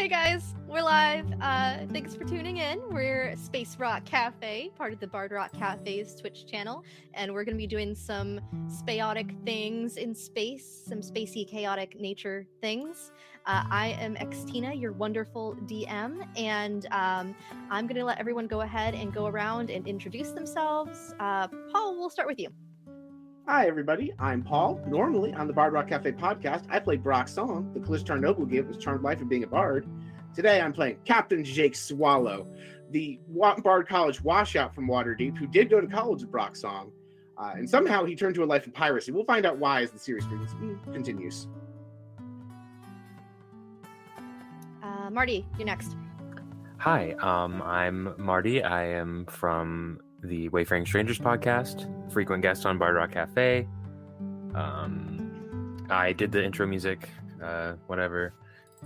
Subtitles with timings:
[0.00, 1.26] Hey guys, we're live.
[1.42, 2.80] Uh, thanks for tuning in.
[2.88, 7.54] We're Space Rock Cafe, part of the Bard Rock Cafe's Twitch channel, and we're going
[7.54, 13.12] to be doing some spaotic things in space, some spacey, chaotic nature things.
[13.44, 17.36] Uh, I am Xtina, your wonderful DM, and um,
[17.70, 21.12] I'm going to let everyone go ahead and go around and introduce themselves.
[21.20, 22.48] Uh, Paul, we'll start with you.
[23.46, 24.12] Hi, everybody.
[24.18, 24.80] I'm Paul.
[24.86, 28.66] Normally on the Bard Rock Cafe podcast, I play Brock Song, the Kalashtar noble gave
[28.68, 29.88] his charmed life of being a bard.
[30.34, 32.46] Today, I'm playing Captain Jake Swallow,
[32.90, 36.92] the Bard College washout from Waterdeep, who did go to college with Brock Song,
[37.38, 39.10] uh, and somehow he turned to a life of piracy.
[39.10, 40.24] We'll find out why as the series
[40.92, 41.48] continues.
[44.82, 45.96] Uh, Marty, you're next.
[46.78, 48.62] Hi, um, I'm Marty.
[48.62, 53.66] I am from the Wayfaring Strangers podcast, frequent guest on Bard Rock Cafe.
[54.54, 57.08] Um, I did the intro music,
[57.42, 58.34] uh, whatever.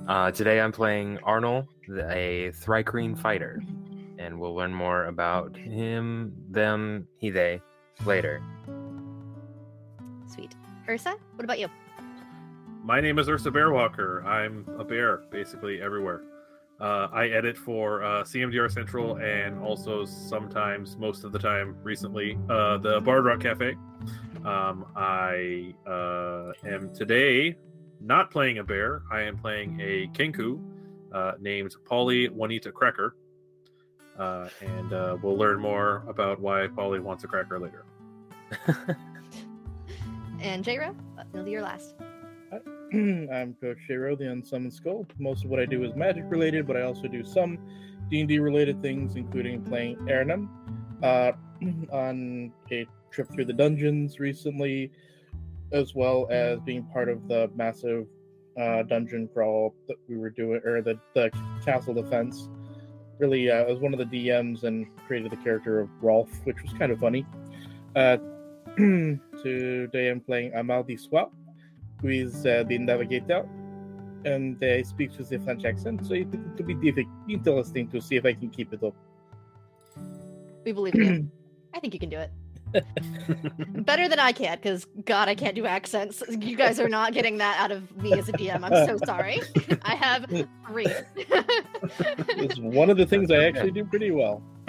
[0.09, 1.66] Uh, today I'm playing Arnil,
[2.09, 3.62] a Thri-kreen fighter,
[4.19, 7.61] and we'll learn more about him, them, he, they
[8.05, 8.42] later.
[10.27, 10.55] Sweet.
[10.89, 11.69] Ursa, what about you?
[12.83, 14.25] My name is Ursa Bearwalker.
[14.25, 16.22] I'm a bear, basically everywhere.
[16.80, 22.36] Uh, I edit for uh, CMDR Central and also sometimes, most of the time, recently,
[22.50, 23.77] uh, the Bard Rock Cafe.
[24.44, 27.56] Um, I uh, am today
[28.00, 29.03] not playing a bear.
[29.11, 30.61] I am playing a Kenku
[31.12, 33.14] uh, named Polly Juanita Cracker.
[34.19, 34.91] Uh, and
[35.22, 37.84] we'll learn more about why Polly wants a cracker later.
[40.41, 40.94] and J Ro,
[41.33, 41.94] it'll be your last.
[43.33, 45.05] I'm Coach J Ro, the Unsummoned Skull.
[45.19, 47.59] Most of what I do is magic related, but I also do some
[48.09, 50.48] D&D related things, including playing Ernan
[51.03, 51.33] uh,
[51.92, 54.92] on a trip through the dungeons recently,
[55.72, 58.06] as well as being part of the massive
[58.61, 61.33] uh, dungeon crawl that we were doing, or the, the
[61.65, 62.48] castle defense.
[63.19, 66.62] Really, uh, I was one of the DMs and created the character of Rolf, which
[66.62, 67.27] was kind of funny.
[67.97, 68.19] Uh,
[68.77, 71.32] today I'm playing Amaldi Swap
[72.04, 73.48] who is uh, the navigator,
[74.26, 76.06] and uh, speaks with a French accent.
[76.06, 76.28] So it
[76.59, 78.94] to be difficult, interesting to see if I can keep it up.
[80.66, 81.31] We believe in you.
[81.75, 82.31] I think you can do it.
[83.87, 86.22] Better than I can, because God, I can't do accents.
[86.28, 88.62] You guys are not getting that out of me as a DM.
[88.62, 89.41] I'm so sorry.
[89.82, 90.26] I have
[90.66, 90.87] three.
[91.16, 94.43] it's one of the things I actually do pretty well.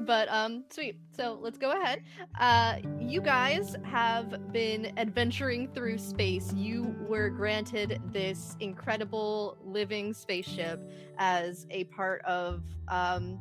[0.00, 0.96] But um, sweet.
[1.16, 2.02] So let's go ahead.
[2.38, 6.52] Uh, you guys have been adventuring through space.
[6.54, 10.80] You were granted this incredible living spaceship
[11.18, 13.38] as a part of um,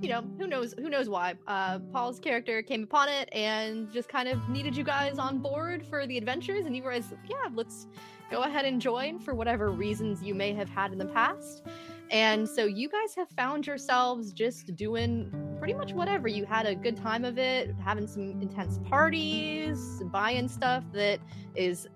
[0.00, 1.34] you know, who knows who knows why.
[1.46, 5.84] Uh, Paul's character came upon it and just kind of needed you guys on board
[5.84, 7.86] for the adventures, and you guys, yeah, let's
[8.30, 11.66] go ahead and join for whatever reasons you may have had in the past.
[12.10, 16.26] And so you guys have found yourselves just doing pretty much whatever.
[16.26, 21.20] You had a good time of it, having some intense parties, buying stuff that
[21.54, 21.86] is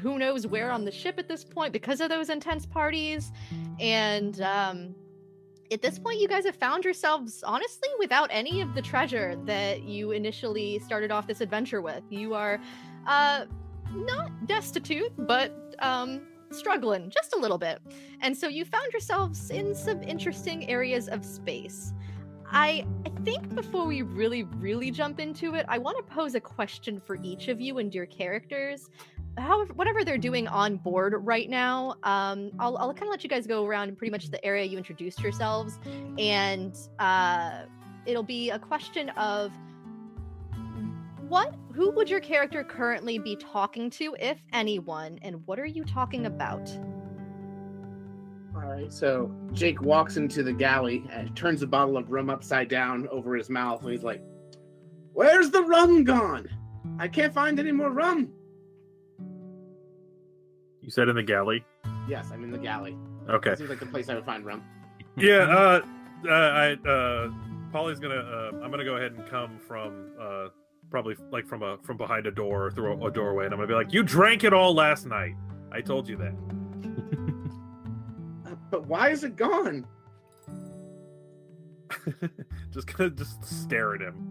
[0.00, 3.30] who knows where on the ship at this point because of those intense parties.
[3.78, 4.94] And um,
[5.70, 9.82] at this point, you guys have found yourselves honestly without any of the treasure that
[9.82, 12.02] you initially started off this adventure with.
[12.10, 12.60] You are
[13.06, 13.44] uh,
[13.94, 17.80] not destitute, but um, struggling just a little bit.
[18.20, 21.92] And so you found yourselves in some interesting areas of space.
[22.50, 26.40] I, I think before we really, really jump into it, I want to pose a
[26.40, 28.90] question for each of you and your characters.
[29.38, 33.30] However, whatever they're doing on board right now, um, I'll, I'll kind of let you
[33.30, 35.80] guys go around pretty much the area you introduced yourselves,
[36.18, 37.62] and uh,
[38.04, 39.50] it'll be a question of
[41.32, 45.82] what who would your character currently be talking to if anyone and what are you
[45.82, 46.70] talking about?
[48.54, 52.68] All right so jake walks into the galley and turns a bottle of rum upside
[52.68, 54.22] down over his mouth and he's like
[55.14, 56.46] where's the rum gone?
[56.98, 58.30] I can't find any more rum.
[60.82, 61.64] You said in the galley?
[62.06, 62.94] Yes i'm in the galley.
[63.30, 63.54] Okay.
[63.54, 64.62] Seems like the place i would find rum.
[65.16, 65.80] Yeah uh,
[66.28, 67.30] uh i uh
[67.72, 70.48] polly's gonna uh i'm gonna go ahead and come from uh
[70.92, 73.58] probably like from a from behind a door or through a, a doorway, and I'm
[73.58, 75.34] gonna be like, "You drank it all last night.
[75.72, 76.34] I told you that."
[78.70, 79.86] but why is it gone?
[82.70, 84.28] just gonna just stare at him.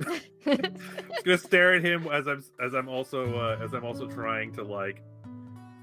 [0.46, 4.52] just gonna stare at him as I'm as I'm also uh, as I'm also trying
[4.54, 5.02] to like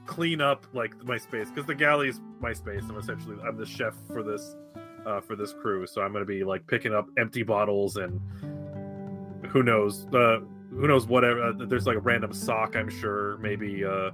[0.05, 2.83] clean up like my space because the galley is my space.
[2.89, 4.55] I'm essentially I'm the chef for this
[5.05, 8.21] uh, for this crew, so I'm gonna be like picking up empty bottles and
[9.53, 10.39] who knows uh,
[10.71, 14.09] who knows whatever uh, there's like a random sock i'm sure maybe uh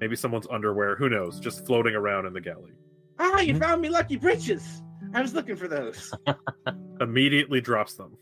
[0.00, 0.94] Maybe someone's underwear.
[0.94, 1.40] Who knows?
[1.40, 2.70] Just floating around in the galley.
[3.18, 3.58] Ah, you Mhm.
[3.58, 4.80] found me lucky breeches.
[5.12, 6.14] I was looking for those.
[7.00, 8.16] Immediately drops them.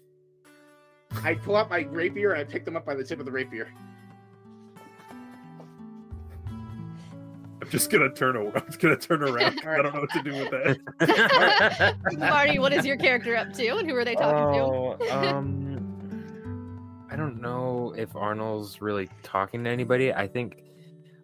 [1.23, 3.31] I pull out my rapier and I pick them up by the tip of the
[3.31, 3.69] rapier.
[7.63, 8.37] I'm just gonna turn.
[8.37, 8.53] around.
[8.57, 9.61] I'm just gonna turn around.
[9.67, 11.97] I don't know what to do with that.
[12.19, 15.66] Marty, what is your character up to, and who are they talking oh, um,
[17.17, 20.13] I don't know if Arnil's really talking to anybody.
[20.13, 20.63] I think,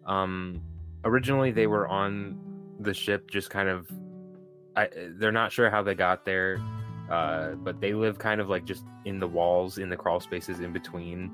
[0.07, 0.59] um,
[1.05, 2.35] originally they were on
[2.79, 3.87] the ship, just kind of.
[4.75, 6.57] I they're not sure how they got there,
[7.11, 10.61] uh, but they live kind of like just in the walls, in the crawl spaces
[10.61, 11.31] in between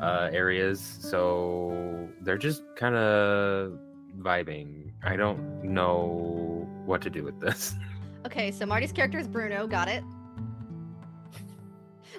[0.00, 0.80] uh, areas.
[1.00, 3.76] So they're just kind of
[4.20, 4.92] vibing.
[5.02, 7.74] I don't know what to do with this.
[8.26, 9.66] Okay, so Marty's character is Bruno.
[9.66, 10.02] Got it.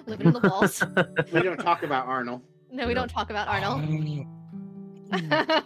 [0.06, 0.82] Living in the walls.
[1.32, 2.40] We don't talk about Arnil.
[2.70, 4.26] No, we don't talk about Arnil.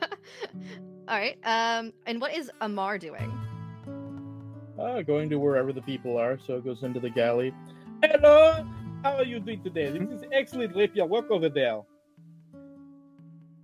[1.09, 1.39] All right.
[1.45, 3.33] Um, and what is Amar doing?
[4.79, 7.53] Uh, going to wherever the people are, so it goes into the galley.
[8.03, 8.67] Hello,
[9.03, 9.91] how are you doing today?
[9.91, 11.83] This is excellent rapier work over there.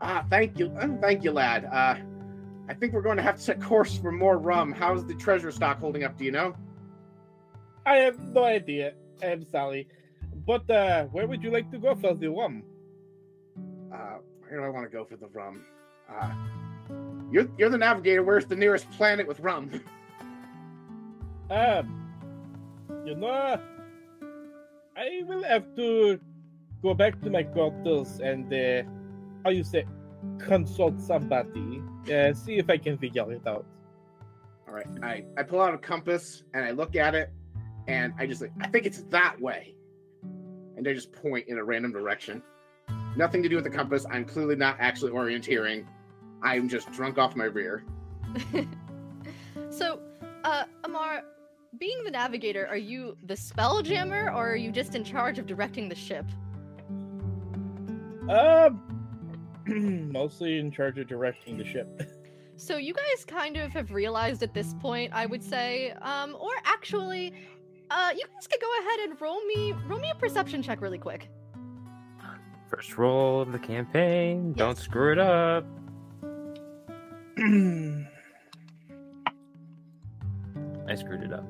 [0.03, 1.65] Ah, thank you, uh, thank you, lad.
[1.65, 1.95] Uh,
[2.69, 4.73] I think we're going to have to set course for more rum.
[4.73, 6.19] How's the treasure stock holding up?
[6.19, 6.55] Do you know?
[7.87, 8.93] I have no idea.
[9.23, 9.89] I'm sorry,
[10.47, 12.63] but uh, where would you like to go for the rum?
[13.93, 15.65] Uh, where do I want to go for the rum?
[16.09, 16.33] Uh,
[17.31, 18.23] you're you're the navigator.
[18.23, 19.81] Where's the nearest planet with rum?
[21.49, 22.11] Um,
[23.05, 23.61] you know,
[24.97, 26.19] I will have to
[26.83, 28.83] go back to my quarters and, uh,
[29.45, 29.87] how you say,
[30.39, 31.83] consult somebody,
[32.13, 33.65] uh, see if I can figure it out.
[34.67, 37.31] All right, I I pull out a compass and I look at it,
[37.87, 39.76] and I just like I think it's that way,
[40.77, 42.43] and I just point in a random direction.
[43.17, 44.07] Nothing to do with the compass.
[44.11, 45.87] I'm clearly not actually orienteering.
[46.43, 47.85] I'm just drunk off my rear.
[49.71, 50.01] So,
[50.45, 51.23] uh, Amar,
[51.79, 55.47] being the navigator, are you the spell jammer or are you just in charge of
[55.47, 56.25] directing the ship?
[58.31, 58.81] Um,
[60.11, 62.11] mostly in charge of directing the ship.
[62.59, 66.53] So you guys kind of have realized at this point, I would say, um, or
[66.65, 67.35] actually,
[67.91, 70.99] uh, you guys could go ahead and roll me roll me a perception check really
[70.99, 71.29] quick.
[72.69, 74.53] First roll of the campaign.
[74.55, 75.65] Don't screw it up.
[80.89, 81.45] I screwed it up.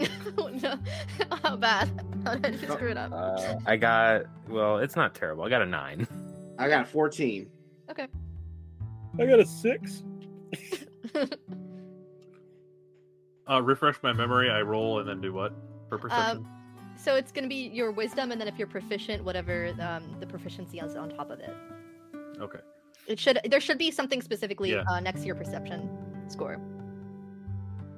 [0.38, 0.78] oh, no.
[1.42, 1.90] How bad?
[2.24, 3.12] How did you screw it up?
[3.12, 4.78] Uh, I got well.
[4.78, 5.44] It's not terrible.
[5.44, 6.06] I got a nine.
[6.58, 7.48] I got fourteen.
[7.90, 8.06] Okay.
[9.18, 10.04] I got a six.
[13.50, 14.50] Uh, refresh my memory.
[14.50, 15.52] I roll and then do what
[15.88, 16.46] for perception?
[16.96, 20.78] So it's gonna be your wisdom, and then if you're proficient, whatever um, the proficiency
[20.80, 21.54] is on top of it.
[22.40, 22.58] okay.
[23.06, 24.82] It should there should be something specifically Yeah.
[24.90, 25.88] uh, next to your perception
[26.28, 26.58] score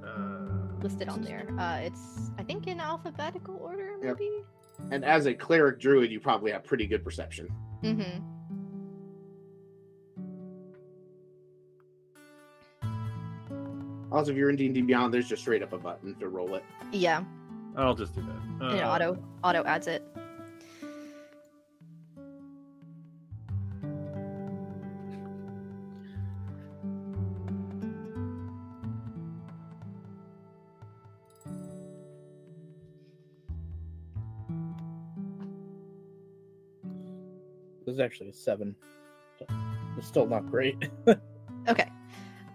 [0.05, 1.49] Uh, listed on there.
[1.58, 4.19] Uh, it's I think in alphabetical order, Yep.
[4.19, 4.31] maybe.
[4.93, 7.49] And as a cleric druid, you probably have pretty good perception.
[7.82, 8.23] Mm-hmm.
[14.12, 16.65] Also, if you're in D&D Beyond, there's just straight up a button to roll it.
[16.93, 17.23] Yeah,
[17.77, 18.65] I'll just do that.
[18.71, 20.03] and it Uh, auto auto adds it.
[37.87, 38.75] This is actually a seven.
[39.99, 40.76] It's still not great.
[41.69, 41.90] Okay.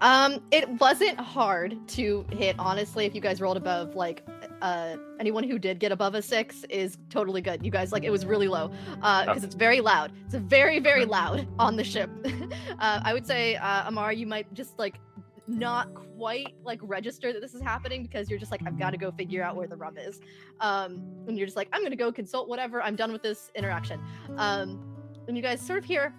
[0.05, 3.05] Um, it wasn't hard to hit, honestly.
[3.07, 4.23] If you guys rolled above, like,
[4.61, 7.65] uh, anyone who did get above a six is totally good.
[7.65, 8.69] You guys, like, it was really low,
[9.01, 10.11] uh, because it's very loud.
[10.25, 12.11] It's very, very loud on the ship.
[12.79, 14.99] uh, I would say, uh, Amar, you might just like
[15.47, 18.97] not quite like register that this is happening because you're just like, I've got to
[18.97, 20.21] go figure out where the rum is.
[20.59, 22.79] Um, and you're just like, I'm gonna go consult whatever.
[22.79, 23.99] I'm done with this interaction.
[24.37, 24.79] Um,
[25.27, 26.13] and you guys sort of hear,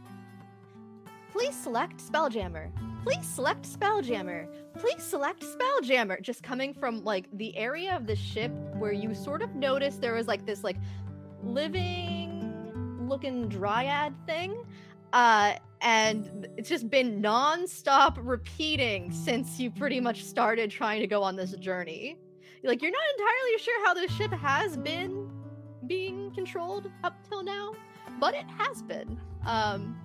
[1.30, 2.72] please select Spelljammer
[3.06, 4.48] please select Spelljammer.
[4.80, 6.20] Please select Spelljammer.
[6.20, 10.14] Just coming from like the area of the ship where you sort of noticed there
[10.14, 10.76] was like this like
[11.44, 14.64] living looking dryad thing.
[15.12, 21.22] Uh and it's just been non-stop repeating since you pretty much started trying to go
[21.22, 22.18] on this journey.
[22.64, 25.30] Like you're not entirely sure how the ship has been
[25.86, 27.72] being controlled up till now,
[28.18, 29.20] but it has been.
[29.46, 29.96] Um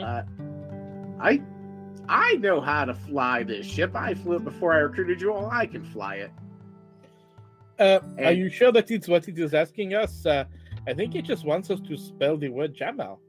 [0.00, 0.22] Uh,
[1.20, 1.42] I
[2.08, 3.96] I know how to fly this ship.
[3.96, 5.50] I flew it before I recruited you all.
[5.50, 6.30] I can fly it.
[7.78, 10.24] Uh, are you sure that it's what it is asking us?
[10.24, 10.44] Uh,
[10.86, 13.20] I think it just wants us to spell the word Jamal.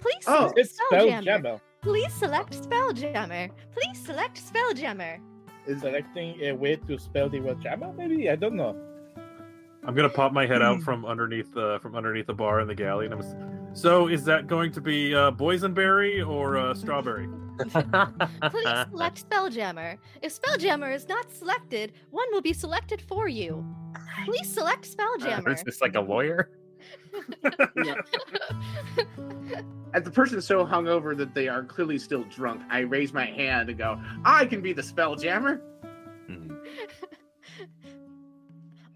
[0.00, 1.22] Please Oh, select It's Spelljammer.
[1.24, 1.60] Spelljammer.
[1.82, 3.50] Please select Spelljammer.
[3.72, 5.18] Please select Spelljammer.
[5.66, 8.28] Is Selecting a way to spell the word jammer, maybe?
[8.30, 8.76] I don't know.
[9.86, 12.74] I'm gonna pop my head out from underneath the from underneath the bar in the
[12.74, 13.53] galley, and I'm.
[13.74, 17.28] S- So, is that going to be uh, boysenberry or uh, strawberry?
[17.58, 17.72] Please
[18.90, 19.98] select Spelljammer.
[20.22, 23.64] If Spelljammer is not selected, one will be selected for you.
[24.24, 25.64] Please select Is Spelljammer.
[25.64, 26.50] this like a lawyer?
[29.94, 33.24] as the person is so hungover that they are clearly still drunk, I raise my
[33.24, 35.60] hand and go, "I can be the Spelljammer.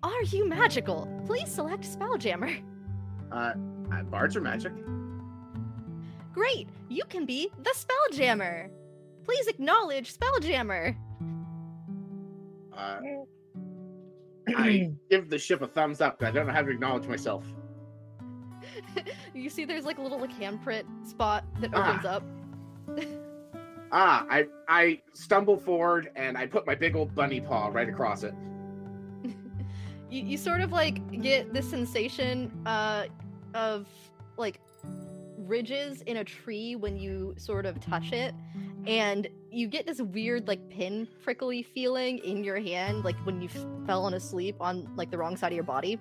[0.03, 1.09] Are you magical?
[1.27, 2.63] Please select Spelljammer.
[3.33, 3.53] Uh,
[3.93, 4.73] uh, bards are magic.
[6.33, 8.69] Great, you can be the Spelljammer.
[9.25, 10.97] Please acknowledge Spelljammer.
[12.77, 12.99] Uh,
[14.57, 17.45] I give the ship a thumbs up, I don't know how to acknowledge myself.
[19.35, 21.91] You see, there's like a little like handprint spot that Ah.
[21.91, 22.23] opens up.
[23.93, 28.25] Ah, I I stumble forward and I put my big old bunny paw right across
[28.25, 28.35] it.
[30.11, 33.05] you, you sort of like get this sensation uh
[33.55, 33.87] of
[34.37, 34.61] like
[35.37, 38.35] ridges in a tree when you sort of touch it
[38.87, 43.49] and you get this weird like pin prickly feeling in your hand like when you
[43.49, 45.99] f- fallen asleep on like the wrong side of your body.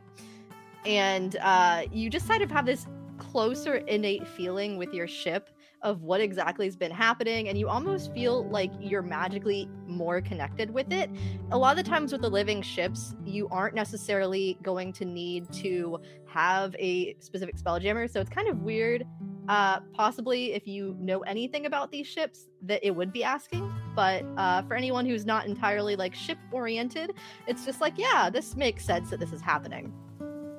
[0.86, 2.86] And uh you just kind of have this
[3.18, 5.50] closer innate feeling with your ship
[5.82, 10.72] of what exactly has been happening and you almost feel like you're magically more connected
[10.72, 11.10] with it
[11.52, 15.52] a lot of the times with the living ships, you aren't necessarily going to need
[15.54, 18.12] to have a specific spelljammer.
[18.12, 19.06] So it's kind of weird.
[19.48, 23.72] Uh, possibly if you know anything about these ships, that it would be asking.
[23.96, 27.14] But uh, for anyone who's not entirely like ship oriented,
[27.48, 29.94] it's just like, yeah, this makes sense that this is happening.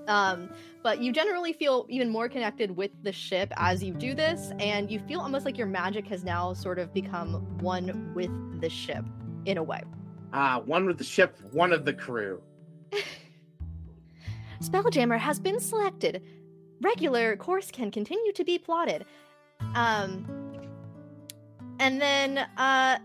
[0.06, 0.48] Um,
[0.82, 4.90] but you generally feel even more connected with the ship as you do this, and
[4.90, 8.30] you feel almost like your magic has now sort of become one with
[8.61, 9.04] the ship
[9.47, 9.82] in a way.
[10.32, 12.40] Ah, one with the ship, one of the crew.
[14.62, 16.23] Spelljammer has been selected.
[16.80, 19.04] Regular course can continue to be plotted.
[19.75, 20.26] Um,
[21.80, 22.99] and then, uh,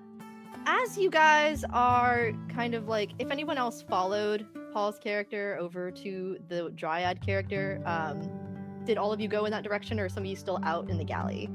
[0.65, 6.37] as you guys are kind of like, if anyone else followed Paul's character over to
[6.49, 8.29] the Dryad character, um,
[8.85, 10.89] did all of you go in that direction, or are some of you still out
[10.89, 11.49] in the galley?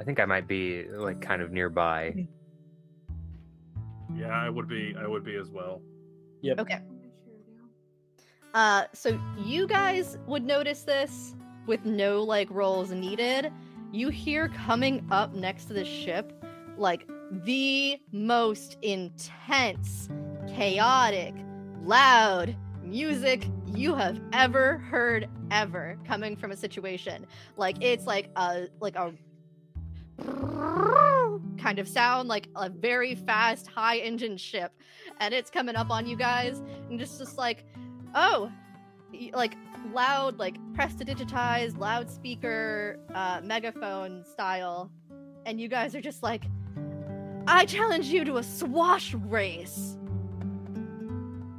[0.00, 2.26] I think I might be like kind of nearby.
[4.16, 4.94] Yeah, I would be.
[4.98, 5.82] I would be as well.
[6.42, 6.60] Yep.
[6.60, 6.80] Okay.
[8.54, 11.34] Uh, so you guys would notice this
[11.66, 13.52] with no like rolls needed.
[13.92, 16.32] You hear coming up next to the ship,
[16.76, 20.08] like the most intense,
[20.48, 21.34] chaotic,
[21.82, 27.26] loud music you have ever heard ever coming from a situation.
[27.56, 29.12] Like it's like a like a
[31.58, 34.72] kind of sound like a very fast high engine ship
[35.20, 37.64] and it's coming up on you guys and just just like
[38.14, 38.50] oh
[39.32, 39.54] like
[39.92, 44.90] loud like press to digitize loudspeaker uh megaphone style
[45.46, 46.44] and you guys are just like
[47.46, 49.98] i challenge you to a swash race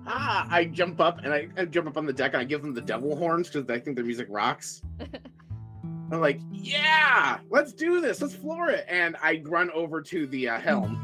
[0.07, 2.61] Ah, I jump up and I, I jump up on the deck and I give
[2.61, 4.81] them the devil horns because I think the music rocks.
[6.11, 8.21] I'm like, yeah, let's do this.
[8.21, 8.85] Let's floor it.
[8.89, 10.99] And I run over to the uh, helm.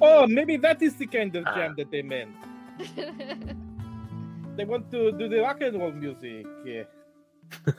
[0.00, 1.54] Oh, maybe that is the kind of Ah.
[1.54, 2.30] jam that they meant.
[4.54, 6.46] They want to do the rock and roll music.
[6.62, 6.82] Yeah.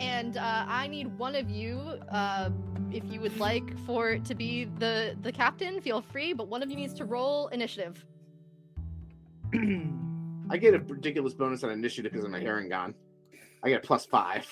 [0.00, 1.78] and uh, I need one of you,
[2.10, 2.50] uh,
[2.92, 6.32] if you would like for it to be the the captain, feel free.
[6.32, 8.04] But one of you needs to roll initiative.
[10.50, 12.94] I get a ridiculous bonus on initiative because of my Harengon.
[13.62, 14.46] I get plus five.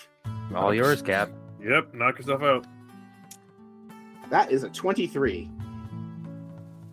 [0.55, 1.31] All yours, Cap.
[1.63, 2.67] Yep, knock yourself out.
[4.31, 5.51] That is a 23.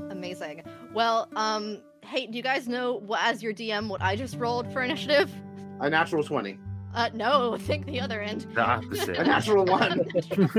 [0.09, 0.63] Amazing.
[0.93, 4.71] Well, um, hey, do you guys know what, as your DM what I just rolled
[4.71, 5.31] for initiative?
[5.79, 6.57] A natural 20.
[6.93, 8.41] Uh, no, think the other end.
[8.53, 9.17] The opposite.
[9.17, 9.99] A natural one.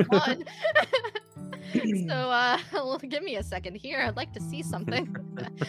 [0.08, 0.44] One.
[2.08, 4.00] so, uh, well, give me a second here.
[4.00, 5.16] I'd like to see something.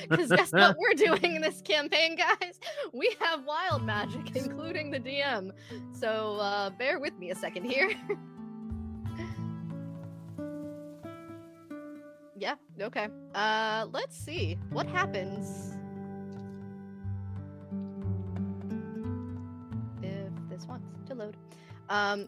[0.10, 2.60] Because guess what we're doing in this campaign, guys?
[2.94, 5.52] We have wild magic, including the DM.
[5.92, 7.92] So, uh, bear with me a second here.
[12.36, 13.08] yeah, okay.
[13.36, 14.58] Uh, let's see.
[14.72, 15.76] What happens
[20.56, 21.38] this wants to load?
[21.90, 22.28] Um,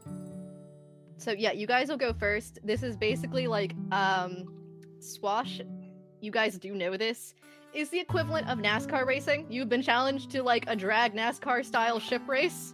[1.18, 2.60] so yeah, you guys will go first.
[2.64, 4.46] This is basically like um
[5.00, 5.62] swash.
[6.22, 7.34] You guys do know this
[7.74, 9.46] is the equivalent of NASCAR racing.
[9.50, 12.74] You've been challenged to like a drag NASCAR style ship race.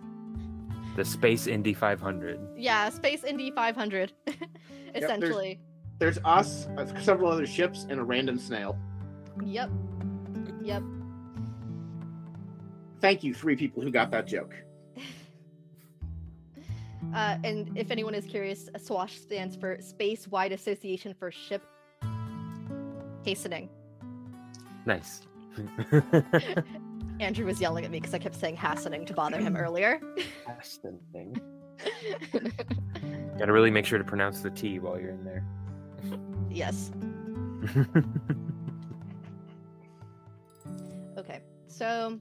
[0.95, 2.39] The Space Indy 500.
[2.55, 4.13] Yeah, Space Indy 500,
[4.95, 5.59] essentially.
[5.97, 8.77] There's us, uh, several other ships, and a random snail.
[9.43, 9.71] Yep.
[10.61, 10.83] Yep.
[13.01, 14.53] Thank you, three people who got that joke.
[17.13, 21.61] Uh, and if anyone is curious, SWASH stands for Space Wide Association for Ship
[23.23, 23.69] Hastening.
[24.85, 25.21] Nice.
[27.19, 30.01] Andrew was yelling at me because I kept saying hastening to bother him earlier.
[30.47, 31.39] Aston thing.
[33.37, 35.43] Gotta really make sure to pronounce the T while you're in there.
[36.49, 36.91] yes.
[41.17, 41.41] Okay.
[41.67, 42.19] So,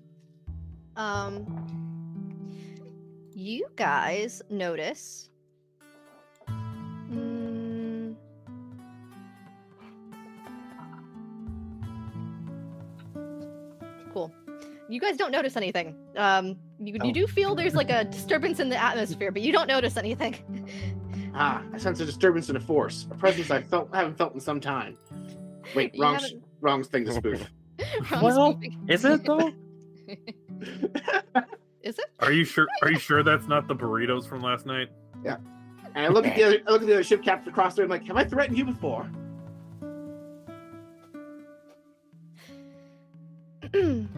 [0.96, 1.91] um,
[3.34, 5.28] you guys notice.
[7.10, 8.16] Mm,
[14.12, 14.32] cool.
[14.88, 15.96] You guys don't notice anything.
[16.16, 17.06] Um, you, Oh.
[17.06, 20.36] you do feel there's like a disturbance in the atmosphere, but you don't notice anything.
[21.34, 24.40] Ah, I sense a disturbance in a force, a presence I felt haven't felt in
[24.40, 24.98] some time.
[25.74, 27.50] Wait, You wrong, sh- wrong thing to spoof.
[28.10, 28.84] Wrong Well, speaking.
[28.86, 29.50] Is it though?
[31.82, 32.06] Is it?
[32.20, 32.68] Are you sure?
[32.82, 34.88] Are you sure that's not the burritos from last night?
[35.24, 35.36] Yeah.
[35.94, 37.84] And I look at the other, I look at the other ship captain across there.
[37.84, 39.10] I'm like, have I threatened you before?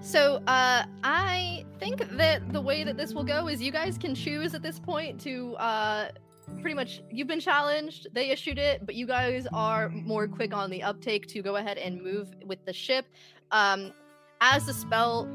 [0.00, 4.16] so uh i think that the way that this will go is you guys can
[4.16, 6.08] choose at this point to uh
[6.60, 10.70] pretty much you've been challenged they issued it but you guys are more quick on
[10.70, 13.06] the uptake to go ahead and move with the ship
[13.52, 13.92] um
[14.40, 15.28] as the spell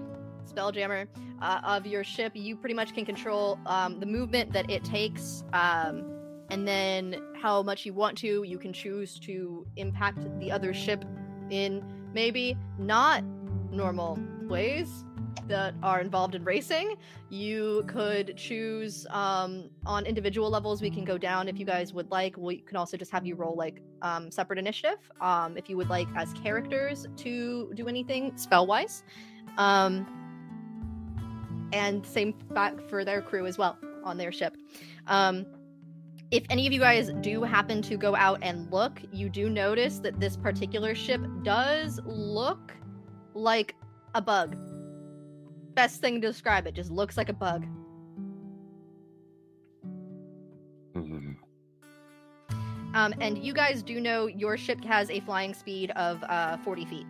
[0.48, 1.08] spelljammer
[1.42, 5.44] uh, of your ship you pretty much can control um, the movement that it takes
[5.54, 6.06] um,
[6.50, 11.04] and then how much you want to you can choose to impact the other ship
[11.50, 13.24] in maybe not
[13.72, 15.04] normal ways
[15.48, 16.96] that are involved in racing.
[17.30, 20.82] You could choose um, on individual levels.
[20.82, 22.38] We can go down if you guys would like.
[22.38, 25.90] We can also just have you roll like um, separate initiative um, if you would
[25.90, 29.04] like as characters to do anything spell wise.
[29.58, 30.27] Um,
[31.74, 34.56] and same back for their crew as well on their ship.
[35.08, 35.46] Um,
[36.32, 40.00] if any of you guys do happen to go out and look, you do notice
[40.00, 42.74] that this particular ship does look
[43.34, 43.76] like
[44.14, 44.58] a bug.
[45.74, 47.66] Best thing to describe it, just looks like a bug.
[50.96, 51.38] Mhm.
[52.94, 56.86] Um, and you guys do know your ship has a flying speed of uh, 40
[56.86, 57.06] feet.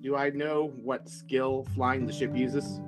[0.00, 2.80] Do I know what skill flying the ship uses?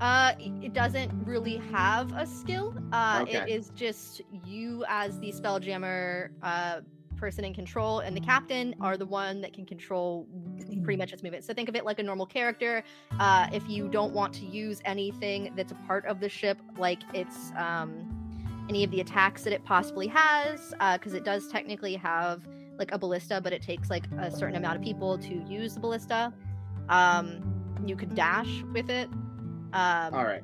[0.00, 2.74] Uh, it it doesn't really have a skill.
[2.92, 3.50] Uh, Okay.
[3.52, 6.80] is just you as the spelljammer uh,
[7.16, 10.26] person in control, and the captain are the one that can control
[10.82, 11.44] pretty much its movement.
[11.44, 12.82] So think of it like a normal character.
[13.18, 17.00] Uh, if you don't want to use anything that's a part of the ship, like
[17.14, 22.46] it's um, any of the attacks that it possibly has, because it does technically have
[22.78, 25.80] like a ballista, but it takes like a certain amount of people to use the
[25.80, 26.32] ballista.
[26.88, 27.42] Um,
[27.86, 29.08] you could dash with it.
[29.72, 30.42] Um, All right,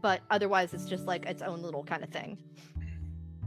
[0.00, 2.38] but otherwise it's just like its own little kind of thing.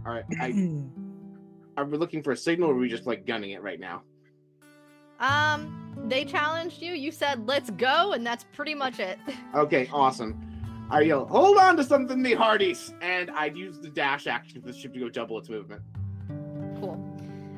[0.06, 0.24] all right.
[0.40, 0.48] I,
[1.78, 4.04] are we looking for a signal, or are we just like gunning it right now?
[5.20, 6.94] Um, they challenged you.
[6.94, 9.18] You said, "Let's go," and that's pretty much it.
[9.56, 10.40] Okay, awesome.
[10.90, 14.68] I yell, hold on to something, the hearties, and I'd use the dash action for
[14.68, 15.82] the ship to go double its movement.
[16.80, 17.13] cool.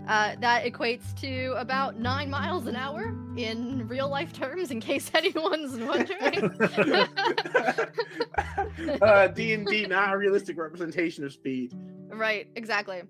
[0.08, 5.10] Uh, that equates to about nine miles an hour in real life terms, in case
[5.14, 6.62] anyone's wondering.
[9.02, 11.74] uh, D and D, not a realistic representation of speed.
[12.10, 13.02] right, exactly.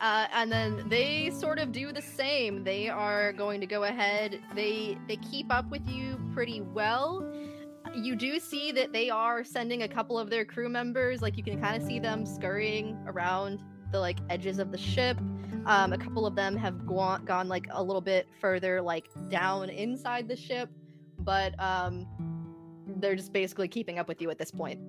[0.00, 2.64] Uh, and then they sort of do the same.
[2.64, 4.40] They are going to go ahead.
[4.54, 7.30] They they keep up with you pretty well.
[7.94, 11.20] You do see that they are sending a couple of their crew members.
[11.20, 15.18] Like you can kind of see them scurrying around the like edges of the ship.
[15.66, 19.68] Um, a couple of them have gone gone like a little bit further, like down
[19.70, 20.70] inside the ship,
[21.18, 22.06] but um,
[22.96, 24.80] they're just basically keeping up with you at this point.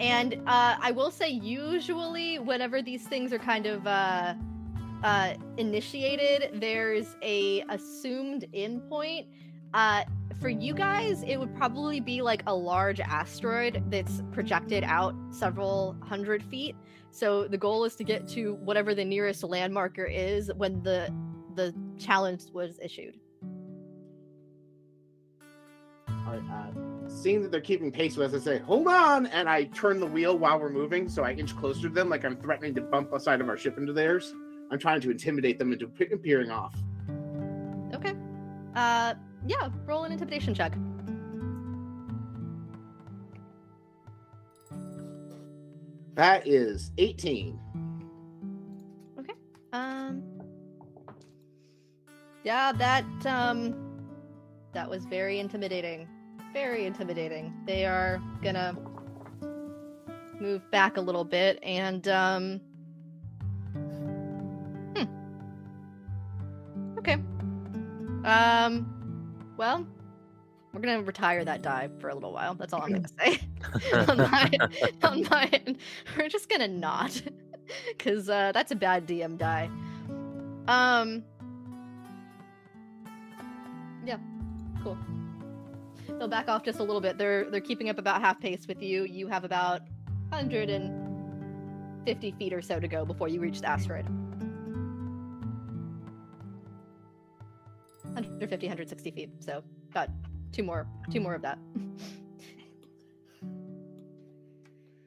[0.00, 4.34] And uh, I will say, usually, whenever these things are kind of uh,
[5.04, 9.26] uh, initiated, there's a assumed endpoint.
[9.74, 10.02] Uh,
[10.40, 15.96] for you guys, it would probably be like a large asteroid that's projected out several
[16.00, 16.74] hundred feet.
[17.12, 21.14] So the goal is to get to whatever the nearest landmarker is when the
[21.54, 23.20] the challenge was issued.
[26.08, 29.46] All right, uh, seeing that they're keeping pace with us, I say, hold on, and
[29.46, 32.36] I turn the wheel while we're moving, so I inch closer to them, like I'm
[32.36, 34.32] threatening to bump a side of our ship into theirs.
[34.70, 36.74] I'm trying to intimidate them into pe- peering off.
[37.94, 38.14] Okay.
[38.74, 39.14] Uh,
[39.46, 39.68] yeah.
[39.84, 40.72] Roll an intimidation check.
[46.14, 47.58] That is 18.
[49.18, 49.32] Okay.
[49.72, 50.22] Um.
[52.44, 53.74] Yeah, that um,
[54.72, 56.08] that was very intimidating.
[56.52, 57.54] Very intimidating.
[57.66, 58.76] They are gonna
[60.38, 62.60] move back a little bit and um.
[64.96, 65.04] Hmm.
[66.98, 67.16] Okay.
[68.24, 68.86] Um.
[69.56, 69.86] Well,
[70.74, 72.54] we're gonna retire that die for a little while.
[72.54, 73.40] That's all I'm gonna say.
[74.08, 74.50] On my,
[75.02, 75.62] on my.
[76.16, 77.20] We're just gonna not,
[77.88, 79.70] because uh, that's a bad DM die.
[80.68, 81.24] Um.
[84.04, 84.18] Yeah,
[84.82, 84.98] cool.
[86.18, 87.18] They'll back off just a little bit.
[87.18, 89.04] They're they're keeping up about half pace with you.
[89.04, 89.82] You have about
[90.30, 94.06] 150 feet or so to go before you reach the asteroid.
[98.14, 99.30] 150, 160 feet.
[99.40, 100.10] So got
[100.52, 101.58] two more, two more of that.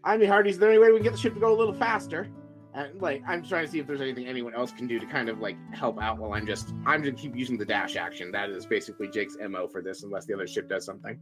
[0.05, 1.57] I mean, Hardy, is there any way we can get the ship to go a
[1.57, 2.27] little faster?
[2.75, 5.29] And like, I'm trying to see if there's anything anyone else can do to kind
[5.29, 8.31] of like help out while I'm just I'm just keep using the dash action.
[8.31, 11.19] That is basically Jake's mo for this, unless the other ship does something.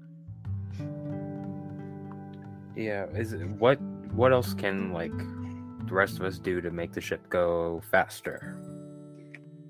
[2.76, 3.80] Yeah, is it, what
[4.14, 8.60] what else can like the rest of us do to make the ship go faster?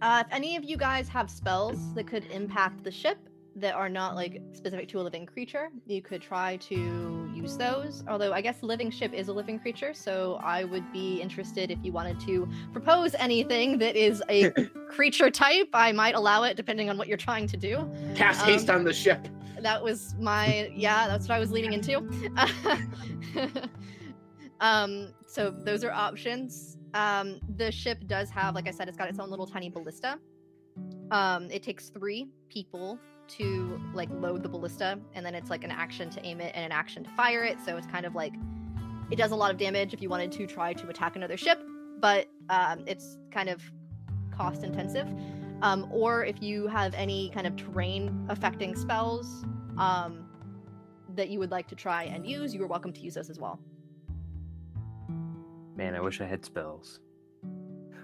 [0.01, 3.17] Uh, if any of you guys have spells that could impact the ship
[3.57, 8.03] that are not like specific to a living creature, you could try to use those.
[8.07, 11.79] Although I guess living ship is a living creature, so I would be interested if
[11.83, 14.51] you wanted to propose anything that is a
[14.89, 15.69] creature type.
[15.73, 17.89] I might allow it depending on what you're trying to do.
[18.15, 19.27] Cast Um, haste on the ship.
[19.61, 21.97] That was my yeah, that's what I was leaning into.
[24.59, 26.77] um, so those are options.
[26.93, 30.19] Um, the ship does have, like I said, it's got its own little tiny ballista.
[31.11, 32.99] Um, it takes three people
[33.37, 36.65] to like load the ballista, and then it's like an action to aim it and
[36.65, 37.57] an action to fire it.
[37.65, 38.33] So it's kind of like
[39.11, 41.61] it does a lot of damage if you wanted to try to attack another ship,
[41.99, 43.61] but um, it's kind of
[44.31, 45.07] cost intensive.
[45.61, 49.45] Um, or if you have any kind of terrain affecting spells
[49.77, 50.25] um,
[51.15, 53.39] that you would like to try and use, you are welcome to use those as
[53.39, 53.59] well.
[55.75, 56.99] Man, I wish I had spells.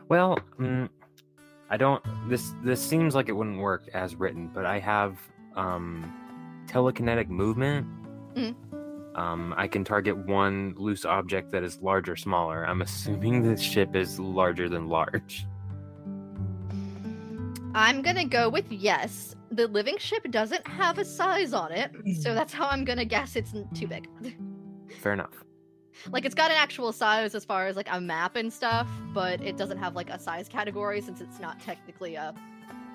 [0.08, 0.90] Well, mm,
[1.70, 2.04] I don't.
[2.30, 5.20] This this seems like it wouldn't work as written, but I have
[5.56, 6.12] um,
[6.68, 7.88] telekinetic movement.
[8.36, 8.56] Mhm.
[9.16, 12.66] Um, I can target one loose object that is large or smaller.
[12.66, 15.46] I'm assuming the ship is larger than large.
[17.76, 19.36] I'm gonna go with yes.
[19.52, 23.36] The living ship doesn't have a size on it, so that's how I'm gonna guess
[23.36, 24.08] it's too big.
[25.02, 25.44] Fair enough.
[26.12, 29.42] Like it's got an actual size as far as like a map and stuff, but
[29.42, 32.34] it doesn't have like a size category since it's not technically a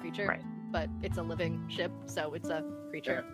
[0.01, 0.43] creature, Right.
[0.71, 3.25] but it's a living ship, so it's a creature.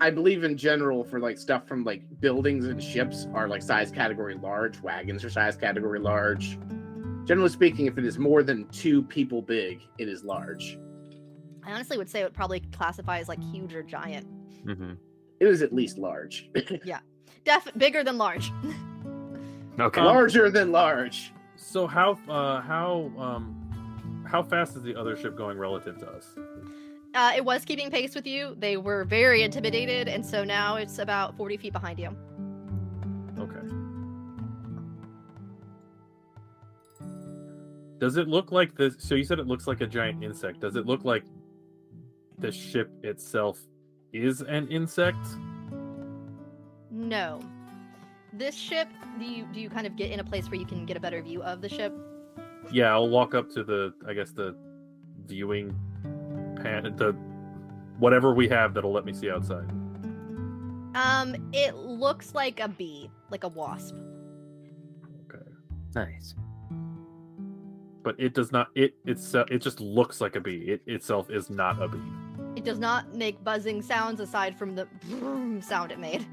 [0.00, 3.90] I believe in general for like stuff from like buildings and ships are like size
[3.90, 4.80] category large.
[4.80, 6.58] Wagons are size category large.
[7.24, 10.78] Generally speaking, if it is more than two people big, it is large.
[11.66, 14.26] I honestly would say it would probably classify as like huge or giant.
[14.64, 14.92] hmm
[15.40, 16.48] It is at least large.
[17.48, 18.52] Def bigger than large.
[19.80, 20.00] Okay.
[20.00, 21.32] Larger than large.
[21.54, 26.34] So how uh how um how fast is the other ship going relative to us?
[27.14, 28.56] Uh, it was keeping pace with you.
[28.58, 32.08] They were very intimidated, and so now it's about 40 feet behind you.
[33.38, 33.60] Okay.
[38.00, 38.96] Does it look like this?
[38.98, 40.58] So you said it looks like a giant insect.
[40.58, 41.22] Does it look like
[42.38, 43.60] the ship itself
[44.12, 45.24] is an insect?
[47.08, 47.40] No.
[48.34, 50.84] This ship, do you do you kind of get in a place where you can
[50.84, 51.94] get a better view of the ship?
[52.70, 54.54] Yeah, I'll walk up to the, I guess the
[55.24, 55.74] viewing
[56.62, 57.12] pan, the
[57.98, 59.68] whatever we have that'll let me see outside.
[60.94, 63.94] Um, it looks like a bee, like a wasp.
[65.24, 65.44] Okay.
[65.94, 66.34] Nice.
[68.02, 68.68] But it does not.
[68.74, 70.64] It it's it just looks like a bee.
[70.66, 71.98] It itself is not a bee.
[72.56, 76.26] It does not make buzzing sounds aside from the vroom sound it made,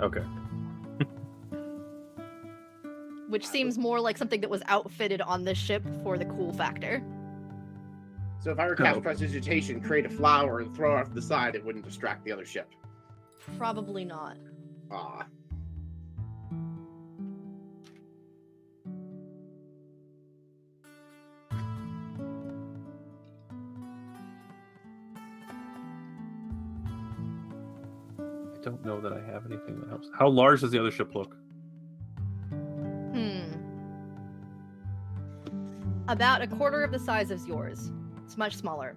[0.00, 0.24] Okay.
[3.28, 7.02] which seems more like something that was outfitted on this ship for the cool factor.
[8.40, 9.00] So if I were to cast Oh.
[9.00, 12.44] prestidigitation, create a flower and throw it off the side, it wouldn't distract the other
[12.44, 12.68] ship.
[13.56, 14.36] Probably not.
[14.90, 15.24] Ah.
[28.62, 30.08] don't know that I have anything that helps.
[30.16, 31.36] How large does the other ship look?
[32.50, 33.52] Hmm.
[36.08, 37.90] About a quarter of the size of yours.
[38.24, 38.96] It's much smaller.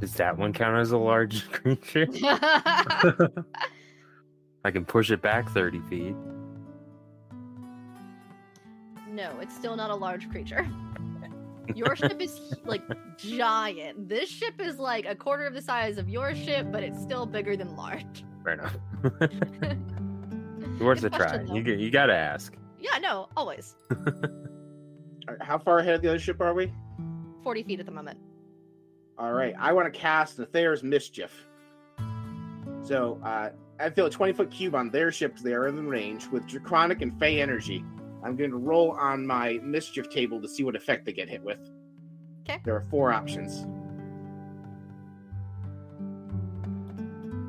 [0.00, 2.06] Does that one count as a large creature?
[4.64, 6.16] I can push it back 30 feet.
[9.08, 10.66] No, it's still not a large creature.
[11.74, 12.82] Your ship is like
[13.18, 14.08] giant.
[14.08, 17.26] This ship is like a quarter of the size of your ship, but it's still
[17.26, 18.24] bigger than large.
[18.44, 18.76] Fair enough.
[20.80, 21.38] Worth a try.
[21.38, 21.54] though.
[21.54, 22.54] You, g- you gotta ask.
[22.78, 23.76] Yeah, no, always.
[23.90, 26.72] All right, How far ahead of the other ship are we?
[27.42, 28.18] 40 feet at the moment.
[29.18, 31.46] All right, I want to cast the Thayer's Mischief.
[32.82, 33.50] So uh,
[33.80, 36.46] I feel a 20 foot cube on their ship because they are in range with
[36.46, 37.82] Draconic and Fey energy.
[38.26, 41.42] I'm going to roll on my Mischief table to see what effect they get hit
[41.42, 41.60] with.
[42.42, 42.60] Okay.
[42.64, 43.64] There are four options.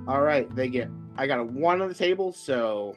[0.08, 0.90] All right, they get.
[1.18, 2.96] I got a one on the table, so.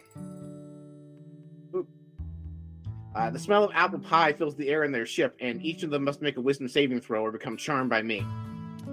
[3.15, 5.91] Uh, the smell of apple pie fills the air in their ship, and each of
[5.91, 8.25] them must make a wisdom saving throw or become charmed by me.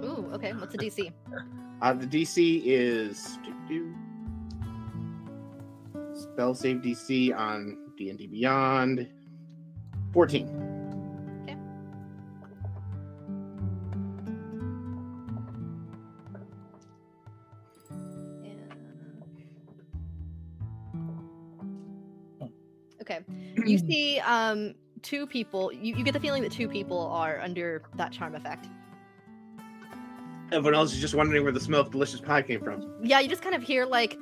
[0.02, 0.52] Ooh, okay.
[0.54, 1.12] What's the DC?
[1.80, 3.38] Uh, the DC is
[6.12, 9.08] spell save DC on D and D Beyond.
[10.12, 10.46] Fourteen.
[11.42, 11.56] Okay.
[23.02, 23.20] Okay.
[23.66, 25.72] You see um two people.
[25.72, 28.66] You, you get the feeling that two people are under that charm effect.
[30.50, 32.90] Everyone else is just wondering where the smell of delicious pie came from.
[33.02, 34.16] Yeah, you just kind of hear like,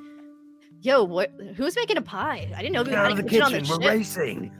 [0.81, 1.31] "Yo, what?
[1.55, 2.51] Who's making a pie?
[2.55, 3.79] I didn't know we Get had out of the kitchen on the kitchen.
[3.81, 4.51] We're racing.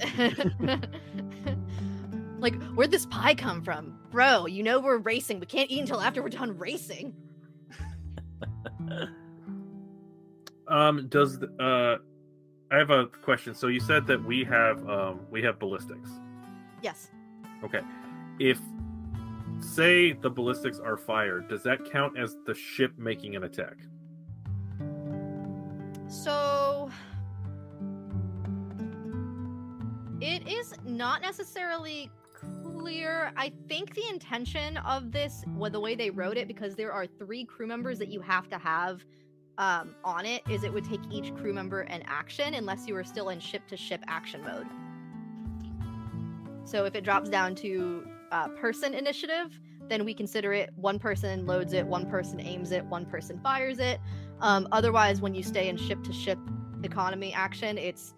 [2.39, 4.45] like, where'd this pie come from, bro?
[4.45, 5.39] You know we're racing.
[5.39, 7.13] We can't eat until after we're done racing.
[10.67, 11.97] Um, does the- uh,
[12.73, 13.55] I have a question?
[13.55, 16.09] So you said that we have um we have ballistics.
[16.81, 17.09] Yes.
[17.63, 17.79] Okay,
[18.39, 18.59] if
[19.59, 23.77] say the ballistics are fired, does that count as the ship making an attack?
[26.09, 26.89] So
[30.21, 33.31] it is not necessarily clear.
[33.35, 37.05] I think the intention of this, well, the way they wrote it, because there are
[37.05, 39.05] three crew members that you have to have
[39.57, 43.03] um, on it, is it would take each crew member an action unless you were
[43.03, 44.67] still in ship to ship action mode.
[46.63, 51.45] So if it drops down to uh, person initiative, then we consider it one person
[51.45, 53.99] loads it, one person aims it, one person fires it.
[54.41, 56.37] Um, otherwise, when you stay in ship to ship
[56.83, 58.13] economy action, it's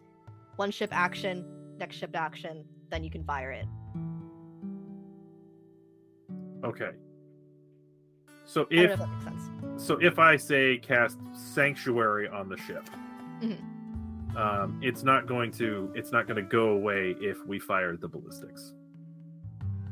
[0.58, 1.45] one ship action,
[1.77, 3.65] next ship action, then you can fire it.
[6.63, 6.91] Okay.
[8.45, 9.51] So I don't know if if that makes sense.
[9.88, 12.84] so if I say cast sanctuary on the ship,
[13.41, 14.36] Mhm.
[14.36, 18.08] um, it's not going to it's not going to go away if we fire the
[18.08, 18.73] ballistics.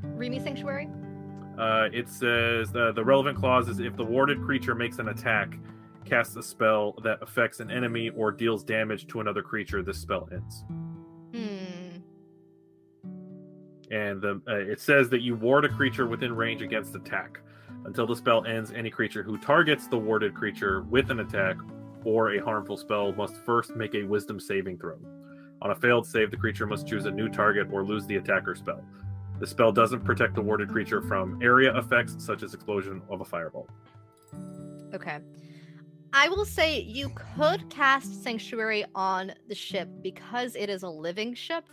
[0.04, 0.90] Remy Sanctuary?
[1.58, 5.58] Uh, it says the, the relevant clause is if the warded creature makes an attack,
[6.08, 10.30] casts a spell that affects an enemy or deals damage to another creature, this spell
[10.32, 10.64] ends.
[11.34, 11.98] Hmm.
[13.92, 17.40] And the, uh, it says that you ward a creature within range against attack.
[17.86, 21.56] Until the spell ends, any creature who targets the warded creature with an attack
[22.04, 24.98] or a harmful spell must first make a wisdom saving throw.
[25.62, 28.56] On a failed save, the creature must choose a new target or lose the attacker
[28.56, 28.84] spell.
[29.40, 33.26] The spell doesn't protect the warded creature from area effects such as explosion of a
[33.26, 33.68] fireball.
[34.94, 35.20] Okay.
[36.14, 41.34] I will say you could cast Sanctuary on the ship because it is a living
[41.34, 41.66] ship.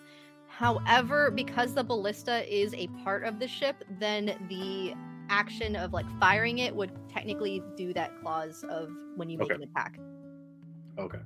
[0.49, 4.95] However, because the ballista is a part of the ship, then the
[5.31, 9.55] action of like firing it would technically do that clause of when you make Okay.
[9.55, 9.99] an attack.
[10.99, 11.19] Okay.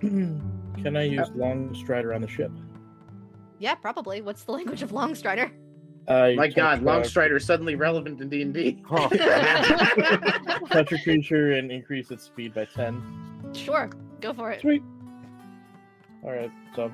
[0.00, 2.50] Can I use Long Strider on the ship?
[3.58, 4.22] Yeah, probably.
[4.22, 5.50] What's the language of Longstrider?
[6.10, 8.82] I My God, Longstrider Long is suddenly relevant in D and D.
[8.90, 9.08] Oh,
[10.66, 13.52] touch a creature and increase its speed by 10.
[13.52, 13.88] Sure,
[14.20, 14.60] go for it.
[14.60, 14.82] Sweet.
[16.24, 16.90] All right, so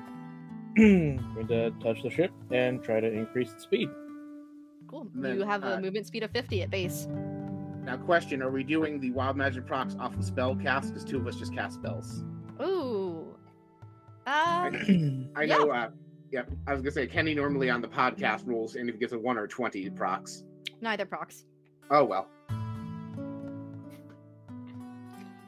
[0.77, 3.89] I'm going to touch the ship and try to increase its speed.
[4.87, 5.07] Cool.
[5.15, 7.07] And then, you have a uh, movement speed of 50 at base.
[7.83, 10.89] Now, question: Are we doing the wild magic procs off the spell cast?
[10.89, 12.23] Because two of us just cast spells.
[12.61, 13.25] Ooh.
[14.27, 15.71] Um, I know.
[15.71, 15.89] Uh,
[16.31, 19.13] yeah, I was gonna say Kenny normally on the podcast rolls, and if he gets
[19.13, 20.43] a one or twenty procs.
[20.81, 21.45] neither procs.
[21.89, 22.27] Oh well.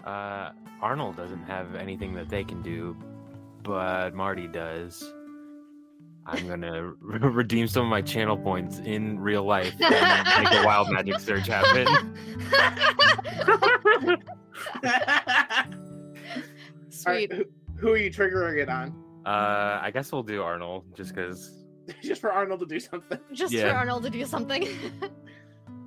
[0.05, 2.95] Uh, Arnil doesn't have anything that they can do,
[3.63, 5.13] but Marty does.
[6.25, 10.65] I'm gonna re- redeem some of my channel points in real life and make a
[10.65, 11.87] wild magic surge happen.
[14.83, 14.95] All
[17.05, 17.33] right, Sweet.
[17.33, 17.45] who,
[17.77, 18.93] who are you triggering it on?
[19.25, 21.51] Uh, I guess we'll do Arnil just because
[22.03, 23.19] just for Arnil to do something.
[23.33, 23.71] Just Yeah.
[23.71, 24.67] for Arnold to do something.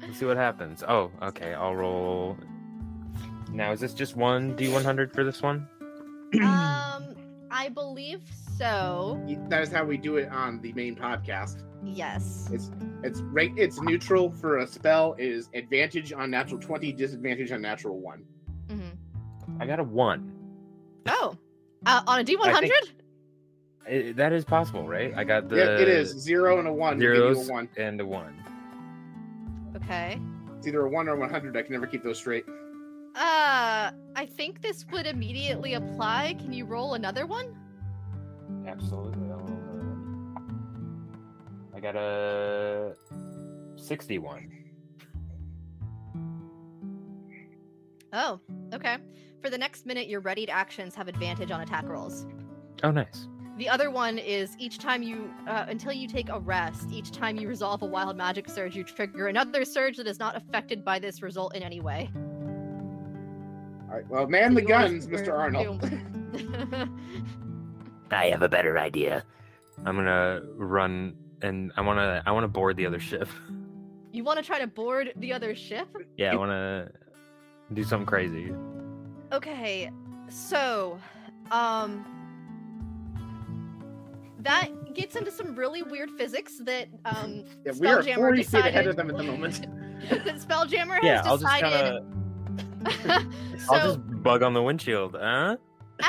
[0.01, 0.83] Let's see what happens.
[0.87, 1.55] Oh, okay.
[1.55, 2.37] I'll roll.
[3.53, 5.69] Now, is this just one D100 for this one?
[6.43, 7.15] um,
[7.51, 8.23] I believe
[8.59, 9.21] so.
[9.49, 11.63] That is how we do it on the main podcast.
[11.85, 12.49] Yes.
[12.53, 12.71] It's
[13.03, 13.53] it's right.
[13.57, 15.15] It's neutral for a spell.
[15.19, 18.25] Is advantage on natural twenty, disadvantage on natural one.
[18.69, 18.81] hmm
[19.61, 20.33] I got a one.
[21.07, 21.37] Oh,
[21.87, 22.71] uh, on a D one I hundred.
[22.71, 22.95] think-
[23.89, 25.13] I- that is possible, right?
[25.17, 26.95] I got the yeah, it is zero and a one.
[26.97, 27.69] will give you zeros a one.
[27.77, 28.35] and a one.
[29.77, 30.21] Okay.
[30.57, 31.57] It's either a one or one hundred.
[31.57, 32.45] I can never keep those straight.
[33.15, 36.37] Uh, I think this would immediately apply.
[36.39, 37.55] Can you roll another one?
[38.67, 39.31] Absolutely.
[39.31, 39.59] I'll roll
[41.75, 42.95] a- I got a
[43.77, 44.49] 61.
[48.15, 48.41] Oh,
[48.75, 48.99] okay.
[49.41, 52.27] For the next minute, your readied actions have advantage on attack rolls.
[52.83, 53.27] Oh, nice.
[53.59, 57.37] The other one is each time you, uh, until you take a rest, each time
[57.37, 60.99] you resolve a wild magic surge, you trigger another surge that is not affected by
[60.99, 62.11] this result in any way.
[63.89, 64.09] All right.
[64.09, 65.29] Well, man the guns, Mr.
[65.29, 65.79] Arnil.
[68.11, 69.23] I have a better idea.
[69.85, 73.29] I'm gonna run and I wanna I wanna board the other ship.
[74.13, 75.89] you want to try to board the other ship?
[76.17, 76.91] Yeah, I wanna
[77.75, 78.55] do something crazy.
[79.31, 79.91] Okay,
[80.29, 80.99] so,
[81.51, 82.05] um,
[84.43, 88.55] that gets into some really weird physics that um Yeah, we are Spelljammer forty feet
[88.61, 89.67] ahead decided- of them at the moment.
[90.11, 92.03] that Spelljammer has Yeah, I'll just decided.
[92.03, 93.29] kinda
[93.67, 95.57] so, I'll just bug on the windshield, huh?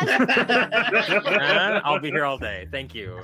[0.01, 1.81] as, huh?
[1.83, 2.67] I'll be here all day.
[2.71, 3.21] Thank you.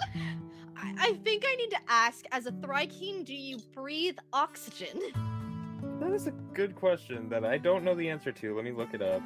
[0.77, 4.99] I, I think I need to ask, as a Thri-kreen, do you breathe oxygen?
[5.99, 8.55] That is a good question that I don't know the answer to.
[8.55, 9.21] Let me look it up.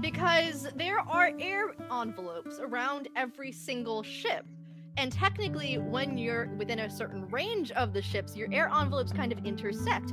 [0.00, 4.46] Because there are air envelopes around every single ship.
[4.96, 9.30] And technically, when you're within a certain range of the ships, your air envelopes kind
[9.32, 10.12] of intersect.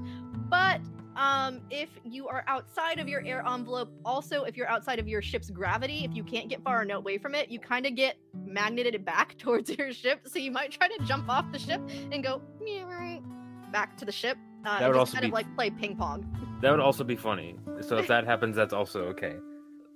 [0.50, 0.82] But
[1.16, 5.22] um, if you are outside of your air envelope, also if you're outside of your
[5.22, 8.18] ship's gravity, if you can't get far enough away from it, you kind of get
[8.46, 10.28] magneted back towards your ship.
[10.28, 12.42] So you might try to jump off the ship and go
[13.72, 14.38] back to the ship.
[14.66, 16.26] Uh, That would also kind be- of like play ping pong.
[16.62, 17.58] That would also be funny.
[17.82, 19.36] So if that happens, that's also okay.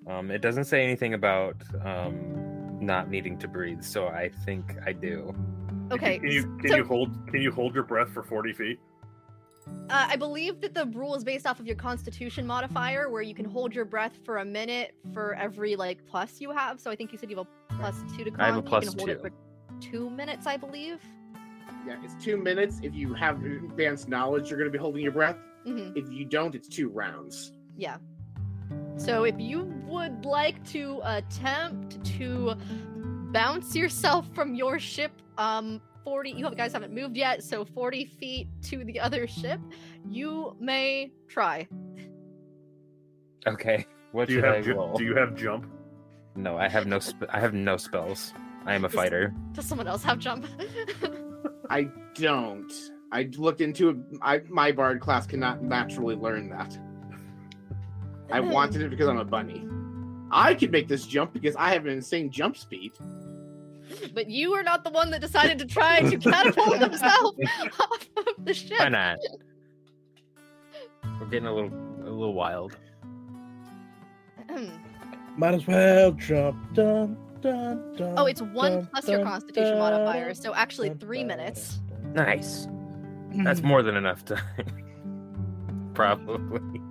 [0.08, 4.94] Um, it doesn't say anything about um, not needing to breathe, so I think I
[4.94, 5.36] do.
[5.92, 6.20] Okay.
[6.20, 8.80] Can you can so- you hold can you hold your breath for forty feet?
[9.90, 13.36] Uh, I believe that the rule is based off of your Constitution modifier, where you
[13.36, 16.80] can hold your breath for a minute for every like plus you have.
[16.80, 18.42] So I think you said you have a plus two to con.
[18.42, 19.30] I have a plus you can hold it two.
[19.30, 21.00] for two minutes, I believe.
[21.86, 22.80] yeah, it's two minutes.
[22.82, 25.38] If you have advanced knowledge, you're going to be holding your breath.
[25.64, 27.52] hmm If you don't, it's two rounds.
[27.78, 27.98] Yeah.
[29.06, 32.54] So if you would like to attempt to
[33.34, 38.48] bounce yourself from your ship, um, 40, you guys haven't moved yet, so 40 feet
[38.64, 39.60] to the other ship,
[40.08, 41.68] you may try.
[43.48, 43.86] Okay.
[44.12, 44.94] What Do you should have I ju- roll?
[44.98, 45.66] do you have jump?
[46.36, 47.00] No, I have no.
[47.02, 48.34] Sp- I have no spells.
[48.66, 49.34] I am a Is- fighter.
[49.54, 50.46] Does someone else have jump?
[51.70, 52.72] I don't.
[53.12, 53.98] I looked into it.
[54.22, 56.78] I, my bard class cannot naturally learn that.
[58.32, 59.68] I wanted it because I'm a bunny.
[60.32, 62.94] I could make this jump because I have an insane jump speed.
[64.14, 67.36] but you are not the one that decided to try to catapult himself
[67.80, 68.80] off of the ship.
[68.80, 69.18] Why not?
[71.20, 72.78] We're getting a little, a little wild.
[75.38, 76.74] Might as well jump.
[76.74, 81.00] Dun, dun, dun, oh, it's one dun, plus your Constitution dun, modifier, so actually dun,
[81.00, 81.80] three dun, minutes.
[82.14, 82.68] Nice.
[83.44, 84.40] That's more than enough time.
[85.94, 86.82] Probably.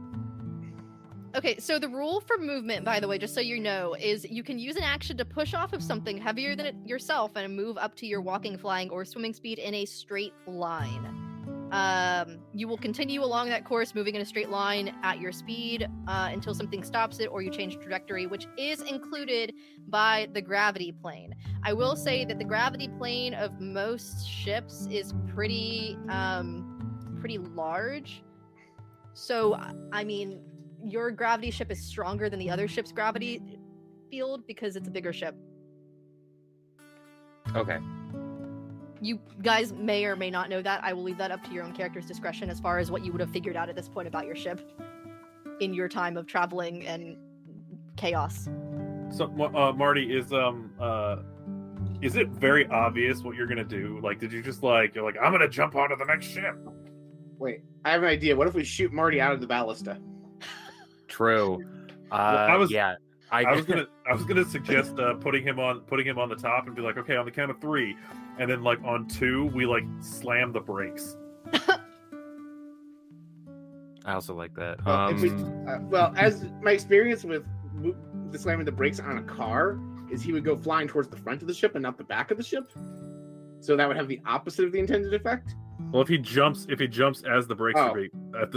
[1.32, 4.42] Okay, so the rule for movement, by the way, just so you know, is you
[4.42, 7.94] can use an action to push off of something heavier than yourself and move up
[7.96, 11.28] to your walking, flying, or swimming speed in a straight line.
[11.70, 15.88] Um, you will continue along that course, moving in a straight line at your speed
[16.08, 19.54] uh, until something stops it or you change trajectory, which is included
[19.86, 21.36] by the gravity plane.
[21.62, 28.24] I will say that the gravity plane of most ships is pretty, um, pretty large.
[29.14, 29.56] So,
[29.92, 30.40] I mean,
[30.84, 33.42] your gravity ship is stronger than the other ship's gravity
[34.10, 35.34] field because it's a bigger ship.
[37.54, 37.78] Okay.
[39.00, 40.84] You guys may or may not know that.
[40.84, 43.12] I will leave that up to your own character's discretion as far as what you
[43.12, 44.60] would have figured out at this point about your ship
[45.60, 47.16] in your time of traveling and
[47.96, 48.48] chaos.
[49.10, 49.24] So
[49.54, 51.16] uh, Marty is um uh
[52.02, 54.00] is it very obvious what you're gonna do?
[54.02, 56.56] Like, did you just like you're like I'm gonna jump onto the next ship?
[57.38, 58.36] Wait, I have an idea.
[58.36, 59.98] What if we shoot Marty out of the ballista?
[61.20, 61.62] True.
[62.10, 62.94] Uh, I was- Yeah.
[63.30, 66.28] I, I was gonna I was gonna suggest uh, putting him on putting him on
[66.30, 67.94] the top and be like, okay, on the count of three,
[68.38, 71.16] and then like on two we like slam the brakes.
[74.06, 74.84] I also like that.
[74.84, 77.44] Well, if we- Um, Uh, well, as my experience with
[78.32, 79.78] the slamming the brakes on a car
[80.10, 82.30] is he would go flying towards the front of the ship and not the back
[82.30, 82.72] of the ship.
[83.60, 85.54] So that would have the opposite of the intended effect.
[85.92, 87.90] Well, if he jumps if he jumps as the brakes Oh.
[87.90, 88.10] are being,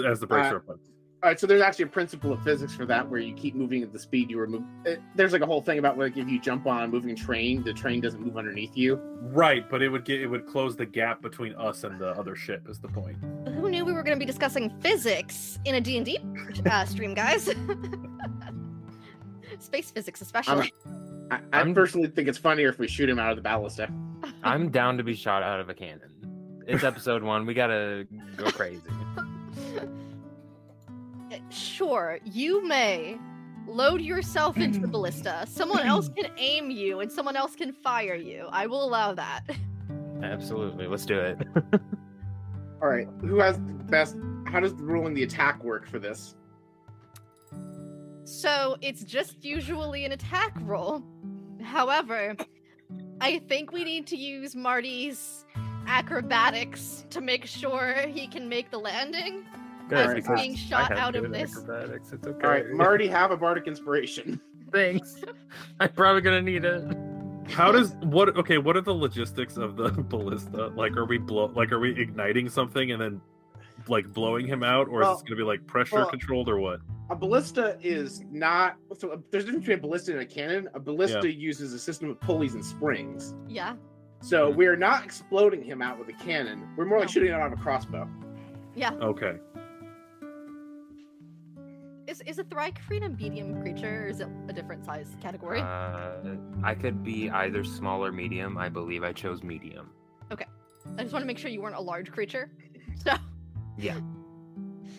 [0.08, 0.78] as the brakes Uh, are applied.
[1.24, 3.82] All right, so there's actually a principle of physics for that, where you keep moving
[3.82, 4.68] at the speed you were moving.
[5.16, 7.72] There's like a whole thing about like if you jump on a moving train, the
[7.72, 9.00] train doesn't move underneath you.
[9.22, 12.36] Right, but it would get it would close the gap between us and the other
[12.36, 12.68] ship.
[12.68, 13.16] Is the point?
[13.46, 16.20] Who knew we were going to be discussing physics in a D&D
[16.70, 17.46] uh, stream, guys?
[19.60, 20.74] Space physics, especially.
[21.32, 23.90] I, I I'm- personally think it's funnier if we shoot him out of the ballista.
[24.44, 26.64] I'm down to be shot out of a cannon.
[26.68, 27.46] It's episode one.
[27.46, 28.06] We gotta
[28.36, 28.82] go crazy.
[31.50, 33.18] Sure, you may
[33.68, 35.46] load yourself into the ballista.
[35.48, 38.48] Someone else can aim you, and someone else can fire you.
[38.52, 39.42] I will allow that.
[40.22, 40.88] Absolutely.
[40.88, 41.38] Let's do it.
[42.82, 44.18] All right, who has the best?
[44.46, 46.36] How does the ruling the attack work for this?
[48.26, 51.04] So it's just usually an attack roll.
[51.62, 52.36] However,
[53.22, 55.46] I think we need to use Marty's
[55.88, 59.46] acrobatics to make sure he can make the landing.
[59.94, 61.56] Good, Alright, because being shot out of this.
[61.58, 62.12] Acrobatics.
[62.14, 62.46] It's okay.
[62.48, 64.42] All right, Marty, have a bardic inspiration.
[64.72, 65.22] Thanks.
[65.80, 66.84] I'm probably gonna need it.
[67.50, 68.36] How does what?
[68.38, 70.68] Okay, what are the logistics of the ballista?
[70.76, 71.52] Like, are we blow?
[71.56, 73.22] Like, are we igniting something and then
[73.88, 76.58] like blowing him out, or Well- is this gonna be like pressure well- controlled or
[76.60, 76.80] what?
[77.10, 78.78] A ballista is not.
[78.98, 80.70] So uh, there's a difference between a ballista and a cannon.
[80.74, 83.36] A ballista uses a system of pulleys and springs.
[83.48, 83.76] Yeah.
[84.22, 84.56] So Mhm.
[84.56, 86.66] we're not exploding him out with a cannon.
[86.78, 87.12] We're more like No.
[87.12, 88.08] shooting it out of a crossbow.
[88.74, 88.94] Yeah.
[88.94, 89.36] Okay.
[92.06, 95.62] Is is a Thri-kreen a medium creature, or is it a different size category?
[95.62, 98.58] Uh, I could be either small or medium.
[98.58, 99.90] I believe I chose medium.
[100.32, 100.46] Okay,
[100.98, 102.52] I just want to make sure you weren't a large creature.
[103.04, 103.14] So
[103.78, 104.00] Yeah.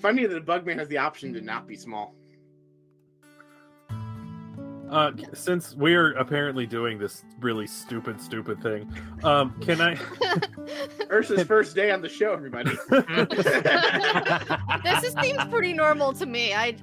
[0.00, 2.14] Funny that the Bugman has the option to not be small.
[4.91, 8.91] Uh, since we're apparently doing this really stupid, stupid thing,
[9.22, 9.95] um, can I?
[11.11, 12.70] Ursa's first day on the show, everybody.
[14.85, 16.55] this is, seems pretty normal to me.
[16.55, 16.76] I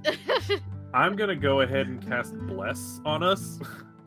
[0.93, 3.59] I'm gonna go ahead and cast bless on us,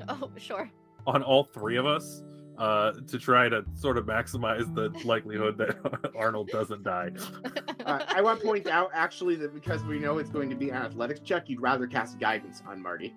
[0.08, 0.70] oh sure.
[1.06, 2.22] on all three of us,
[2.58, 5.82] uh, to try to sort of maximize the likelihood that
[6.14, 7.10] Arnil doesn't die.
[7.86, 10.70] Uh, I want to point out actually that because we know it's going to be
[10.70, 13.14] an athletics check, you'd rather cast guidance on Marty.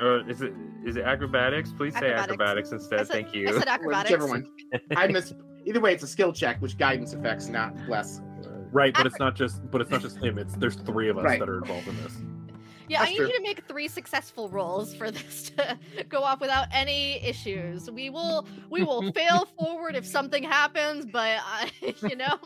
[0.00, 0.52] Uh, is it
[0.84, 1.72] is it acrobatics?
[1.72, 2.32] Please say Acrobatics.
[2.32, 2.98] acrobatics instead.
[3.06, 3.52] said, Thank I you.
[3.58, 4.10] said Or acrobatics.
[4.12, 4.46] Whichever one.
[4.96, 5.32] I miss.
[5.64, 8.20] Either way, it's a skill check, which guidance affects, not bless.
[8.72, 10.38] Right, but it's not just, but it's not just him.
[10.38, 11.40] It's there's three of us Right.
[11.40, 12.12] that are involved in this.
[12.88, 13.26] Yeah, That's I need true.
[13.28, 15.76] you to make three successful rolls for this to
[16.08, 17.90] go off without any issues.
[17.90, 21.70] We will we will fail forward if something happens, but I,
[22.08, 22.38] you know.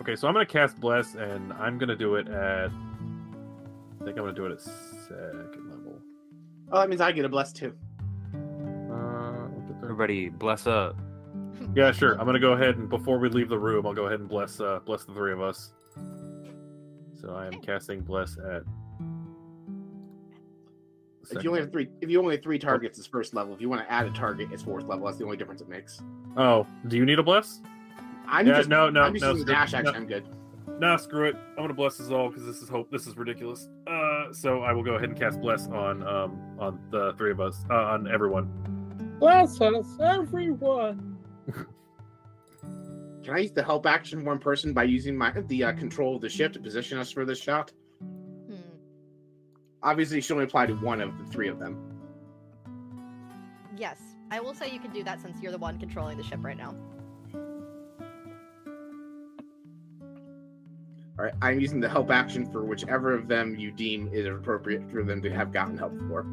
[0.00, 2.70] Okay, so I'm gonna cast bless, and I'm gonna do it at.
[4.04, 5.98] I think I'm gonna do it at second level.
[6.70, 7.74] Oh, that means I get a bless too.
[8.92, 9.46] Uh,
[9.82, 10.96] everybody, bless up.
[11.74, 12.12] Yeah, sure.
[12.20, 14.60] I'm gonna go ahead and before we leave the room, I'll go ahead and bless
[14.60, 15.72] uh bless the three of us.
[17.18, 18.62] So I am casting bless at.
[21.30, 23.54] If you only have three, if you only have three targets, it's first level.
[23.54, 25.06] If you want to add a target, it's fourth level.
[25.06, 26.02] That's the only difference it makes.
[26.36, 27.62] Oh, do you need a bless?
[28.28, 29.78] I'm Yeah, just no, no, I'm just no, using the screw- dash no.
[29.78, 29.94] action.
[29.96, 30.24] I'm good.
[30.78, 31.36] Nah, screw it.
[31.50, 32.90] I'm gonna bless us all because this is hope.
[32.90, 33.68] This is ridiculous.
[33.86, 37.40] Uh, so I will go ahead and cast bless on um on the three of
[37.40, 38.50] us uh, on everyone.
[39.20, 41.18] Bless us, everyone.
[43.24, 46.22] Can I use the help action one person by using my the uh, control of
[46.22, 47.72] the ship to position us for this shot?
[48.00, 48.56] Hmm.
[49.82, 51.78] Obviously, it should only apply to one of the three of them.
[53.76, 53.98] Yes,
[54.30, 56.56] I will say you can do that since you're the one controlling the ship right
[56.56, 56.74] now.
[61.18, 64.90] All right, I'm using the help action for whichever of them you deem is appropriate
[64.90, 66.26] for them to have gotten help for.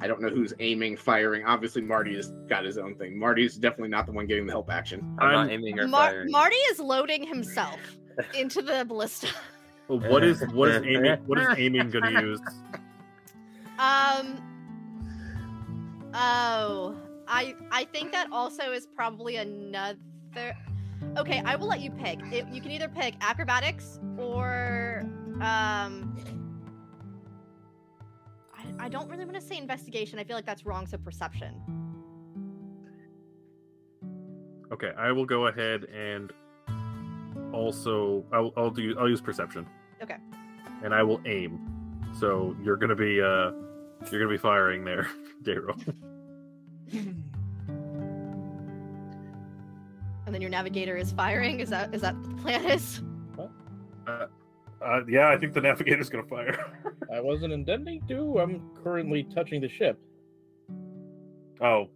[0.00, 1.44] I don't know who's aiming, firing.
[1.44, 3.18] Obviously, Marty has got his own thing.
[3.18, 5.16] Marty is definitely not the one getting the help action.
[5.20, 6.30] I'm, I'm- not aiming or Mar- firing.
[6.30, 7.78] Marty is loading himself
[8.34, 9.28] into the ballista.
[9.88, 11.16] Well, What is what is aiming?
[11.26, 12.40] What is aiming gonna use?
[13.78, 14.38] Um.
[16.14, 19.98] Oh, I I think that also is probably another.
[21.16, 22.20] Okay, I will let you pick.
[22.32, 25.02] It, you can either pick acrobatics or
[25.40, 26.16] um.
[28.54, 30.18] I, I don't really want to say investigation.
[30.18, 30.86] I feel like that's wrong.
[30.86, 31.54] So perception.
[34.72, 36.32] Okay, I will go ahead and
[37.52, 39.66] also I'll, I'll do I'll use perception.
[40.02, 40.16] Okay.
[40.82, 41.60] And I will aim.
[42.18, 43.52] So you're gonna be uh
[44.10, 45.08] you're gonna be firing there,
[45.42, 45.78] Daryl.
[50.32, 51.60] And then your navigator is firing.
[51.60, 53.02] Is that is that what the plan is?
[54.08, 56.72] Uh, yeah, I think the navigator's gonna fire.
[57.14, 58.38] I wasn't intending to.
[58.38, 60.00] I'm currently touching the ship,
[61.60, 61.90] oh,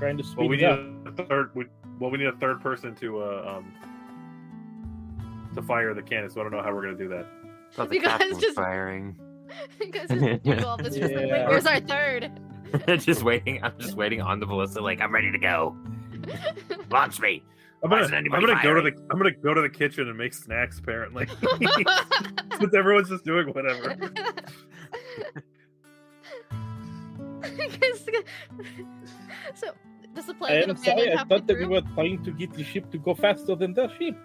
[0.00, 1.20] trying to speed well, we it need up.
[1.20, 1.50] a third.
[1.54, 1.66] We,
[2.00, 3.72] well, we need a third person to uh, um
[5.54, 6.30] to fire the cannon.
[6.30, 7.26] So I don't know how we're gonna do that.
[7.74, 9.16] Thought the You guys just- firing.
[9.80, 10.94] you guys just do all this.
[10.96, 12.32] Just like, wait, where's our third?
[12.98, 13.62] just waiting.
[13.62, 14.80] I'm just waiting on the ballista.
[14.80, 15.76] Like I'm ready to go.
[16.90, 17.42] Launch me.
[17.84, 20.32] I'm gonna, I'm gonna go to the I'm gonna go to the kitchen and make
[20.32, 20.78] snacks.
[20.78, 21.26] Apparently,
[22.60, 23.96] since everyone's just doing whatever.
[29.54, 29.72] so,
[30.14, 31.12] does the I plane am sorry.
[31.12, 33.88] I thought that we were trying to get the ship to go faster than the
[33.98, 34.16] ship.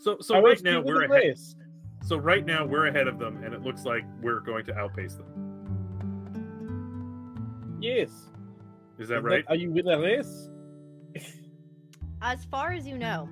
[0.00, 1.10] So so I right now we're ahead.
[1.10, 1.54] race.
[2.02, 5.14] So right now we're ahead of them, and it looks like we're going to outpace
[5.14, 5.46] them.
[7.80, 8.10] Yes.
[8.98, 9.44] Is that Is right?
[9.48, 10.50] Are you with a race?
[12.22, 13.28] As far as you know,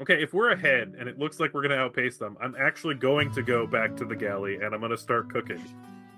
[0.00, 2.96] Okay, if we're ahead and it looks like we're going to outpace them, I'm actually
[2.96, 5.62] going to go back to the galley and I'm going to start cooking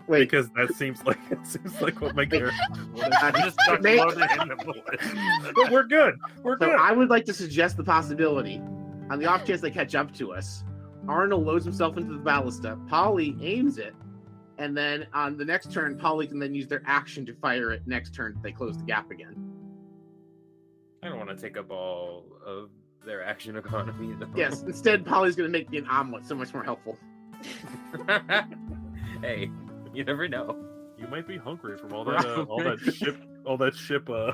[0.08, 2.56] Wait, because that seems like it seems like what my character.
[3.36, 5.52] just may- loaded in the bullet.
[5.54, 6.16] but we're good.
[6.42, 6.76] We're So good.
[6.76, 8.62] I would like to suggest the possibility,
[9.10, 10.64] on the off chance they catch up to us,
[11.04, 13.94] Arnil loads himself into the ballista, Polly aims it,
[14.58, 17.82] and then on the next turn, Polly can then use their action to fire it
[17.86, 19.52] next turn if they close the gap again.
[21.26, 22.70] I don't want to take up all of
[23.04, 24.14] their action economy.
[24.20, 24.28] Though.
[24.36, 26.96] Yes, instead, Polly's going to make me an omelet so much more helpful.
[29.20, 29.50] hey,
[29.92, 30.56] you never know.
[30.96, 34.32] You might be hungry from all that uh, all that ship all that ship uh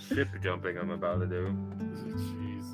[0.00, 1.54] Ship jumping I'm about to do.
[1.78, 2.64] jeez.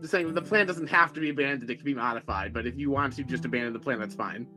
[0.00, 2.76] Just saying, the plan doesn't have to be abandoned, it can be modified, but if
[2.76, 4.48] you want to just abandon the plan, that's fine.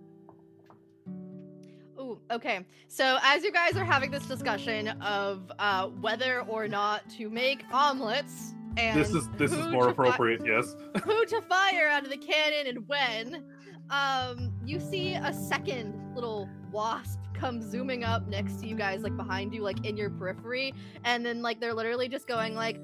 [2.32, 2.66] Okay.
[2.88, 7.64] So as you guys are having this discussion of uh, whether or not to make
[7.72, 10.76] omelets and This is this is more to fi- appropriate, yes.
[11.04, 13.44] who to fire out of the cannon and when,
[13.90, 19.16] um, you see a second little wasp come zooming up next to you guys, like
[19.16, 22.80] behind you, like in your periphery, and then like they're literally just going like,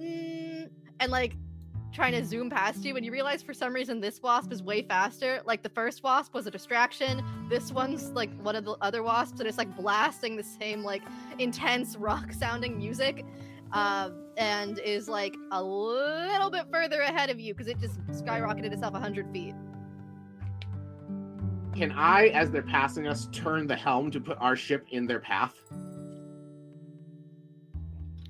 [0.00, 0.68] mm,
[1.00, 1.34] and like
[1.92, 4.82] trying to zoom past you, and you realize for some reason this wasp is way
[4.82, 5.40] faster.
[5.44, 7.22] Like the first wasp was a distraction.
[7.48, 11.02] This one's like one of the other wasps, and it's like blasting the same like
[11.38, 13.24] intense rock sounding music
[13.72, 18.72] um, and is like a little bit further ahead of you because it just skyrocketed
[18.72, 19.54] itself 100 feet.
[21.74, 25.20] Can I, as they're passing us, turn the helm to put our ship in their
[25.20, 25.54] path?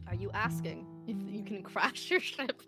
[0.07, 0.87] Are you asking
[1.53, 2.63] can crash your ship?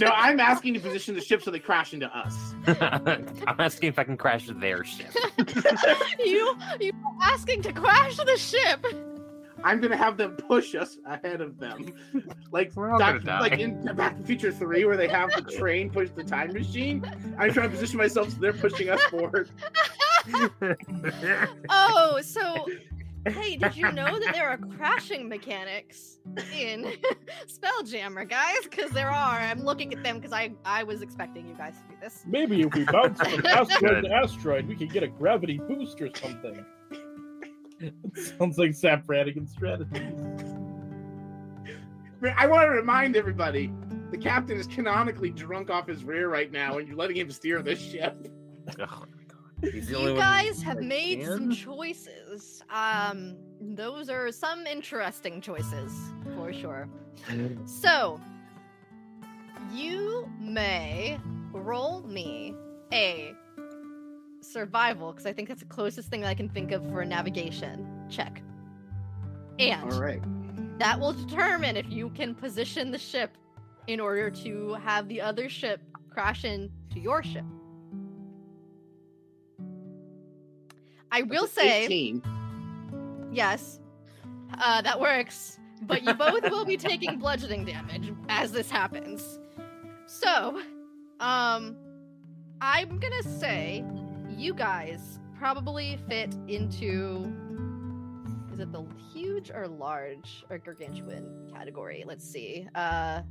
[0.00, 2.54] No, I'm asking to position the ship so they crash into us.
[2.66, 5.14] I'm asking if I can crash their ship.
[6.18, 8.84] you you asking to crash the ship.
[9.64, 11.94] I'm gonna have them push us ahead of them,
[12.50, 13.40] like We're all Doc- gonna die.
[13.40, 17.04] like in Back to Future Three, where they have the train push the time machine.
[17.38, 19.50] I'm trying to position myself so they're pushing us forward.
[21.68, 22.66] Oh, so
[23.26, 26.18] hey, did you know that there are crashing mechanics
[26.56, 26.92] in
[27.46, 28.58] Spelljammer, guys?
[28.64, 29.38] Because there are.
[29.38, 32.24] I'm looking at them because I I was expecting you guys to do this.
[32.26, 36.10] Maybe if we bounce from asteroid to asteroid, we could get a gravity boost or
[36.14, 36.64] something.
[38.14, 40.12] Sounds like Zap Brannigan strategies.
[42.36, 43.72] I want to remind everybody,
[44.12, 47.62] the captain is canonically drunk off his rear right now, and you're letting him steer
[47.62, 48.28] this ship.
[48.78, 49.04] oh
[49.62, 52.62] You guys have made some choices.
[52.68, 55.92] Um, those are some interesting choices
[56.34, 56.88] for sure.
[57.64, 58.20] So,
[59.72, 61.20] you may
[61.52, 62.54] roll me
[62.92, 63.34] a
[64.40, 68.06] survival because I think that's the closest thing I can think of for a navigation
[68.10, 68.42] check.
[69.58, 70.20] And All right.
[70.78, 73.36] that will determine if you can position the ship
[73.86, 77.44] in order to have the other ship crash into your ship.
[81.12, 82.22] I will say 18.
[83.32, 83.78] Yes,
[84.58, 85.58] uh, that works.
[85.82, 89.38] But you both will be taking bludgeoning damage as this happens.
[90.06, 90.60] So,
[91.20, 91.76] um,
[92.60, 93.84] I'm gonna say
[94.36, 97.32] you guys probably fit into.
[98.52, 102.04] Is it the huge or large or gargantuan category?
[102.06, 102.68] Let's see.
[102.74, 103.22] Uh,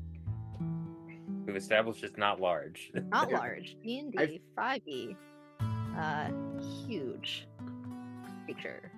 [1.45, 2.91] We've established it's not large.
[3.09, 3.77] not large.
[3.83, 5.15] D and I've- D, five E.
[5.97, 6.29] Uh,
[6.87, 7.47] huge
[8.45, 8.91] creature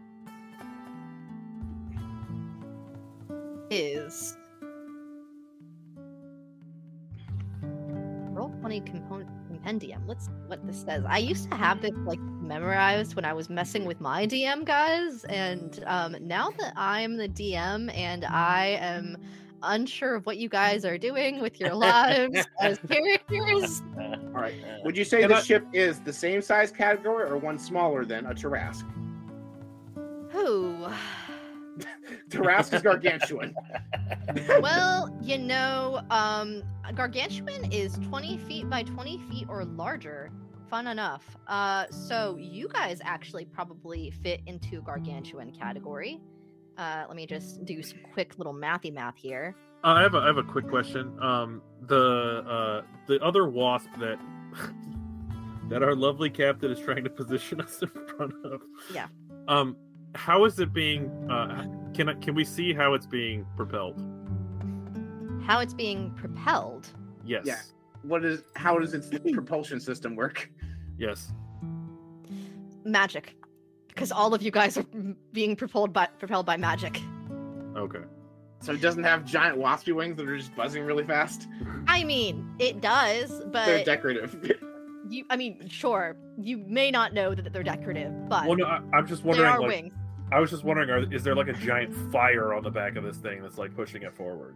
[3.70, 4.38] is
[8.34, 10.04] roll 20 County Compon- Compendium.
[10.08, 11.04] Let's what this says.
[11.08, 15.24] I used to have this like memorized when I was messing with my DM guys,
[15.26, 19.18] and um, now that I'm the DM and I am
[19.64, 24.56] unsure of what you guys are doing with your lives as characters, All right.
[24.84, 28.06] Would you say Can the I- ship is the same size category or one smaller
[28.06, 28.86] than a Tarrasque?
[30.30, 30.88] who?
[32.30, 33.54] Tarrasque is gargantuan.
[34.62, 36.64] well, you know, um,
[36.96, 40.32] gargantuan is 20 feet by 20 feet or larger.
[40.70, 41.38] Fun enough.
[41.48, 46.20] Uh, so you guys actually probably fit into gargantuan category.
[46.78, 49.56] Uh, let me just do some quick little mathy math here.
[49.84, 51.18] Uh, I have a I have a quick question.
[51.22, 54.18] Um, the uh, the other wasp that
[55.70, 58.62] that our lovely captain is trying to position us in front of.
[58.94, 59.08] Yeah.
[59.48, 59.76] Um,
[60.16, 61.10] how is it being?
[61.30, 64.02] Uh, can I, can we see how it's being propelled?
[65.46, 66.88] How it's being propelled.
[67.26, 67.46] Yes.
[67.46, 67.60] Yeah.
[68.04, 70.50] What is how does its propulsion system work?
[70.98, 71.34] Yes.
[72.86, 73.36] Magic.
[73.94, 74.86] Because all of you guys are
[75.34, 77.00] being propelled by propelled by magic.
[77.76, 78.00] Okay.
[78.60, 81.48] So it doesn't have giant waspy wings that are just buzzing really fast.
[81.88, 84.58] I mean, it does, but They're decorative.
[85.10, 88.82] you I mean, sure, you may not know that they're decorative, but Well, no, I,
[88.94, 89.50] I'm just they wondering.
[89.52, 89.94] are Like, wings.
[90.32, 93.04] I was just wondering, are, is there like a giant fire on the back of
[93.04, 94.56] this thing that's like pushing it forward?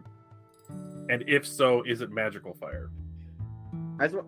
[1.09, 2.89] And if so, is it magical fire?
[3.99, 4.25] That's what.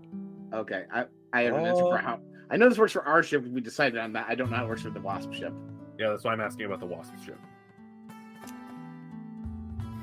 [0.54, 2.02] Okay, I I have an answer for Oh.
[2.02, 2.20] how.
[2.52, 3.46] I know this works for our ship.
[3.46, 4.26] We decided on that.
[4.28, 5.54] I don't know how it works for the wasp ship.
[6.00, 7.38] Yeah, that's why I'm asking about the wasp ship.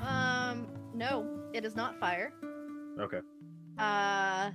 [0.01, 2.31] Um, no, it is not fire.
[2.99, 3.19] Okay.
[3.77, 4.51] Uh,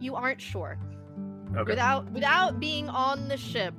[0.00, 0.78] you aren't sure.
[1.56, 1.72] Okay.
[1.72, 3.74] Without without being on the ship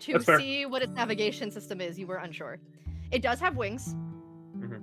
[0.00, 0.38] to That's fair.
[0.38, 2.58] see what its navigation system is, you were unsure.
[3.10, 3.94] It does have wings.
[4.56, 4.80] Mhm.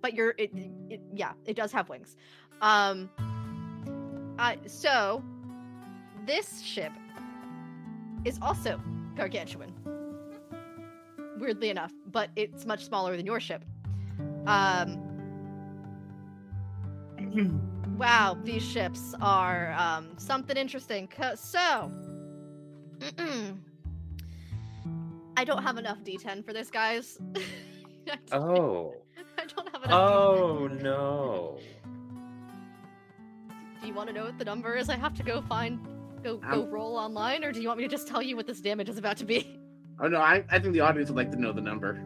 [0.00, 0.50] But you're it,
[0.88, 2.16] it yeah, it does have wings.
[2.62, 3.10] Um
[4.38, 5.22] uh, so
[6.26, 6.92] this ship
[8.24, 8.80] is also
[9.16, 9.72] gargantuan.
[11.38, 13.64] Weirdly enough, but it's much smaller than your ship.
[14.46, 15.02] Um
[17.98, 21.08] Wow, these ships are um, something interesting.
[21.34, 21.90] So,
[25.38, 27.18] I don't have enough D10 for this, guys.
[28.06, 28.94] I Oh.
[29.38, 29.98] I don't have enough.
[29.98, 31.58] Oh no.
[33.86, 34.88] Do you want to know what the number is?
[34.88, 35.78] I have to go find,
[36.24, 38.44] go go Um, roll online, or do you want me to just tell you what
[38.44, 39.60] this damage is about to be?
[40.00, 42.02] Oh no, I, I think the audience would like to know the number.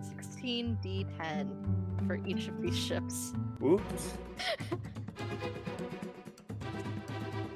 [0.00, 3.32] 16 D10 for each of these ships.
[3.62, 4.12] Oops.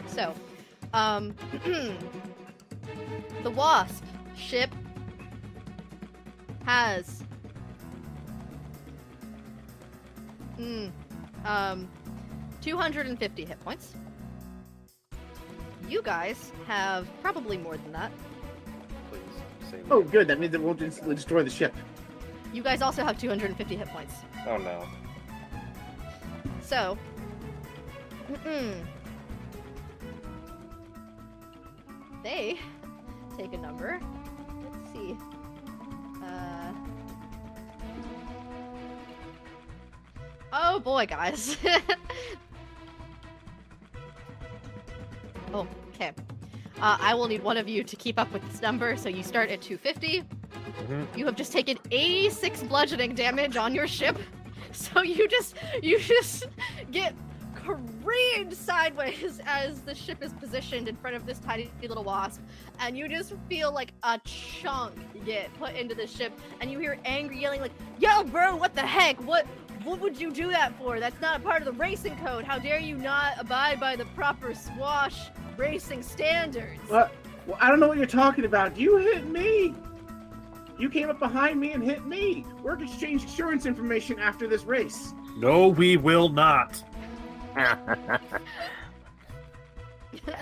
[0.09, 0.35] So,
[0.93, 1.33] um,
[3.45, 4.03] the Wasp
[4.37, 4.75] ship
[6.65, 7.23] has,
[10.59, 10.91] mm,
[11.45, 11.89] um,
[12.61, 13.95] 250 hit points.
[15.89, 18.13] You guys have probably more than that.
[19.11, 19.21] Please
[19.71, 20.29] say Oh, good.
[20.29, 21.75] That means it won't instantly destroy the ship.
[22.53, 24.15] You guys also have 250 hit points.
[24.47, 24.87] Oh no.
[26.63, 26.99] So,
[28.31, 28.85] mm-mm.
[32.23, 32.59] they
[33.39, 34.01] take a number.
[34.63, 35.17] Let's see.
[36.23, 36.73] Uh.
[40.53, 41.57] Oh boy, guys.
[45.55, 46.13] oh, okay.
[46.81, 48.97] Uh, I will need one of you to keep up with this number.
[48.97, 50.23] So you start at 250.
[50.87, 51.17] Mhm.
[51.19, 54.17] You have just taken 86 bludgeoning damage on your ship.
[54.71, 56.47] So you just you just
[56.93, 57.15] get
[57.55, 62.43] careened sideways as the ship is positioned in front of this tiny little wasp,
[62.79, 64.95] and you just feel like a chunk
[65.25, 68.83] get put into the ship, and you hear angry yelling like, "Yo, bro, what the
[68.83, 69.17] heck?
[69.25, 69.47] What
[69.85, 71.01] what would you do that for?
[71.01, 72.45] That's not a part of the racing code.
[72.45, 77.13] How dare you not abide by the proper swash racing standards?" What?
[77.47, 78.77] Well, I don't know what you're talking about.
[78.77, 79.75] You hit me.
[80.79, 82.45] You came up behind me and hit me.
[82.63, 85.13] We're gonna exchange insurance information after this race.
[85.37, 86.83] No, we will not.
[87.57, 88.19] I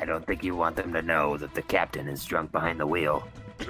[0.05, 3.27] don't think you want them to know that the captain is drunk behind the wheel.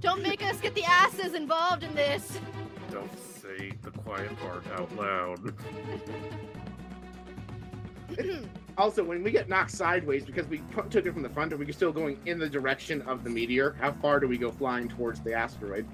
[0.00, 2.38] Don't make us get the asses involved in this.
[2.90, 3.10] Don't
[3.48, 5.54] say the quiet part out loud.
[8.78, 11.72] Also, when we get knocked sideways, because we took it from the front, are we
[11.72, 13.76] still going in the direction of the meteor?
[13.80, 15.84] How far do we go flying towards the asteroid?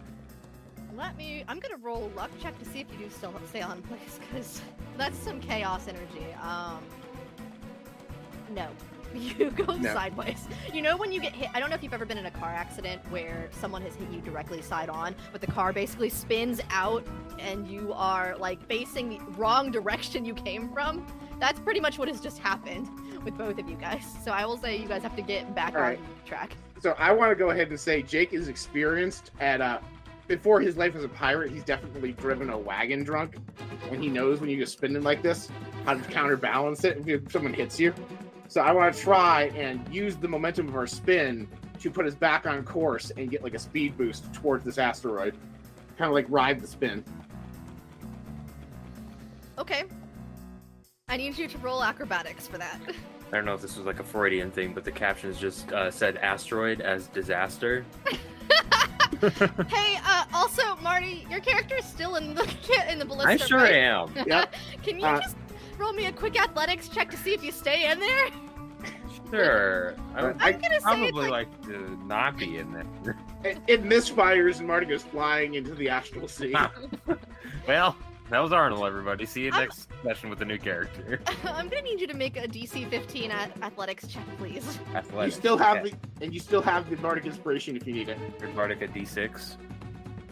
[0.95, 1.45] Let me.
[1.49, 4.61] I'm gonna roll luck check to see if you do still stay on place, because
[4.99, 6.27] that's some chaos energy.
[6.43, 6.85] Um.
[8.51, 8.69] No.
[9.39, 9.93] You go No.
[9.95, 10.47] sideways.
[10.73, 11.49] You know when you get hit?
[11.55, 14.11] I don't know if you've ever been in a car accident where someone has hit
[14.11, 17.07] you directly side on, but the car basically spins out
[17.39, 21.07] and you are like facing the wrong direction you came from.
[21.41, 22.89] That's pretty much what has just happened
[23.25, 24.05] with both of you guys.
[24.25, 25.99] So I will say you guys have to get back All right.
[25.99, 26.57] on track.
[26.81, 29.79] So I want to go ahead and say Jake is experienced at uh
[30.27, 33.37] before his life as a pirate, he's definitely driven a wagon drunk,
[33.91, 35.51] and he knows when you just spin it like this
[35.85, 37.93] how to counterbalance it if someone hits you.
[38.49, 41.49] So I want to try and use the momentum of our spin
[41.81, 45.35] to put us back on course and get like a speed boost towards this asteroid,
[45.99, 47.05] kind of like ride the spin.
[49.59, 49.85] Okay.
[51.09, 52.81] I need you to roll acrobatics for that.
[53.33, 55.91] I don't know if this was like a Freudian thing, but the captions just uh,
[55.91, 57.85] said asteroid as disaster.
[59.69, 62.43] hey, uh, also Marty, your character is still in the
[62.91, 63.31] in the ballista.
[63.33, 63.75] I sure right?
[63.75, 64.13] am.
[64.27, 64.55] Yep.
[64.83, 65.37] Can you Uh, just
[65.79, 68.29] roll me a quick athletics check to see if you stay in there?
[69.31, 69.95] Sure.
[70.15, 73.17] I would I'm gonna say probably like, like to not be in there.
[73.43, 76.55] It, it misfires and Marty goes flying into the astral sea.
[77.67, 77.97] Well,
[78.29, 79.25] that was Arnil, everybody.
[79.25, 81.19] See you I'm- next session with a new character.
[81.45, 84.79] I'm gonna need you to make a DC 15 at athletics check, please.
[84.95, 85.35] Athletics.
[85.35, 85.95] you still have Okay.
[86.19, 88.19] the and you still have the Bardic inspiration if you need it.
[88.55, 89.57] Bardic at D6.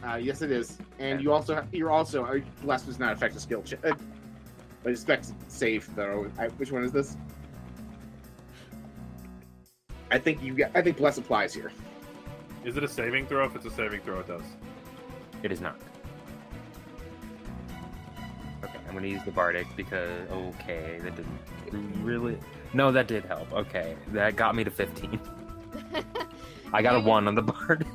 [0.06, 1.22] Uh, yes, it is, and Okay.
[1.22, 3.94] you also have, you're also uh, blessed does not affect a skill check, uh,
[4.82, 6.30] but it affects safe though.
[6.38, 7.16] I, which one is this?
[10.10, 10.70] I think you get.
[10.74, 11.72] I think bless applies here.
[12.64, 13.44] Is it a saving throw?
[13.44, 14.42] If it's a saving throw, it does.
[15.42, 15.76] It is not.
[18.62, 22.38] Okay, I'm gonna use the Bardic because okay, that didn't really.
[22.74, 23.52] No, that did help.
[23.52, 25.20] Okay, that got me to 15.
[26.72, 27.86] I got a one on the Bardic.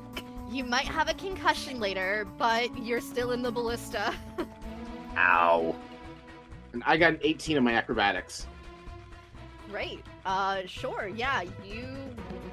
[0.49, 4.13] You might have a concussion later, but you're still in the ballista.
[5.17, 5.75] Ow.
[6.77, 8.45] And I got an 18 on my acrobatics.
[9.67, 10.05] Great.
[10.27, 11.07] Uh, sure.
[11.07, 11.87] Yeah, you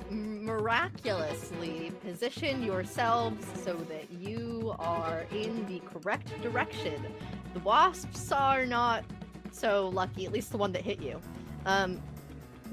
[0.08, 7.04] miraculously position yourselves so that you are in the correct direction.
[7.52, 9.04] The wasps are not
[9.52, 11.20] so lucky, at least the one that hit you.
[11.66, 12.00] Um,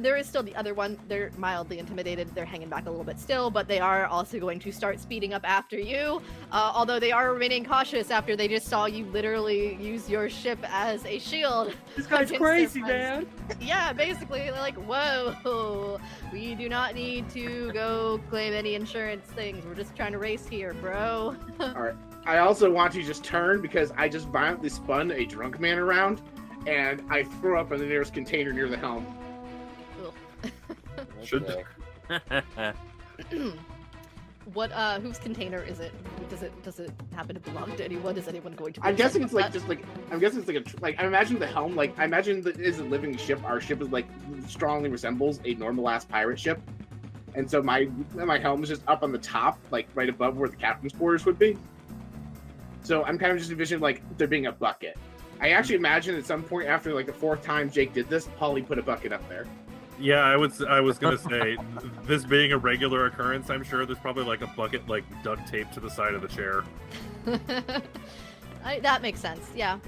[0.01, 0.97] there is still the other one.
[1.07, 2.33] They're mildly intimidated.
[2.33, 5.33] They're hanging back a little bit still, but they are also going to start speeding
[5.33, 6.21] up after you.
[6.51, 10.59] Uh, although they are remaining cautious after they just saw you literally use your ship
[10.63, 11.73] as a shield.
[11.95, 13.27] This guy's crazy, man.
[13.61, 15.99] yeah, basically, they're like, whoa,
[16.31, 19.65] we do not need to go claim any insurance things.
[19.65, 21.35] We're just trying to race here, bro.
[21.59, 21.95] All right.
[22.25, 26.21] I also want to just turn because I just violently spun a drunk man around,
[26.67, 29.05] and I threw up in the nearest container near the helm.
[31.23, 31.65] Should-
[34.53, 35.91] what, uh, whose container is it?
[36.29, 38.17] Does it does it happen to belong to anyone?
[38.17, 38.81] Is anyone going to?
[38.81, 39.53] be I'm guessing it's like upset?
[39.53, 42.05] just like I'm guessing it's like a tr- like I imagine the helm like I
[42.05, 43.43] imagine that it is a living ship.
[43.43, 44.07] Our ship is like
[44.47, 46.61] strongly resembles a normal ass pirate ship,
[47.35, 50.49] and so my my helm is just up on the top, like right above where
[50.49, 51.57] the captain's quarters would be.
[52.83, 54.97] So I'm kind of just envisioning like there being a bucket.
[55.39, 58.61] I actually imagine at some point after like the fourth time Jake did this, Polly
[58.61, 59.45] put a bucket up there.
[60.01, 61.57] Yeah, I was I was gonna say
[62.03, 65.73] this being a regular occurrence, I'm sure there's probably like a bucket like duct taped
[65.75, 66.63] to the side of the chair.
[68.65, 69.49] I, that makes sense.
[69.55, 69.79] Yeah.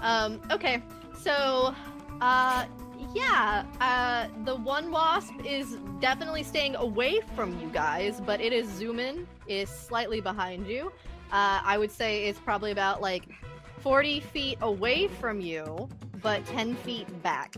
[0.00, 0.82] Um, okay.
[1.20, 1.74] So,
[2.20, 2.66] uh,
[3.14, 3.64] yeah.
[3.80, 9.26] Uh, the one wasp is definitely staying away from you guys, but it is zooming,
[9.48, 10.92] is slightly behind you.
[11.32, 13.24] Uh, I would say it's probably about like
[13.80, 15.88] 40 feet away from you,
[16.22, 17.54] but 10 feet back.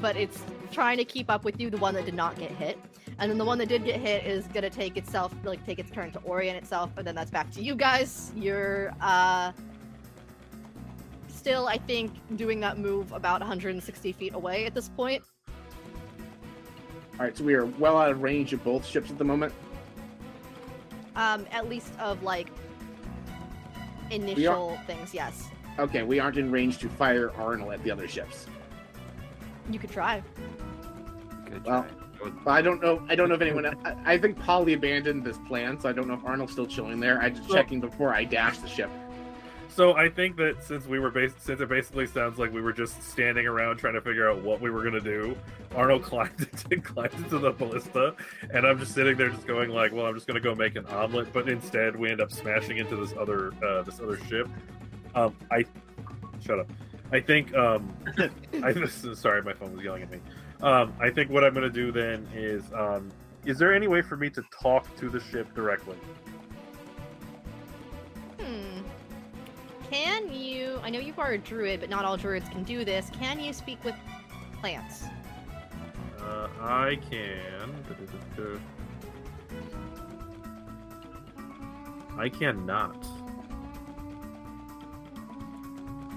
[0.00, 2.78] But it's trying to keep up with you, the one that did not get hit.
[3.18, 5.90] And then the one that did get hit is gonna take itself, like take its
[5.90, 8.32] turn to orient itself, and then that's back to you guys.
[8.34, 9.52] You're uh
[11.28, 15.22] still, I think, doing that move about 160 feet away at this point.
[17.18, 19.52] All right, so we are well out of range of both ships at the moment.
[21.16, 22.48] Um, at least of like
[24.10, 25.12] initial things.
[25.12, 25.48] Yes,
[25.80, 28.46] Okay, we aren't in range to fire Arnil at the other ships.
[29.72, 30.22] You could try.
[31.46, 32.30] Good Well, try.
[32.44, 33.02] But I don't know.
[33.08, 33.64] I don't know if anyone.
[33.66, 37.00] I, I think Polly abandoned this plan, so I don't know if Arnil's still chilling
[37.00, 37.18] there.
[37.20, 38.90] I'm just Well- checking before I dash the ship.
[39.70, 42.72] So I think that since we were based, since it basically sounds like we were
[42.72, 45.34] just standing around trying to figure out what we were gonna do,
[45.70, 48.14] Arnil climbed into, climbed into the ballista,
[48.52, 50.84] and I'm just sitting there just going like, well, I'm just gonna go make an
[50.86, 54.48] omelet, but instead we end up smashing into this other uh, this other ship.
[55.14, 55.64] Um, I
[56.44, 56.68] shut up.
[57.12, 57.92] I think um,
[58.62, 58.72] I
[59.14, 60.20] sorry, my phone was yelling at me.
[60.62, 63.10] Um, I think what I'm gonna do then is um,
[63.44, 65.96] is there any way for me to talk to the ship directly?
[68.38, 68.80] Hmm.
[69.90, 70.78] Can you?
[70.82, 73.10] I know you are a druid, but not all druids can do this.
[73.18, 73.94] Can you speak with
[74.60, 75.04] plants?
[76.20, 78.60] Uh, I can.
[82.18, 83.19] I cannot.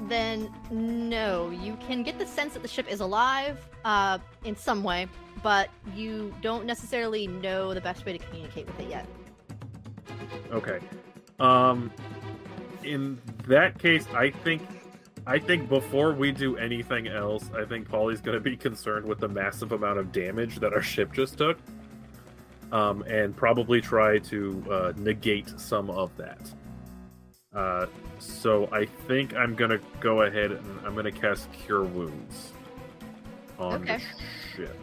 [0.07, 4.83] Then no, you can get the sense that the ship is alive uh, in some
[4.83, 5.07] way,
[5.41, 9.07] but you don't necessarily know the best way to communicate with it yet.
[10.51, 10.79] Okay.
[11.39, 11.91] Um,
[12.83, 14.61] in that case, I think,
[15.25, 19.19] I think before we do anything else, I think Polly's going to be concerned with
[19.19, 21.57] the massive amount of damage that our ship just took,
[22.71, 26.53] um, and probably try to uh, negate some of that.
[27.53, 27.85] Uh,
[28.19, 32.51] so I think I'm gonna go ahead and I'm gonna cast Cure Wounds
[33.59, 33.97] on Okay.
[33.97, 34.03] the
[34.55, 34.77] ship.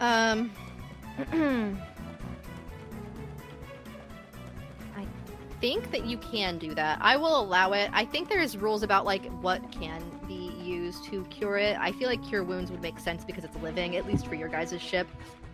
[0.00, 0.50] Um.
[4.96, 5.06] I
[5.60, 6.98] think that you can do that.
[7.00, 7.88] I will allow it.
[7.92, 11.76] I think there's rules about like what can be used to cure it.
[11.78, 14.48] I feel like cure wounds would make sense because it's living, at least for your
[14.48, 15.06] guys' ship.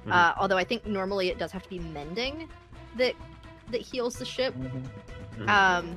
[0.07, 0.13] Mhm.
[0.13, 2.49] Uh, although I think normally it does have to be mending
[2.97, 3.15] that
[3.71, 4.55] that heals the ship.
[4.57, 5.49] Mhm.
[5.49, 5.97] Um,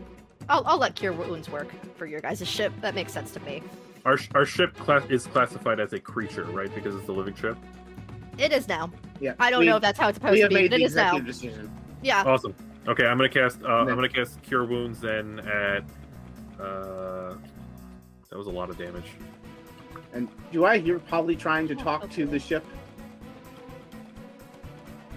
[0.50, 2.74] I'll, I'll let cure wounds work for your guys' ship.
[2.82, 3.64] That makes sense to me.
[4.06, 6.74] Our our ship class is classified as a creature, right?
[6.74, 7.58] Because it's a living ship.
[8.38, 8.92] It is now.
[9.20, 10.96] Yeah, I don't we- know if that's how it's supposed to be, but it is
[10.96, 11.20] now.
[11.20, 11.72] decision.
[12.02, 12.24] Yeah.
[12.24, 12.56] Awesome.
[12.88, 13.62] Okay, I'm gonna cast.
[13.64, 15.84] Uh, I'm gonna cast Cure Wounds then at.
[16.60, 17.36] Uh,
[18.30, 19.06] that was a lot of damage.
[20.14, 22.66] And do I hear Polly trying to talk to the ship?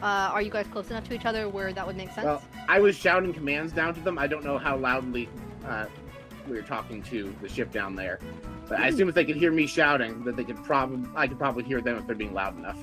[0.04, 2.26] Uh, are you guys close enough to each other where that would make sense?
[2.26, 4.18] Well, I was shouting commands down to them.
[4.18, 5.30] I don't know how loudly
[5.66, 5.86] uh,
[6.46, 8.18] we were talking to the ship down there,
[8.68, 11.38] but I assume if they could hear me shouting, that they could probably I could
[11.38, 12.76] probably hear them if they're being loud enough.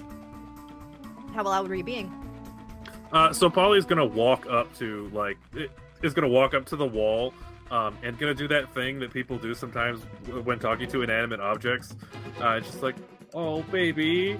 [1.35, 2.11] How loud were you being?
[3.13, 5.69] Uh, so Polly's gonna walk up to like it,
[6.01, 7.35] is gonna walk up to the wall.
[7.69, 10.01] Um, and gonna do that thing that people do sometimes
[10.43, 11.95] when talking to inanimate objects.
[12.41, 12.95] Uh, just like,
[13.35, 14.39] oh baby,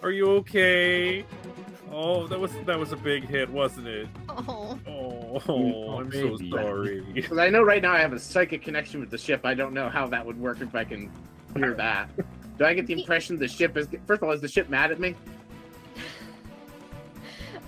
[0.00, 1.26] are you okay?
[1.96, 4.08] Oh, that was that was a big hit, wasn't it?
[4.28, 7.02] Oh, Oh, Oh, I'm so sorry.
[7.14, 9.42] Because I know right now I have a psychic connection with the ship.
[9.44, 11.08] I don't know how that would work if I can
[11.56, 12.08] hear that.
[12.58, 13.86] Do I get the impression the ship is?
[14.08, 15.14] First of all, is the ship mad at me?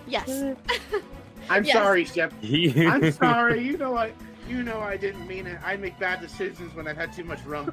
[0.08, 0.28] yes.
[1.48, 1.74] I'm Yes.
[1.74, 2.32] sorry, ship.
[2.42, 3.62] I'm sorry.
[3.62, 4.12] You know I,
[4.48, 5.60] you know I didn't mean it.
[5.64, 7.72] I make bad decisions when I've had too much rum.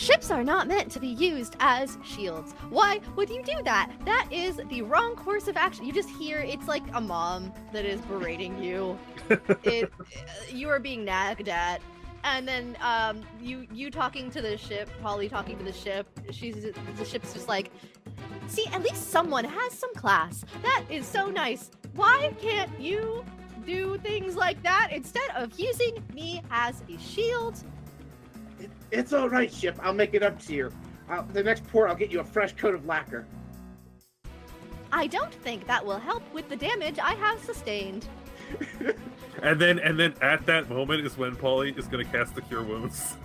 [0.00, 2.54] Ships are not meant to be used as shields.
[2.70, 3.92] Why would you do that?
[4.06, 5.84] That is the wrong course of action.
[5.84, 8.98] You just hear it's like a mom that is berating you.
[9.62, 9.92] it,
[10.48, 11.82] you are being nagged at.
[12.24, 16.08] And then um, you you talking to the ship, Polly talking to the ship.
[16.30, 17.70] She's the ship's just like,
[18.46, 20.46] see, at least someone has some class.
[20.62, 21.72] That is so nice.
[21.94, 23.22] Why can't you
[23.66, 27.62] do things like that instead of using me as a shield?
[28.90, 29.78] It, it's all right, ship.
[29.82, 30.72] I'll make it up to you.
[31.08, 33.26] Uh, the next port, I'll get you a fresh coat of lacquer.
[34.92, 38.06] I don't think that will help with the damage I have sustained.
[39.42, 42.62] And then and then at that moment is when Polly is gonna cast the Cure
[42.62, 43.16] Wounds.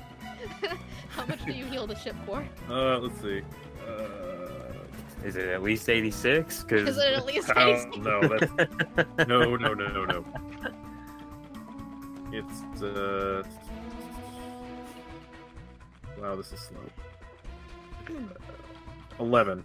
[1.09, 2.45] How much do you heal the ship for?
[2.70, 3.41] Uh, let's see.
[3.86, 6.63] Uh, Is it at least 86?
[6.63, 7.97] Because Is it at least oh, 86?
[7.97, 8.22] no,
[9.28, 10.26] no, no, no, no.
[12.32, 13.43] It's uh.
[16.26, 18.17] Wow, this is slow.
[19.19, 19.63] Eleven.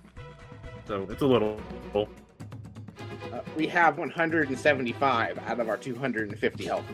[0.87, 1.59] So it's a little.
[1.95, 6.85] Uh, we have 175 out of our 250 health.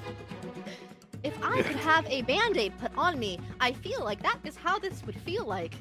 [1.25, 4.55] If I could have a band aid put on me, I feel like that is
[4.55, 5.75] how this would feel like.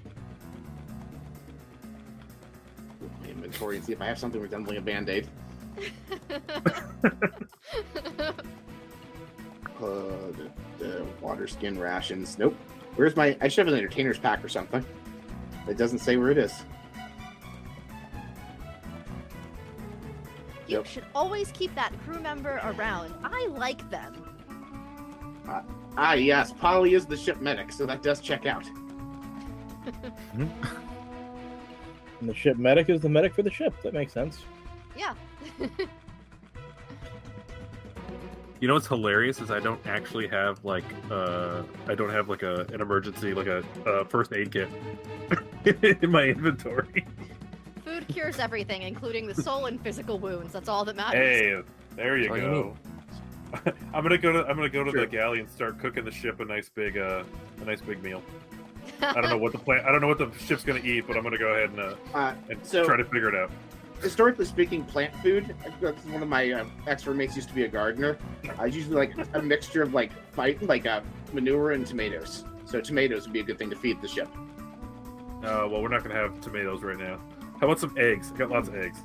[3.21, 5.27] My inventory and see if I have something resembling a band aid.
[9.77, 12.39] Uh, the, the water skin rations.
[12.39, 12.55] Nope.
[12.95, 13.37] Where's my?
[13.41, 14.83] I should have an entertainer's pack or something.
[15.67, 16.53] It doesn't say where it is.
[20.67, 20.85] you Yep.
[20.87, 23.13] should always keep that crew member around.
[23.23, 24.15] I like them.
[25.97, 26.51] Ah, yes.
[26.53, 28.65] Polly is the ship medic, so that does check out.
[32.21, 33.73] And the ship medic is the medic for the ship.
[33.83, 34.45] That makes sense.
[34.97, 35.13] Yeah.
[38.61, 42.41] You know what's hilarious is I don't actually have like uh I don't have like
[42.43, 44.69] a an emergency like a, uh first aid kit
[46.01, 47.05] in my inventory.
[47.83, 50.53] Food cures everything, including the soul and physical wounds.
[50.53, 51.19] That's all that matters.
[51.19, 51.61] Hey,
[51.95, 52.77] there you All you go.
[53.93, 55.01] I'm gonna go to I'm gonna go to Sure.
[55.01, 57.23] the galley and start cooking the ship a nice big uh
[57.61, 58.23] a nice big meal.
[59.01, 61.17] I don't know what the plan I don't know what the ship's gonna eat, but
[61.17, 63.51] I'm gonna go ahead and uh Uh, and So- try to figure it out.
[64.05, 65.55] Historically speaking, plant food.
[65.81, 68.17] That's one of my uh, ex roommates used to be a gardener.
[68.59, 71.01] I usually like a mixture of like fight, like uh,
[71.33, 72.45] manure and tomatoes.
[72.65, 74.29] So tomatoes would be a good thing to feed the ship.
[75.43, 77.19] Uh, well, we're not gonna have tomatoes right now.
[77.59, 78.31] How about some eggs?
[78.31, 78.99] I got lots of eggs.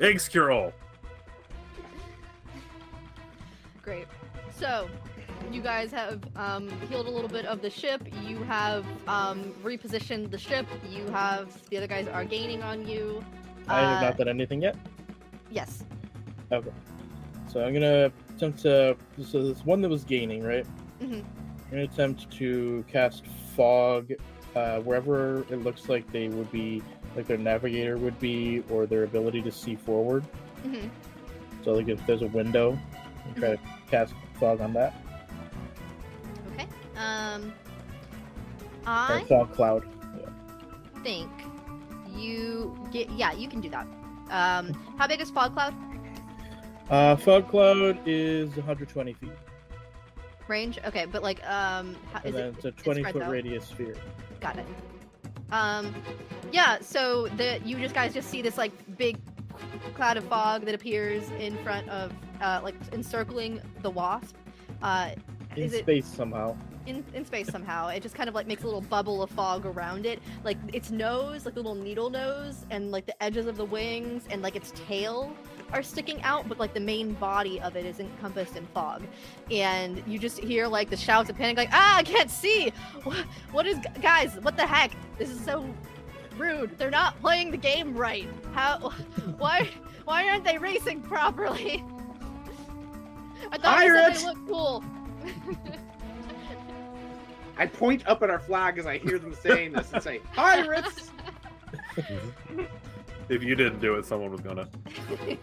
[0.00, 0.72] eggs cure all.
[3.82, 4.06] Great.
[4.58, 4.88] So,
[5.50, 8.06] you guys have um, healed a little bit of the ship.
[8.22, 10.66] You have um, repositioned the ship.
[10.88, 13.24] You have the other guys are gaining on you.
[13.68, 14.76] I have Uh, not done anything yet.
[15.50, 15.84] Yes.
[16.52, 16.70] Okay.
[17.48, 18.96] So I'm gonna attempt to.
[19.22, 20.66] So this one that was gaining, right?
[21.00, 21.14] Mm-hmm.
[21.14, 23.26] I'm gonna attempt to cast
[23.56, 24.12] fog
[24.56, 26.82] uh, wherever it looks like they would be,
[27.16, 30.24] like their navigator would be, or their ability to see forward.
[30.66, 30.88] Mm-hmm.
[31.62, 32.78] So like if there's a window,
[33.24, 34.94] and try to cast fog on that.
[36.96, 37.52] Um,
[38.86, 39.84] Or I fog cloud.
[41.02, 41.30] think
[42.14, 43.10] you get.
[43.10, 43.86] Yeah, you can do that.
[44.30, 45.74] Um, how big is fog cloud
[46.90, 49.30] Uh, fog cloud is 120 feet,
[50.48, 50.78] range?
[50.86, 52.54] Okay, but like, um, how, is it?
[52.56, 53.30] it's a 20 spread foot out?
[53.30, 53.94] radius sphere.
[54.40, 54.66] Got it.
[55.52, 55.94] Um,
[56.52, 56.78] yeah.
[56.80, 59.18] So the you just guys just see this like big
[59.94, 64.36] cloud of fog that appears in front of, uh, like encircling the wasp.
[64.82, 65.10] Uh,
[65.56, 66.56] In is it space somehow.
[66.86, 67.88] In, in space somehow.
[67.88, 70.20] It just kind of like makes a little bubble of fog around it.
[70.44, 74.24] Like its nose, like the little needle nose, and like the edges of the wings,
[74.30, 75.34] and like its tail
[75.72, 79.02] are sticking out, but like the main body of it is encompassed in fog.
[79.50, 82.72] And you just hear like the shouts of panic, like, ah, I can't see!
[83.02, 83.16] What,
[83.52, 84.92] what is, guys, what the heck?
[85.18, 85.66] This is so
[86.36, 86.78] rude.
[86.78, 88.28] They're not playing the game right.
[88.52, 88.78] How,
[89.38, 89.68] why,
[90.04, 91.84] why aren't they racing properly?
[93.52, 94.84] I thought said they looked cool.
[97.56, 101.10] I point up at our flag as I hear them saying this and say, "Pirates!"
[103.30, 104.68] If you didn't do it, someone was gonna.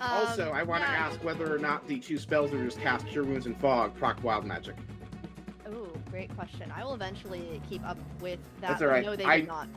[0.00, 1.06] also, I want to Um, yeah.
[1.06, 3.94] ask whether or not the two spells that we just cast, Cure Wounds and Fog,
[3.96, 4.76] proc Wild Magic.
[5.66, 6.72] Oh, great question.
[6.74, 8.68] I will eventually keep up with that.
[8.70, 9.04] That's all right.
[9.04, 9.68] No, they I- did not.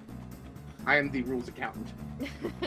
[0.85, 1.89] I am the rules accountant.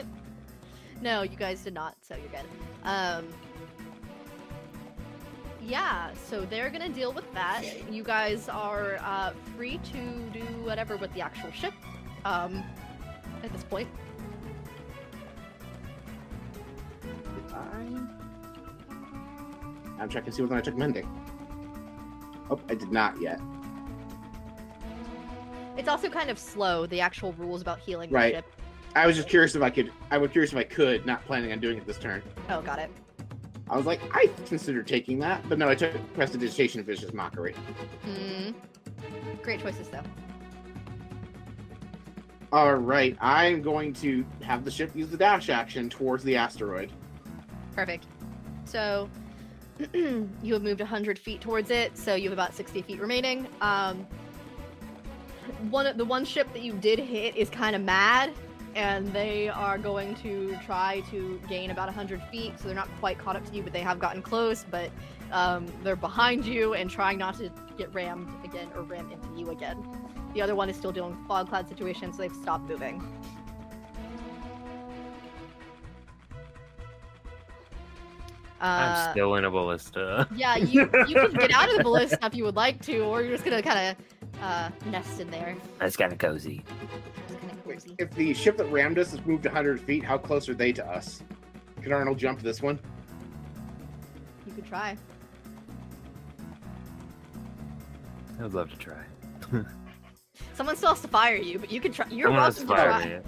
[1.00, 2.44] no, you guys did not, so you're good.
[2.84, 3.26] Um,
[5.64, 7.62] yeah, so they're gonna deal with that.
[7.90, 11.74] You guys are uh, free to do whatever with the actual ship.
[12.24, 12.62] Um,
[13.42, 13.88] at this point?
[19.98, 21.08] I'm checking to see whether I took mending.
[22.50, 23.40] Oh, I did not yet.
[25.78, 26.84] it's also kind of slow.
[26.86, 28.34] The actual rules about healing the Right.
[28.34, 28.44] ship.
[28.94, 29.90] I was just curious if I could.
[30.10, 32.22] I was curious if I could, not planning on doing it this turn.
[32.50, 32.90] Oh, got it.
[33.72, 37.54] I was like, I considered taking that, but no, I took Prestidigitation of Vicious Mockery.
[38.04, 38.50] Hmm.
[39.42, 40.02] Great choices, though.
[42.52, 46.92] All right, I'm going to have the ship use the dash action towards the asteroid.
[47.74, 48.04] Perfect.
[48.66, 49.08] So
[49.94, 53.48] you have moved 100 feet towards it, so you have about 60 feet remaining.
[53.62, 54.06] Um,
[55.70, 58.32] one the one ship that you did hit is kind of mad,
[58.74, 63.18] and they are going to try to gain about 100 feet, so they're not quite
[63.18, 64.64] caught up to you, but they have gotten close.
[64.70, 64.90] But
[65.30, 69.50] um, they're behind you and trying not to get rammed again or ram into you
[69.50, 69.82] again.
[70.34, 73.02] The other one is still dealing with fog cloud situation, so they've stopped moving.
[78.60, 80.28] Uh, I'm still in a ballista.
[80.36, 83.20] Yeah, you you can get out of the ballista if you would like to, or
[83.20, 85.56] you're just gonna kind of uh, nest in there.
[85.80, 86.62] That's kind of cozy.
[87.66, 90.48] Just kinda Wait, if the ship that rammed us has moved 100 feet, how close
[90.48, 91.22] are they to us?
[91.82, 92.78] Can Arnil jump this one?
[94.46, 94.96] You could try.
[98.38, 99.02] I would love to try.
[100.54, 102.06] Someone still has to fire you, but you can try.
[102.08, 103.04] You're Someone welcome to to try.
[103.06, 103.18] me.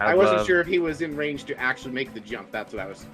[0.00, 2.50] I, would wasn't love- sure if he was in range to actually make the jump.
[2.50, 3.06] That's what I was.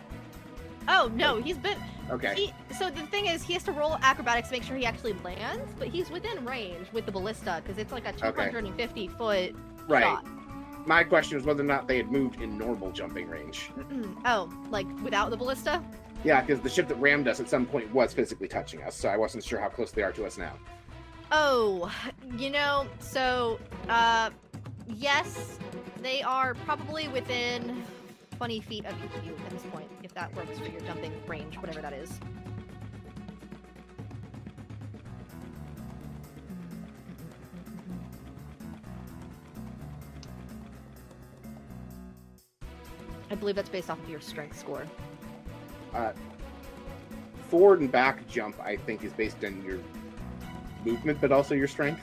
[0.88, 1.76] Oh no, he's been.
[2.10, 2.34] Okay.
[2.34, 5.12] He, so the thing is, he has to roll acrobatics to make sure he actually
[5.24, 9.54] lands, but he's within range with the ballista because it's like a 250 foot
[9.86, 10.02] Right.
[10.02, 10.24] shot.
[10.86, 13.70] My question was whether or not they had moved in normal jumping range.
[14.24, 15.82] oh, like without the ballista?
[16.24, 19.08] Yeah, because the ship that rammed us at some point was physically touching us, so
[19.08, 20.52] I wasn't sure how close they are to us now.
[21.32, 21.90] Oh,
[22.36, 23.58] you know, so
[23.88, 24.30] uh
[24.88, 25.58] yes,
[26.02, 27.84] they are probably within
[28.36, 31.80] 20 feet of you at this point, if that works for your jumping range, whatever
[31.80, 32.18] that is.
[43.30, 44.84] I believe that's based off of your strength score.
[45.94, 46.12] Uh,
[47.48, 49.78] forward and back jump, I think, is based on your
[50.84, 52.02] movement, but also your strength.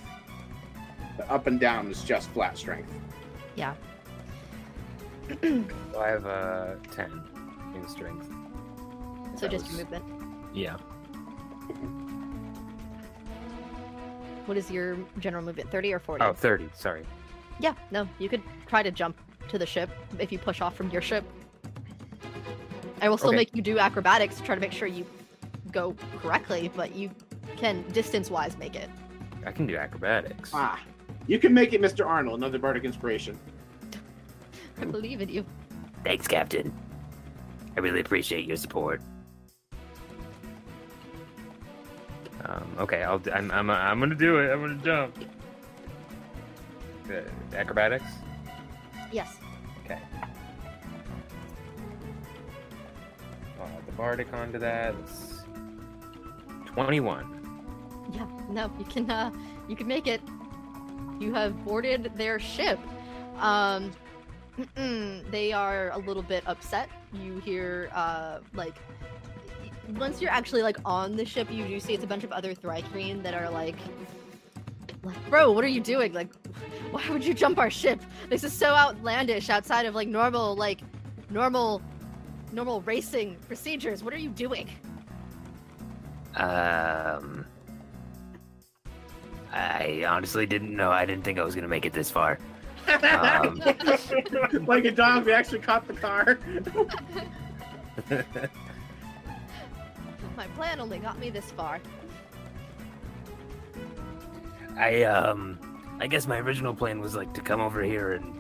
[1.18, 2.92] The up and down is just flat strength.
[3.56, 3.74] Yeah.
[5.42, 5.66] so
[6.00, 7.22] I have a 10
[7.76, 8.28] in strength.
[9.36, 10.06] So That just your movement.
[10.54, 10.78] Yeah.
[14.46, 15.70] What is your general movement?
[15.72, 16.24] 30 or 40?
[16.24, 17.04] Oh, 30, sorry.
[17.60, 19.18] Yeah, no, you could try to jump
[19.50, 21.24] to the ship if you push off from your ship.
[23.02, 23.38] I will still Okay.
[23.38, 25.06] make you do acrobatics to try to make sure you
[25.72, 27.12] go correctly, but you
[27.56, 28.90] can distance wise make it.
[29.46, 30.52] I can do acrobatics.
[30.54, 30.80] Ah,
[31.28, 32.06] you can make it, Mr.
[32.06, 32.34] Arnil.
[32.36, 33.38] Another bardic inspiration.
[34.82, 35.46] I believe in you.
[36.04, 36.74] Thanks, Captain.
[37.76, 39.02] I really appreciate your support.
[42.46, 43.20] Um, okay, I'll.
[43.20, 43.52] d- I'm.
[43.52, 43.70] I'm.
[43.70, 44.52] I'm gonna do it.
[44.52, 45.18] I'm gonna jump.
[47.10, 47.22] Uh,
[47.56, 48.06] acrobatics.
[49.12, 49.38] Yes.
[49.86, 50.00] Okay.
[53.60, 54.96] I'll add the bardic onto that.
[55.04, 55.44] It's
[56.66, 57.34] Twenty-one.
[58.14, 59.32] Yeah, no, you can uh
[59.68, 60.22] you can make it.
[61.20, 62.80] You have boarded their ship.
[63.40, 63.92] Um
[65.32, 66.90] they are a little bit upset.
[67.14, 68.76] You hear uh like
[69.96, 72.54] once you're actually like on the ship, you do see it's a bunch of other
[72.54, 73.78] Thri-kreen that are like
[75.04, 76.14] like, bro, what are you doing?
[76.14, 76.30] Like
[76.92, 78.02] why would you jump our ship?
[78.30, 80.80] This is so outlandish outside of like normal like
[81.30, 81.82] normal
[82.52, 84.04] normal racing procedures.
[84.04, 84.70] What are you doing?
[86.36, 87.46] Um,
[89.52, 90.92] I honestly didn't know.
[90.92, 92.40] I didn't think I was gonna make it this far.
[93.04, 93.58] Um,
[94.66, 96.40] like a dog, we actually caught the car.
[100.38, 101.82] My plan only got me this far.
[104.78, 105.60] I um,
[106.00, 108.34] I guess my original plan was like to come over here and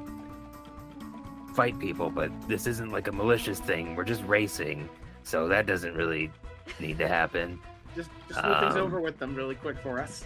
[1.55, 3.95] fight people, but this isn't like a malicious thing.
[3.95, 4.87] We're just racing,
[5.23, 6.31] so that doesn't really
[6.79, 7.59] need to happen.
[7.95, 10.23] Just, just move things Um, over with them really quick for us.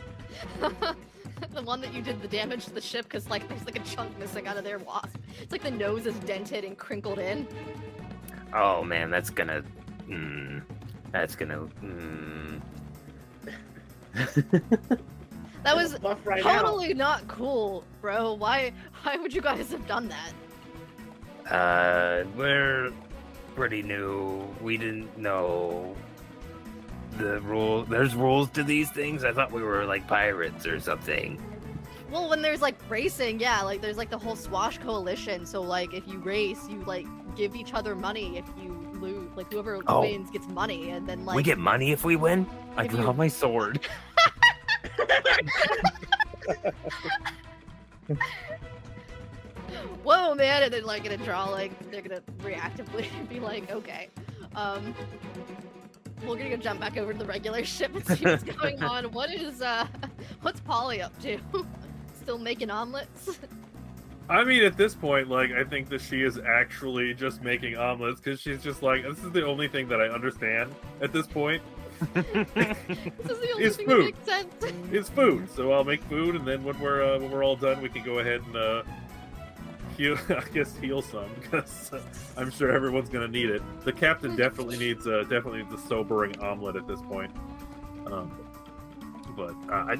[0.60, 3.84] the one that you did the damage to the ship because like there's like a
[3.84, 5.16] chunk missing out of their wasp.
[5.42, 7.48] It's like the nose is dented and crinkled in.
[8.54, 9.64] Oh man, that's gonna,
[10.10, 10.62] mm,
[11.14, 12.62] that's gonna, mm.
[15.64, 16.62] That was buff right out.
[16.64, 18.34] totally not cool, bro.
[18.34, 18.72] Why
[19.04, 21.52] why would you guys have done that?
[21.54, 22.92] Uh, we're
[23.56, 24.48] pretty new.
[24.62, 25.96] We didn't know
[27.18, 27.84] the rule.
[27.84, 29.24] There's rules to these things.
[29.24, 31.40] I thought we were like pirates or something.
[32.10, 35.46] Well, when there's like racing, yeah, like there's like the whole Swash coalition.
[35.46, 37.06] So like if you race, you like
[37.36, 38.38] give each other money.
[38.38, 40.02] If you lose, like whoever Oh.
[40.02, 42.46] wins gets money, and then like we get money if we win.
[42.78, 43.80] I If draw you- my sword.
[50.04, 54.10] whoa man and then like gonna draw like they're gonna reactively be like okay
[54.56, 54.94] um
[56.26, 59.12] we're gonna go jump back over to the regular ship and see what's going on.
[59.12, 59.88] What is uh
[60.42, 61.40] what's polly up to?
[62.22, 63.40] Still making omelets?
[64.30, 68.22] I mean, at this point, like, I think that she is actually just making omelets
[68.22, 71.62] because she's just like, this is the only thing that I understand at this point.
[72.02, 74.16] This is the only It's thing food.
[74.26, 77.32] that makes sense It's food, so I'll make food, and then when we're uh, when
[77.32, 78.84] we're all done, we can go ahead and uh,
[79.98, 80.18] heal.
[80.30, 81.92] I guess heal some because
[82.38, 83.62] I'm sure everyone's gonna need it.
[83.86, 87.32] The captain definitely needs uh, definitely needs a sobering omelet at this point.
[88.08, 88.32] Um,
[89.36, 89.94] but I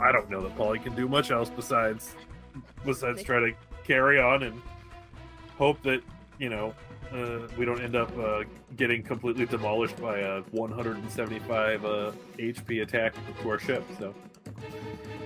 [0.00, 2.14] I don't know that Polly can do much else besides
[2.84, 3.52] besides try to
[3.84, 4.60] carry on and
[5.56, 6.02] hope that
[6.38, 6.74] you know
[7.12, 8.44] uh, we don't end up uh,
[8.76, 13.84] getting completely demolished by a 175 uh, HP attack to our ship.
[13.98, 14.14] So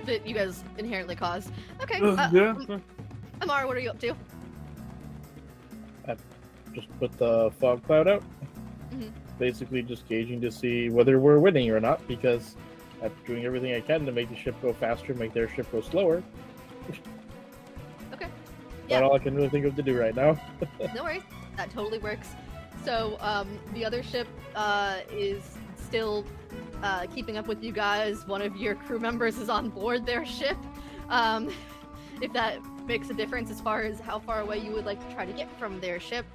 [0.05, 2.77] that you guys inherently caused okay Uh, uh, yeah,
[3.41, 4.13] amara what are you up to
[6.07, 6.15] I
[6.73, 8.23] Just put the fog cloud out.
[8.91, 9.11] Mhm.
[9.39, 12.55] Basically, just gauging to see whether we're winning or not, because
[13.01, 15.81] I'm doing everything I can to make the ship go faster, make their ship go
[15.81, 16.21] slower.
[18.13, 18.27] Okay.
[18.27, 18.29] That's
[18.89, 19.01] Yeah.
[19.01, 20.39] all I can really think of to do right now.
[20.95, 21.23] no worries
[21.57, 22.29] that totally works.
[22.83, 26.25] So um the other ship uh is still
[26.81, 28.27] uh keeping up with you guys.
[28.27, 30.57] One of your crew members is on board their ship.
[31.09, 31.49] Um
[32.21, 35.15] if that makes a difference as far as how far away you would like to
[35.15, 36.25] try to get from their ship.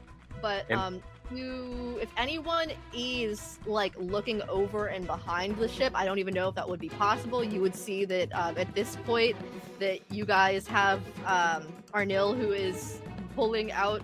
[0.41, 1.03] But um
[1.35, 6.49] you if anyone is like looking over and behind the ship i don't even know
[6.49, 7.45] if that would be possible.
[7.45, 9.37] You would see that um, at this point
[9.79, 13.01] that you guys have um arnil who is
[13.37, 14.01] pulling out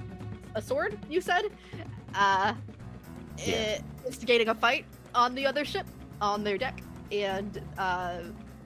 [0.54, 1.44] a sword you said?
[2.14, 2.54] Uh
[3.44, 3.78] Yeah.
[4.06, 5.86] instigating a fight on the other ship
[6.20, 6.80] on their deck
[7.12, 8.20] and uh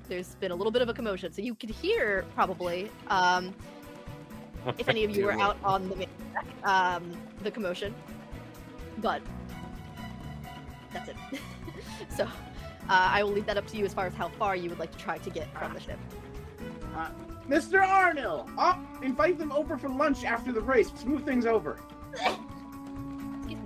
[0.09, 1.33] there's been a little bit of a commotion.
[1.33, 3.55] So you could hear probably um
[4.79, 7.11] if any of you were out on the main deck, um
[7.43, 7.95] the commotion.
[8.99, 9.23] But
[10.93, 11.17] that's it.
[12.11, 12.29] So uh,
[12.89, 14.91] i will leave that up to you as far as how far you would like
[14.93, 15.99] to try to get from the ship
[17.49, 17.83] Mr.
[17.83, 20.91] Arnil, oh, invite them over for lunch after the race.
[20.97, 21.79] Smooth things over.
[22.13, 23.57] excuse me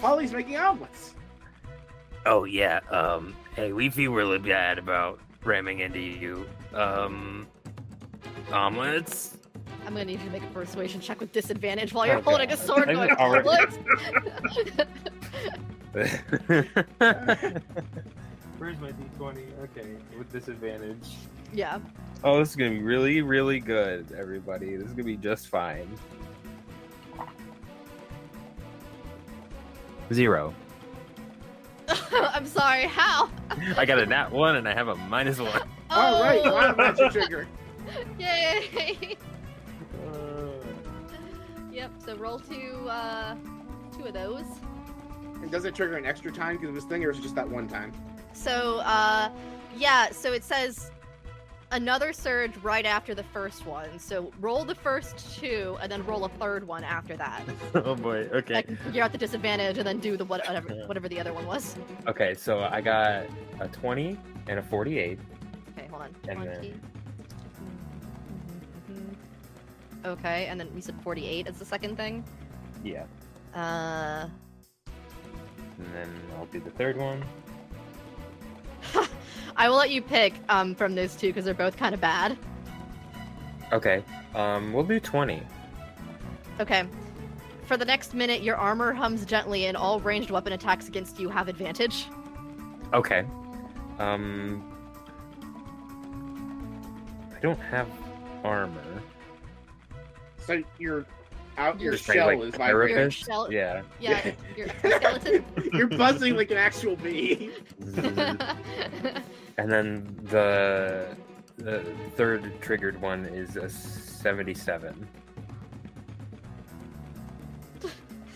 [0.00, 1.14] Polly's making omelets.
[2.26, 2.80] Oh yeah.
[2.90, 3.34] Um.
[3.56, 6.46] Hey, we feel really bad about ramming into you.
[6.74, 7.46] Um.
[8.52, 9.36] Omelets.
[9.84, 12.24] I'm gonna need you to make a persuasion check with disadvantage while you're Okay.
[12.30, 13.78] holding a sword going already- omelets.
[18.58, 19.38] Where's my d20?
[19.64, 21.08] Okay, with disadvantage.
[21.52, 21.78] Yeah.
[22.24, 24.76] Oh, this is gonna be really, really good, everybody.
[24.76, 25.88] This is gonna be just fine.
[30.12, 30.54] Zero.
[32.12, 33.30] I'm sorry, how?
[33.76, 35.62] I got a nat one and I have a minus one.
[35.90, 37.46] All right, Oh, wow, magic trigger.
[38.18, 39.16] Yay!
[41.72, 43.36] Yep, so roll two uh
[43.96, 44.44] two of those.
[45.40, 47.36] And does it trigger an extra time because of this thing, or is it just
[47.36, 47.92] that one time?
[48.32, 49.30] So uh
[49.76, 50.90] yeah, so it says
[51.70, 53.98] another surge right after the first one.
[53.98, 57.42] So roll the first two and then roll a third one after that.
[57.74, 58.28] oh boy.
[58.32, 58.64] Okay.
[58.92, 61.76] you're at the disadvantage and then do the whatever whatever the other one was.
[62.06, 62.34] Okay.
[62.34, 63.26] So I got
[63.60, 64.18] a twenty
[64.48, 65.18] and a forty-eight.
[65.76, 66.14] Okay, hold on.
[66.28, 66.74] And then- 20.
[70.04, 72.24] Okay, and then we said 48 is the second thing.
[72.84, 73.04] Yeah.
[73.52, 74.28] Uh
[75.76, 77.22] And then I'll do the third one.
[79.58, 82.38] I will let you pick um from those two because they're both kind of bad.
[83.72, 84.02] Okay.
[84.34, 85.42] Um, we'll do twenty.
[86.60, 86.84] Okay.
[87.64, 91.28] For the next minute, your armor hums gently, and all ranged weapon attacks against you
[91.28, 92.06] have advantage.
[92.94, 93.26] Okay.
[93.98, 94.64] Um,
[97.36, 97.86] I don't have
[98.42, 99.02] armor.
[100.46, 101.04] So your
[101.58, 102.96] out your Just trying to, shell like, is pirate vibrating.
[102.96, 103.82] Your shell- Yeah.
[104.00, 105.44] Yeah, your skeleton.
[105.72, 107.50] You're buzzing like an actual bee.
[109.58, 111.08] and then the
[111.56, 115.08] the third triggered one is a seventy-seven.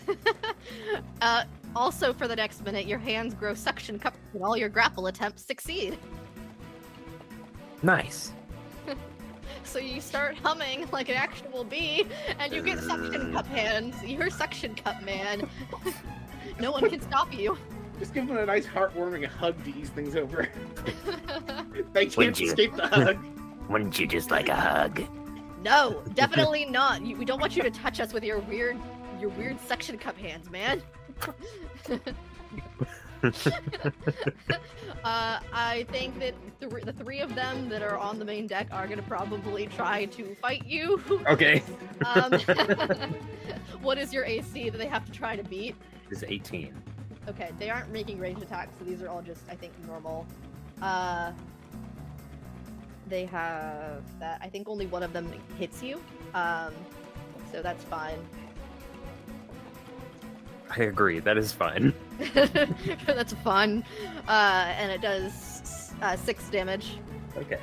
[1.21, 1.43] uh,
[1.75, 5.43] also, for the next minute, your hands grow suction cups, and all your grapple attempts
[5.43, 5.97] succeed.
[7.81, 8.31] Nice.
[9.65, 12.05] So you start humming like an actual bee,
[12.37, 13.95] and you get suction cup hands.
[14.03, 15.49] You're suction cup man.
[16.59, 17.57] no one can stop you.
[17.99, 20.47] Just give them a nice heartwarming hug to ease things over.
[21.93, 22.47] they can't Wouldn't you?
[22.47, 23.17] escape the hug.
[23.69, 25.03] Wouldn't you just like a hug?
[25.63, 27.05] no, definitely not.
[27.05, 28.77] You, we don't want you to touch us with your weird,
[29.19, 30.81] your weird suction cup hands, man.
[31.93, 31.97] uh,
[35.03, 38.87] I think that th- the three of them that are on the main deck are
[38.87, 41.01] gonna probably try to fight you.
[41.27, 41.63] Okay.
[42.05, 42.33] Um,
[43.81, 45.75] what is your AC that they have to try to beat?
[46.11, 46.73] It's eighteen.
[47.27, 50.27] Okay, they aren't making range attacks, so these are all just, I think, normal.
[50.81, 51.31] Uh,
[53.07, 54.39] they have that.
[54.41, 56.01] I think only one of them hits you,
[56.33, 56.73] um,
[57.51, 58.17] so that's fine.
[60.69, 61.19] I agree.
[61.19, 61.93] That is fine.
[62.33, 63.85] that's fun,
[64.27, 66.97] uh, and it does uh, six damage.
[67.37, 67.59] Okay.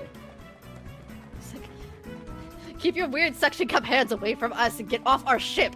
[1.52, 5.74] Like, Keep your weird suction cup hands away from us and get off our ship.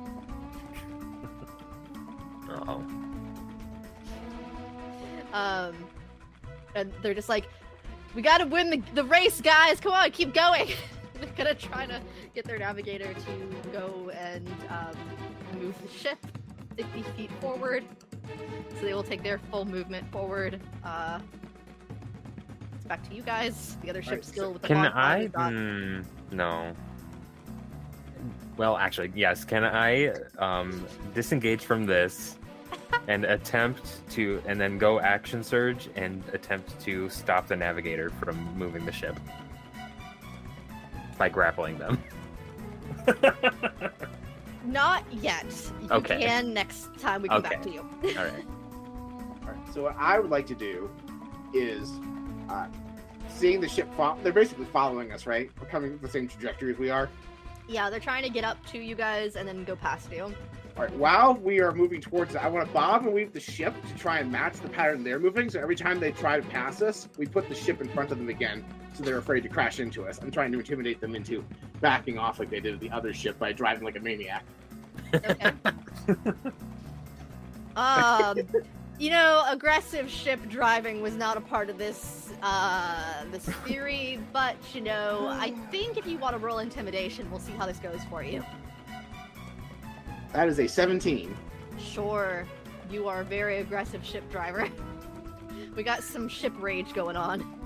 [2.48, 3.03] Oh.
[5.34, 5.74] Um,
[6.74, 7.48] and they're just like,
[8.14, 9.80] we gotta win the, the race, guys.
[9.80, 10.68] Come on, keep going.
[11.14, 12.00] they're gonna try to
[12.34, 14.96] get their navigator to go and um,
[15.60, 16.18] move the ship
[16.76, 17.84] 50 feet forward.
[18.78, 20.60] So they will take their full movement forward.
[20.82, 21.18] Uh,
[22.74, 23.76] it's back to you guys.
[23.82, 25.26] The other ship's Alright, still with the Can I?
[25.26, 26.72] Hmm, no.
[28.56, 29.44] Well, actually, yes.
[29.44, 32.38] Can I um, disengage from this
[33.08, 38.36] and attempt to, and then go action surge and attempt to stop the navigator from
[38.56, 39.18] moving the ship
[41.18, 42.02] by grappling them?
[44.64, 45.44] Not yet.
[45.82, 46.20] You Okay.
[46.20, 47.74] can next time we come back to Okay.
[47.74, 47.82] you.
[48.18, 48.44] All right.
[49.46, 50.90] Alright, so what I would like to do
[51.52, 51.90] is
[52.48, 52.66] uh,
[53.28, 55.50] seeing the ship fo- they're basically following us, right?
[55.60, 57.10] We're coming the same trajectory as we are.
[57.68, 60.34] Yeah, they're trying to get up to you guys and then go past you.
[60.76, 63.38] All right, while we are moving towards it, I want to bob and weave the
[63.38, 65.48] ship to try and match the pattern they're moving.
[65.48, 68.18] So every time they try to pass us, we put the ship in front of
[68.18, 70.18] them again, so they're afraid to crash into us.
[70.20, 71.44] I'm trying to intimidate them into
[71.80, 74.44] backing off like they did the other ship by driving like a maniac.
[75.14, 75.52] Okay.
[77.76, 78.40] um,
[78.98, 84.56] you know, aggressive ship driving was not a part of this uh this theory, but
[84.74, 88.00] you know, I think if you want to roll intimidation, we'll see how this goes
[88.10, 88.42] for you.
[90.34, 91.34] That is a 17.
[91.78, 92.44] Sure,
[92.90, 94.68] you are a very aggressive ship driver.
[95.76, 97.60] we got some ship rage going on.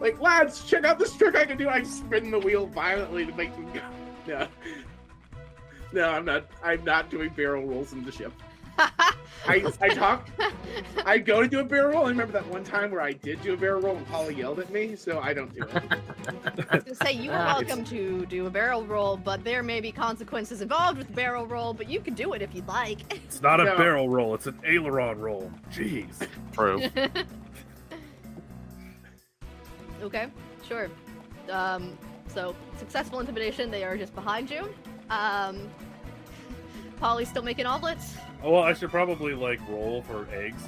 [0.00, 1.68] Like, lads, check out this trick I can do.
[1.68, 3.82] I spin the wheel violently to make them go.
[4.26, 4.48] No.
[5.92, 6.46] No, I'm not.
[6.64, 8.32] I'm not doing barrel rolls in the ship.
[9.48, 10.28] I, I talk.
[11.06, 12.06] I go to do a barrel roll.
[12.06, 14.58] I remember that one time where I did do a barrel roll and Paula yelled
[14.58, 15.82] at me, so I don't do it.
[16.68, 19.80] I was gonna say you are welcome to do a barrel roll, but there may
[19.80, 21.74] be consequences involved with barrel roll.
[21.74, 23.12] But you can do it if you'd like.
[23.14, 23.76] It's not a No.
[23.76, 24.34] barrel roll.
[24.34, 25.50] It's an aileron roll.
[25.70, 26.26] Jeez.
[26.52, 26.82] True.
[30.02, 30.26] okay,
[30.66, 30.88] sure.
[31.50, 31.96] Um,
[32.26, 33.70] so successful intimidation.
[33.70, 34.68] They are just behind you.
[35.08, 35.68] Um,
[36.98, 38.14] Polly's still making omelets.
[38.42, 40.62] Oh, well, I should probably like roll for eggs.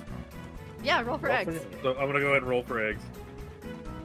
[0.82, 1.61] Yeah, roll for Roll eggs.
[1.82, 3.03] So I'm gonna go ahead and roll for eggs.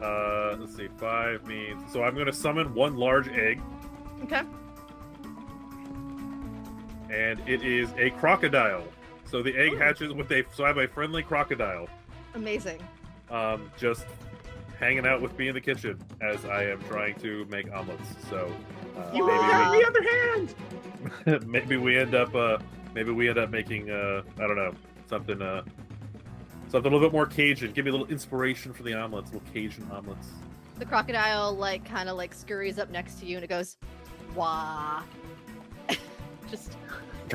[0.01, 0.89] Uh, let's see.
[0.97, 3.61] Five means so I'm gonna summon one large egg,
[4.23, 4.41] Okay.
[7.09, 8.83] and it is a crocodile.
[9.25, 9.77] So the egg Ooh.
[9.77, 10.43] hatches with a.
[10.53, 11.87] So I have a friendly crocodile,
[12.35, 12.81] Amazing.
[13.29, 14.05] um, just
[14.79, 18.03] hanging out with me in the kitchen as I am trying to make omelets.
[18.29, 18.51] So
[18.97, 20.03] uh, You have the other
[21.31, 21.47] hand.
[21.47, 22.57] maybe we end up uh,
[22.93, 24.73] maybe we end up making uh, I don't know
[25.07, 25.63] something uh,
[26.69, 27.71] something a little bit more Cajun.
[27.71, 30.27] Give me a little inspiration for the omelets, little Cajun omelets.
[30.79, 33.77] The crocodile like kind of like scurries up next to you and it goes,
[34.35, 35.03] "Wah."
[36.49, 36.77] just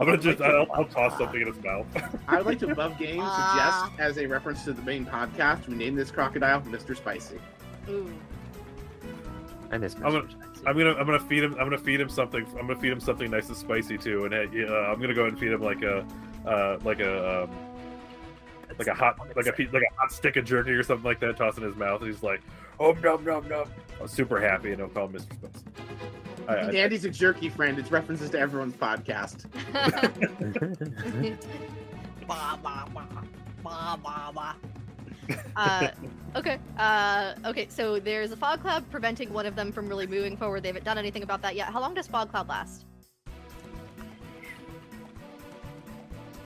[0.00, 1.86] I'm gonna just I'll, I'll toss something in his mouth.
[2.28, 5.76] I would like to above game suggest as a reference to the main podcast, we
[5.76, 6.96] name this crocodile Mr.
[6.96, 7.38] Spicy.
[7.88, 8.12] ooh.
[9.74, 10.28] I miss I'm gonna-
[10.66, 13.00] I'm gonna I'm gonna feed him I'm gonna feed him something I'm gonna feed him
[13.00, 14.38] something nice and spicy too, and uh,
[14.72, 16.06] I'm gonna go ahead and feed him like a
[16.46, 17.50] uh, like a um,
[18.78, 21.20] like a hot like a pe- like a hot stick of jerky or something like
[21.20, 22.00] that, Toss in his mouth.
[22.02, 22.40] And he's like,
[22.80, 23.68] oh nom nom nom.
[24.00, 25.32] I'm super happy, and I'll call him Mr.
[25.34, 25.64] Spicy.
[26.48, 27.78] I, I, Andy's a jerky friend.
[27.78, 29.46] It's references to everyone's podcast.
[32.26, 33.04] Bah, bah, bah.
[33.62, 34.54] Bah, bah, bah.
[35.56, 35.88] Uh,
[36.36, 36.58] okay.
[36.78, 37.66] Uh, okay.
[37.68, 40.62] So there's a fog cloud preventing one of them from really moving forward.
[40.62, 41.68] They haven't done anything about that yet.
[41.72, 42.84] How long does fog cloud last?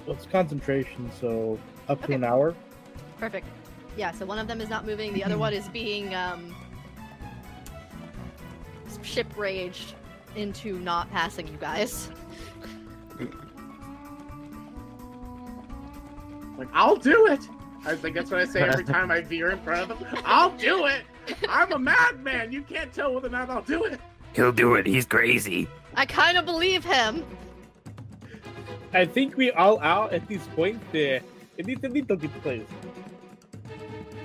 [0.07, 2.55] Well, it's concentration, so up to an hour.
[3.19, 3.47] Perfect.
[3.97, 4.13] Yeah.
[4.13, 5.13] So one of them is not moving.
[5.13, 6.55] The other one is being um,
[9.03, 9.95] ship raged
[10.37, 12.11] into not passing you guys.
[16.57, 17.41] Like, I'll do it.
[17.85, 20.23] I think that's what I say every time I veer in front of them.
[20.25, 21.03] I'll do it.
[21.49, 22.53] I'm a madman.
[22.53, 24.01] You can't tell whether or not I'll do it.
[24.35, 24.87] He'll do it.
[24.87, 25.69] He's crazy.
[25.95, 27.25] I kind of believe him.
[28.93, 30.81] I think we all are at this point.
[30.95, 31.21] Uh,
[31.57, 32.67] it is a little bit crazy.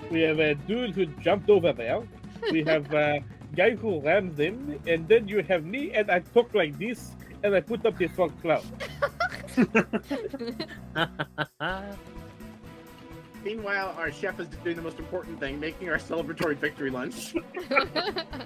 [0.10, 2.04] We have a dude who jumped over there.
[2.52, 3.20] We have a
[3.56, 7.12] guy who rams them, and then you have me, and I talk like this,
[7.44, 8.64] and I put up this fog cloud.
[13.44, 17.36] Meanwhile, our chef is doing the most important thing, making our celebratory victory lunch.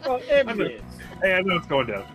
[0.05, 0.79] Well, I'm Emily,
[1.21, 2.05] hey, I know it's going down.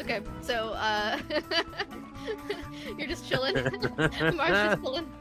[0.00, 0.20] okay.
[0.42, 1.18] So uh,
[2.98, 3.54] you're just chilling.
[3.96, 5.12] Mark's just pulling.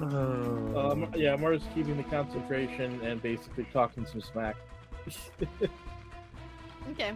[0.00, 0.90] Oh.
[0.90, 4.56] um, yeah, Mars keeping the concentration and basically talking some smack.
[6.90, 7.12] okay.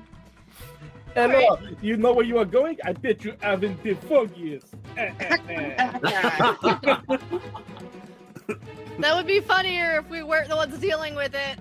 [1.15, 2.79] Hello, you know where you are going?
[2.85, 4.75] I bet you haven't been the foggiest.
[8.99, 11.59] That would be funnier if we weren't the ones dealing with it.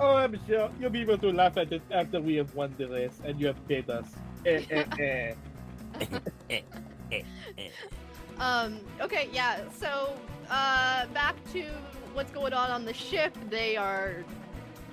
[0.00, 2.88] oh, I'm sure you'll be able to laugh at it after we have won the
[2.88, 4.06] race and you have paid us.
[4.46, 5.34] Eh, eh,
[6.50, 6.60] eh.
[8.38, 9.60] Um, okay, yeah.
[9.70, 10.14] So,
[10.50, 11.64] uh, back to
[12.14, 13.36] what's going on on the ship.
[13.50, 14.24] They are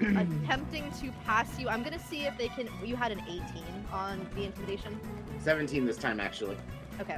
[0.02, 1.70] attempting to pass you.
[1.70, 2.70] I'm gonna see if they can.
[2.84, 3.44] You had an 18
[3.92, 5.00] on the intimidation.
[5.42, 6.58] 17 this time, actually.
[7.00, 7.18] Okay.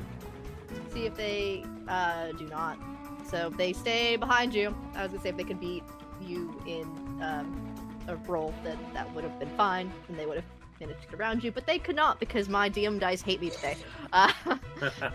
[0.94, 2.78] See if they uh, do not.
[3.26, 4.76] So they stay behind you.
[4.96, 5.84] I was gonna say if they could beat
[6.22, 6.84] you in
[7.22, 7.74] um,
[8.08, 10.46] a roll, that that would have been fine, and they would have
[10.80, 11.52] managed to get around you.
[11.52, 13.78] But they could not because my DM dice hate me today.
[14.12, 14.32] Uh,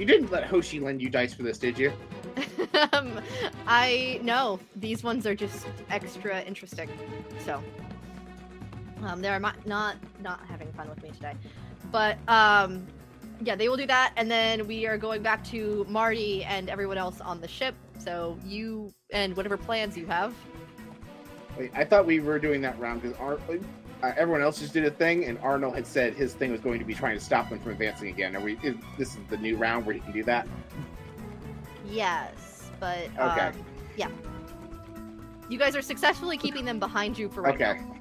[0.00, 1.92] You didn't let Hoshi lend you dice for this, did you?
[2.92, 3.20] um,
[3.66, 6.88] I know these ones are just extra interesting.
[7.44, 7.62] So
[9.02, 11.34] um, they're not not not having fun with me today.
[11.90, 12.86] But um,
[13.42, 16.98] yeah, they will do that, and then we are going back to Marty and everyone
[16.98, 17.74] else on the ship.
[17.98, 20.34] So you and whatever plans you have.
[21.58, 23.18] Wait, I thought we were doing that round because
[24.02, 26.78] uh, everyone else just did a thing, and Arnil had said his thing was going
[26.78, 28.36] to be trying to stop them from advancing again.
[28.36, 28.56] Are we?
[28.62, 30.46] Is, this is the new round where he can do that.
[31.90, 33.46] Yes, but Okay.
[33.46, 33.64] um,
[33.96, 34.08] yeah,
[35.48, 37.80] you guys are successfully keeping them behind you for right Okay.
[37.80, 37.96] now.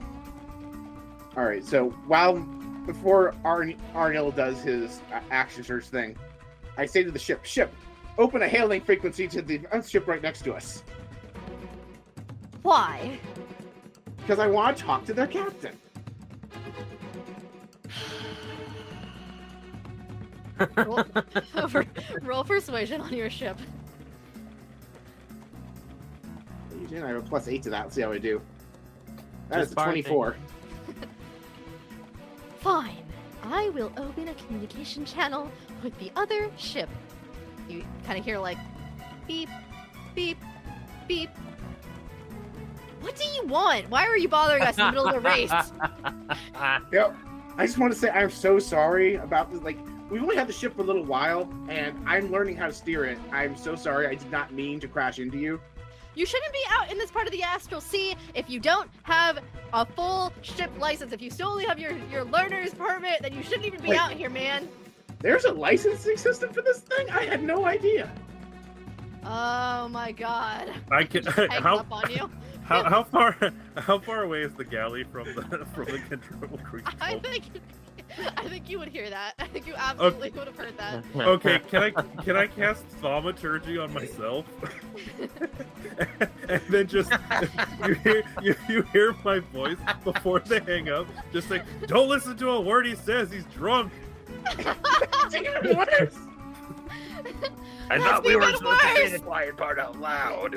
[1.38, 1.64] All right.
[1.66, 2.36] So while
[2.86, 3.64] before Ar-
[3.94, 6.16] Arnil does his uh, action surge thing,
[6.78, 7.72] I say to the ship, "Ship,
[8.18, 10.84] open a hailing frequency to the ship right next to us."
[12.62, 13.20] Why?
[14.18, 15.76] because I want to talk to their captain.
[20.86, 21.04] roll,
[22.22, 23.58] roll persuasion on your ship.
[26.92, 27.84] I have a plus eight to that.
[27.84, 28.42] Let's see how I do.
[29.50, 30.36] That is Just a fine, 24.
[32.60, 33.06] Fine.
[33.44, 35.50] I will open a communication channel
[35.82, 36.90] with the other ship.
[37.70, 38.58] You kind of hear like
[39.28, 39.50] beep,
[40.14, 40.38] beep,
[41.08, 41.30] beep.
[43.02, 43.90] What do you want?
[43.90, 45.52] Why are you bothering us in the middle of the race?
[46.92, 47.16] Yep.
[47.58, 49.62] I just want to say I'm so sorry about this.
[49.62, 49.78] Like,
[50.10, 53.06] we've only had the ship for a little while, and I'm learning how to steer
[53.06, 53.18] it.
[53.32, 54.08] I'm so sorry.
[54.08, 55.60] I did not mean to crash into you.
[56.20, 59.40] You shouldn't be out in this part of the astral sea if you don't have
[59.72, 61.14] a full ship license.
[61.14, 64.00] If you still only have your, your learner's permit, then you shouldn't even be Wait.
[64.00, 64.68] out here, man.
[65.20, 67.10] There's a licensing system for this thing?
[67.10, 68.12] I had no idea.
[69.24, 70.74] Oh my god.
[70.92, 71.26] I can.
[71.26, 72.30] Hangs How, up on you.
[72.64, 73.38] how how far
[73.78, 76.60] how far away is the galley from the from the control
[77.00, 77.46] I think
[78.18, 79.34] I think you would hear that.
[79.40, 81.04] I think you absolutely would have heard that.
[81.16, 81.92] Okay, can I
[82.24, 84.46] can I cast thaumaturgy on myself?
[86.70, 87.12] And then just
[87.86, 92.38] you hear you, you hear my voice before they hang up, just like don't listen
[92.38, 93.32] to a word he says.
[93.32, 93.92] He's drunk.
[94.46, 96.16] It's even worse.
[97.90, 100.56] I That's thought we were even supposed to say the quiet part out loud.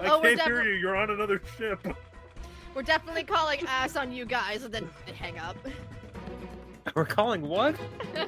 [0.00, 0.72] I Oh, can't hear you.
[0.74, 1.86] You're on another ship.
[2.74, 5.56] We're definitely calling ass on you guys and then hang up.
[6.96, 7.76] We're calling what?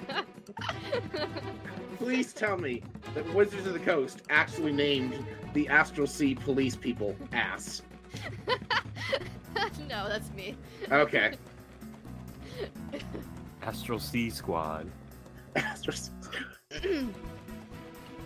[2.05, 2.83] Please tell me
[3.15, 5.25] that Wizards of the Coast actually named
[5.55, 7.81] the Astral Sea police people ass.
[9.89, 10.55] no, that's me.
[10.93, 11.33] Okay.
[13.63, 14.91] Astral Sea Squad.
[15.57, 16.11] Astral Sea-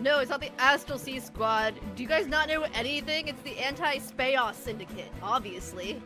[0.01, 1.75] no, it's not the Astral Sea Squad.
[1.95, 3.29] Do you guys not know anything?
[3.29, 6.03] It's the Anti-Speos Syndicate, obviously.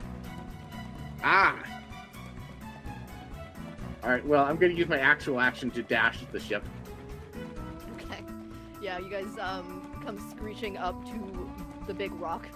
[1.24, 1.58] Ah.
[4.04, 4.26] All right.
[4.26, 6.62] Well, I'm going to use my actual action to dash the ship.
[8.82, 11.50] Yeah, you guys um come screeching up to
[11.86, 12.48] the big rock,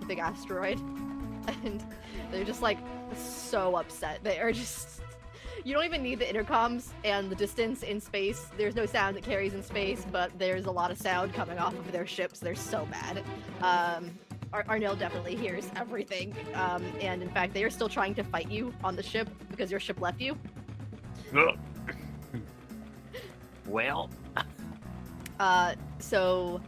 [0.00, 0.78] the big asteroid,
[1.62, 1.84] and
[2.30, 2.78] they're just like
[3.14, 4.20] so upset.
[4.24, 5.02] They are just.
[5.62, 8.48] You don't even need the intercoms and the distance in space.
[8.58, 11.72] There's no sound that carries in space, but there's a lot of sound coming off
[11.72, 12.38] of their ships.
[12.38, 13.22] They're so bad.
[13.62, 14.10] Um,
[14.52, 18.74] Ar- definitely hears everything, um, and in fact, they are still trying to fight you
[18.84, 20.36] on the ship because your ship left you.
[23.66, 24.10] well,
[25.40, 26.60] Uh, so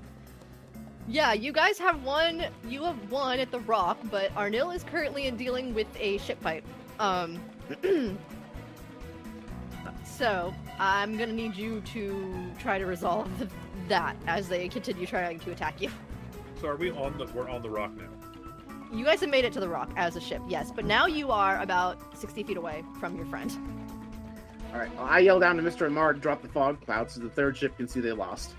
[1.09, 2.47] yeah, you guys have one.
[2.69, 6.41] You have one at the rock, but Arnil is currently in dealing with a ship
[6.43, 6.65] fight.
[6.99, 7.41] Um,
[10.05, 13.31] so I'm gonna need you to try to resolve
[13.89, 15.91] that as they continue trying to attack you.
[16.61, 17.27] So are we on the?
[17.27, 18.09] We're on the rock now.
[18.93, 21.31] You guys have made it to the rock as a ship, yes, but now you
[21.31, 23.51] are about 60 feet away from your friend.
[24.73, 24.95] All right.
[24.97, 25.87] Well, I yell down to Mr.
[25.87, 28.55] Amar to drop the fog cloud so the third ship can see they lost.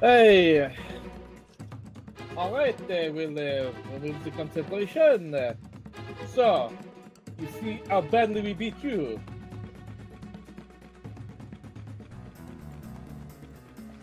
[0.00, 0.74] Hey.
[2.36, 5.56] All right, uh, we'll uh, we'll move to contemplation.
[6.32, 6.72] So,
[7.38, 9.20] you see how badly we beat you.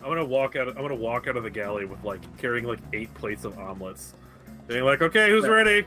[0.04, 0.68] I'm gonna walk out.
[0.68, 3.58] Of, I'm gonna walk out of the galley with like carrying like eight plates of
[3.58, 4.14] omelets,
[4.68, 5.86] being like, "Okay, who's ready?"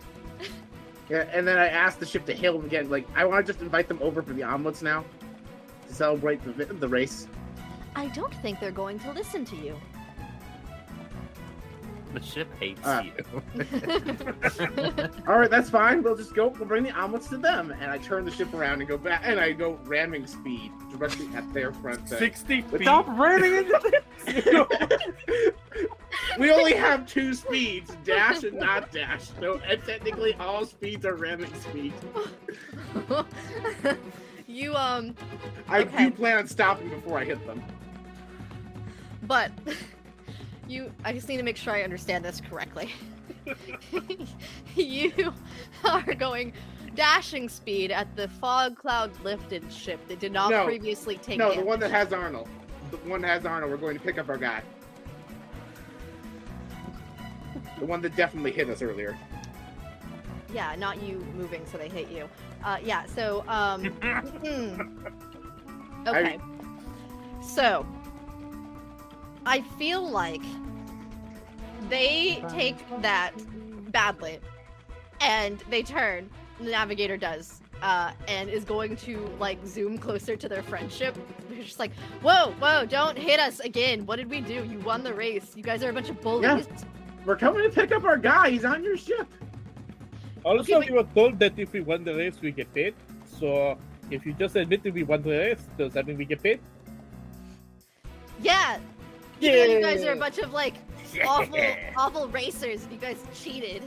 [1.08, 2.90] Yeah, and then I asked the ship to hail them again.
[2.90, 5.04] Like, I want to just invite them over for the omelets now
[5.88, 7.26] to celebrate the the race.
[7.96, 9.76] I don't think they're going to listen to you.
[12.14, 13.12] The ship hates you.
[15.28, 16.02] All right, that's fine.
[16.02, 16.48] We'll just go.
[16.48, 19.22] We'll bring the omelets to them, and I turn the ship around and go back,
[19.24, 22.08] and I go ramming speed directly at their front.
[22.08, 22.18] deck.
[22.18, 22.82] Sixty feet.
[22.82, 23.78] Stop ramming into
[26.38, 29.28] we only have two speeds: dash and not dash.
[29.38, 31.92] So and technically, all speeds are ramming speed.
[34.46, 35.14] you um
[35.68, 36.04] I Okay.
[36.06, 37.62] do plan on stopping before I hit them.
[39.24, 39.52] But
[40.68, 42.90] you I just need to make sure I understand this correctly.
[44.76, 45.12] you
[45.84, 46.52] are going
[46.94, 50.64] dashing speed at the fog cloud lifted ship that did not No.
[50.64, 52.46] previously take No, the one that has Arnil.
[52.90, 53.68] The one that has Arnil.
[53.70, 54.62] We're going to pick up our guy.
[57.78, 59.16] The one that definitely hit us earlier.
[60.52, 62.28] Yeah, not you moving so they hit you.
[62.64, 65.06] Uh yeah, so um hmm.
[66.08, 66.38] Okay.
[67.42, 67.86] So
[69.46, 70.42] I feel like
[71.88, 73.32] they take that
[73.90, 74.38] badly
[75.20, 76.28] and they turn,
[76.60, 81.16] the navigator does, uh, and is going to like zoom closer to their friendship.
[81.48, 81.92] They're just like,
[82.22, 84.04] whoa, whoa, don't hit us again.
[84.06, 84.64] What did we do?
[84.64, 85.52] You won the race.
[85.56, 86.66] You guys are a bunch of bullies.
[87.24, 88.50] we're coming to pick up our guy.
[88.50, 89.26] He's on your ship.
[90.44, 92.94] Also, Okay, we were told that if we won the race, we get paid.
[93.38, 93.76] So,
[94.10, 96.60] if you just admit that we won the race, does that mean we get paid?
[98.40, 98.78] Yeah.
[99.40, 100.74] Even though you guys are a bunch of like
[101.26, 101.58] awful,
[101.96, 102.86] awful racers.
[102.90, 103.82] You guys cheated.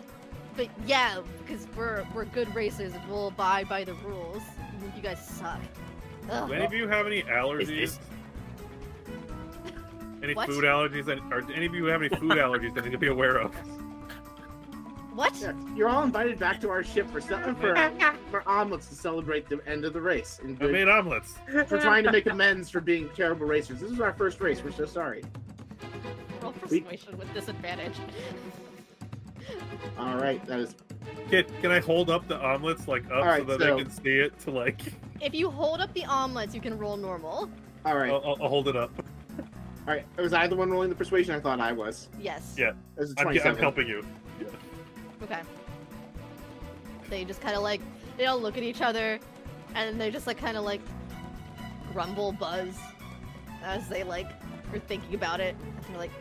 [0.57, 4.41] But yeah, because we're we're good racers and we'll abide by the rules.
[4.95, 5.59] You guys suck.
[6.29, 6.47] Ugh.
[6.47, 7.67] Do any of you have any allergies?
[7.67, 7.99] this-
[10.23, 10.47] Any What?
[10.49, 11.05] food allergies?
[11.05, 13.37] That, or do any of you have any food allergies that need to be aware
[13.37, 13.55] of?
[15.13, 15.35] What?
[15.41, 17.75] Yeah, you're all invited back to our ship for some- for,
[18.31, 20.39] for omelets to celebrate the end of the race.
[20.41, 21.33] And I made omelets.
[21.67, 23.81] for trying to make amends for being terrible racers.
[23.81, 24.63] This is our first race.
[24.63, 25.23] We're so sorry.
[26.41, 27.93] Roll persuasion with disadvantage.
[29.97, 30.75] All right, that is
[31.29, 33.81] Can, can I hold up the omelets like up All right, so that so- I
[33.83, 34.39] can see it?
[34.41, 34.81] To like,
[35.19, 37.49] If you hold up the omelets, you can roll normal.
[37.85, 38.11] all right.
[38.11, 38.91] I'll, I'll, I'll hold it up.
[39.87, 40.05] All right.
[40.17, 41.33] Was I the one rolling the persuasion?
[41.35, 42.07] I thought I was.
[42.19, 42.55] Yes.
[42.57, 42.69] Yeah.
[42.69, 44.05] It was a I'm, I'm helping you.
[45.23, 45.41] Okay.
[47.09, 47.81] They just kind of like
[48.17, 49.19] they all look at each other,
[49.75, 50.81] and they just like kind of like
[51.93, 52.77] grumble, buzz
[53.63, 54.29] as they like
[54.73, 55.55] are thinking about it.
[55.63, 56.11] And they're like,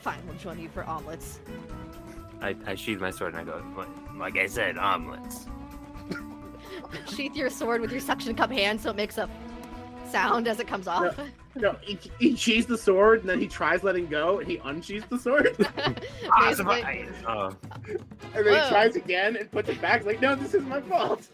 [0.00, 1.40] "Fine, we'll join you for omelets."
[2.40, 5.46] I, I sheathe my sword and I go, like, like I said, omelets.
[7.08, 9.28] Sheath your sword with your suction cup hand so it makes a
[10.10, 11.18] sound as it comes off.
[11.54, 15.06] No, he, he sheathes the sword and then he tries letting go and he unsheathes
[15.08, 15.94] the sword Ah,
[16.48, 17.12] Basically, surprise!
[17.26, 17.56] Oh,
[18.34, 18.62] and then Whoa.
[18.64, 19.98] he tries again and puts it back.
[20.00, 21.26] He's like, no, this is my fault.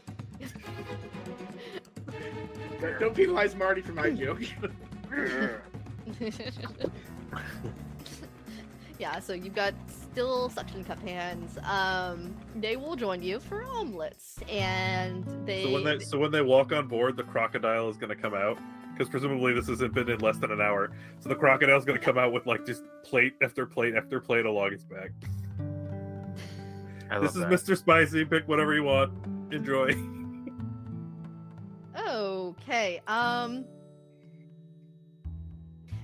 [2.81, 4.43] Don't- Don't penalize Marty for my joke.
[8.99, 9.75] yeah, so you've got
[10.15, 11.59] still suction cup hands.
[11.65, 15.65] Um, they will join you for omelets, and they.
[15.65, 18.33] So when they so when they walk on board, the crocodile is going to come
[18.33, 18.57] out
[18.93, 20.93] because presumably this hasn't been in less than an hour.
[21.19, 24.21] So the crocodile is going to come out with like just plate after plate after
[24.21, 25.11] plate along its back.
[27.11, 27.51] I This is that.
[27.51, 27.77] Mr.
[27.77, 28.25] Spicy.
[28.25, 29.13] Pick whatever you want.
[29.53, 29.91] Enjoy.
[31.97, 33.01] Okay.
[33.07, 33.65] Um.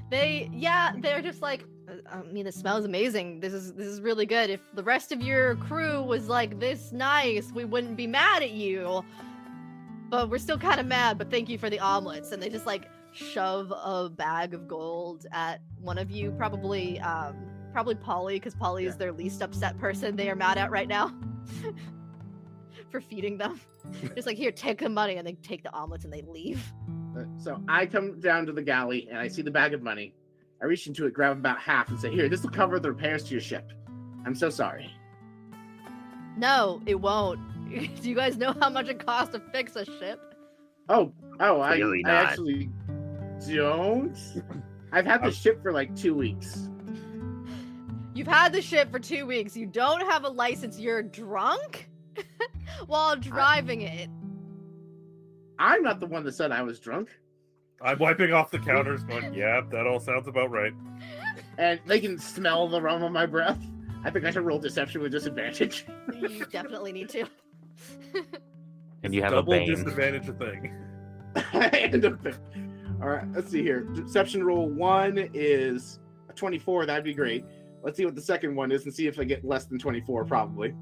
[0.09, 1.65] They yeah they're just like
[2.11, 3.41] I mean it smells amazing.
[3.41, 4.51] This is this is really good.
[4.51, 8.51] If the rest of your crew was like this nice, we wouldn't be mad at
[8.51, 9.05] you.
[10.09, 11.19] But we're still kind of mad.
[11.19, 12.33] But thank you for the omelets.
[12.33, 17.37] And they just like shove a bag of gold at one of you, probably um
[17.73, 21.15] probably Polly because Polly is their least upset person they are mad at right now
[22.91, 23.61] for feeding them.
[24.15, 26.73] Just like here, take the money, and they take the omelets and they leave.
[27.17, 30.15] Uh, So I come down to the galley and I see the bag of money.
[30.63, 33.25] I reach into it, grab about half, and say, "Here, this will cover the repairs
[33.25, 33.73] to your ship."
[34.27, 34.91] I'm so sorry.
[36.37, 37.41] No, it won't.
[38.03, 40.21] Do you guys know how much it costs to fix a ship?
[40.89, 42.71] Oh, oh, I, Clearly I actually
[43.49, 44.17] don't.
[44.93, 46.69] I've had the ship for like two weeks.
[48.13, 49.57] You've had the ship for two weeks.
[49.57, 50.81] You don't have a license.
[50.81, 51.89] You're drunk
[52.87, 54.11] while driving it.
[55.59, 57.11] I'm not the one that said I was drunk,
[57.83, 60.73] I'm wiping off the counters, going, "Yeah, that all sounds about right."
[61.59, 63.59] and they can smell the rum of my breath.
[64.05, 65.87] I think I should roll deception with disadvantage.
[66.21, 67.25] You definitely need to.
[69.03, 69.69] And you have Double a bane.
[69.71, 70.75] disadvantage a thing.
[71.73, 72.37] End of it.
[73.01, 73.81] All right, let's see here.
[73.81, 76.85] Deception roll one is a 24.
[76.85, 77.47] That'd be great.
[77.83, 80.27] Let's see what the second one is and see if I get less than 24,
[80.27, 80.75] probably.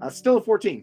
[0.00, 0.82] Uh, still a 14.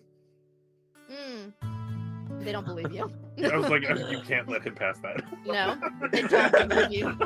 [2.43, 3.11] They don't believe you.
[3.43, 5.77] I was like, oh, "You can't let him pass that." No,
[6.11, 7.17] they don't believe you.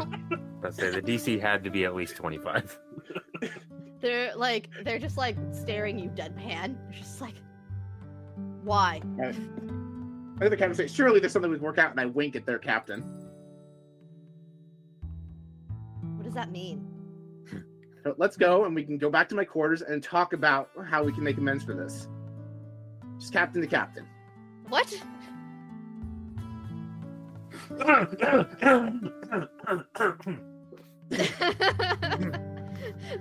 [0.61, 2.79] Let's say the DC had to be at least 25.
[4.01, 6.77] They're like, they're just like staring you deadpan.
[6.89, 7.35] They're just like,
[8.63, 9.01] why?
[9.19, 12.35] I think the captain say, surely there's something we can work out, and I wink
[12.35, 13.01] at their captain.
[16.17, 16.85] What does that mean?
[18.03, 21.03] So let's go, and we can go back to my quarters and talk about how
[21.03, 22.07] we can make amends for this.
[23.19, 24.05] Just captain to captain.
[24.69, 25.01] What?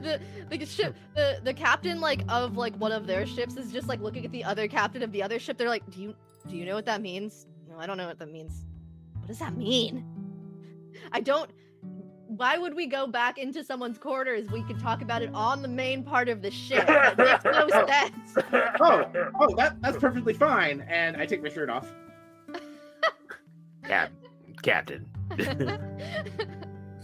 [0.03, 3.89] the the ship the the captain like of like one of their ships is just
[3.89, 5.57] like looking at the other captain of the other ship.
[5.59, 6.15] They're like, "Do you
[6.49, 8.65] do you know what that means?" No, I don't know what that means.
[9.19, 10.05] What does that mean?
[11.13, 11.51] I don't.
[12.37, 14.51] Why would we go back into someone's quarters?
[14.51, 16.87] We could talk about it on the main part of the ship.
[16.95, 18.35] That makes no sense.
[18.81, 19.05] Oh,
[19.41, 20.81] oh, that that's perfectly fine.
[20.89, 21.87] And I take my shirt off.
[23.85, 24.11] Cap-
[24.63, 25.07] Captain.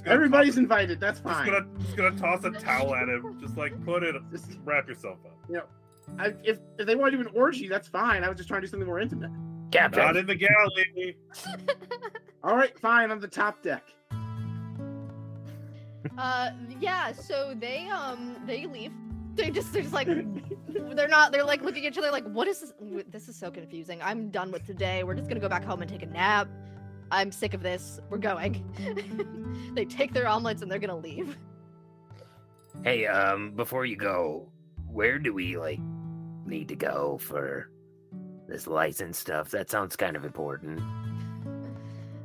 [0.06, 0.98] Everybody's invited.
[0.98, 1.46] That's Just fine.
[1.46, 3.38] gonna just gonna toss a towel at him.
[3.40, 5.68] Just like put it, Just- wrap yourself up.
[6.18, 8.24] I, if if they want to do an orgy, that's fine.
[8.24, 9.30] I was just trying to do something more intimate.
[9.70, 10.02] Captain.
[10.02, 11.16] Not in the galley.
[12.42, 13.10] All right, fine.
[13.10, 13.84] On the top deck.
[16.20, 17.12] Uh, yeah.
[17.12, 18.92] So they um they leave.
[19.36, 20.06] They just they're just like
[20.68, 21.32] they're not.
[21.32, 22.72] They're like looking at each other like, what is this?
[23.10, 24.00] This is so confusing.
[24.02, 25.02] I'm done with today.
[25.02, 26.48] We're just gonna go back home and take a nap.
[27.10, 28.00] I'm sick of this.
[28.10, 28.62] We're going.
[29.74, 31.38] they take their omelets and they're gonna leave.
[32.84, 34.46] Hey, um, before you go,
[34.92, 35.80] where do we like
[36.44, 37.70] need to go for
[38.46, 39.50] this license stuff?
[39.52, 40.82] That sounds kind of important.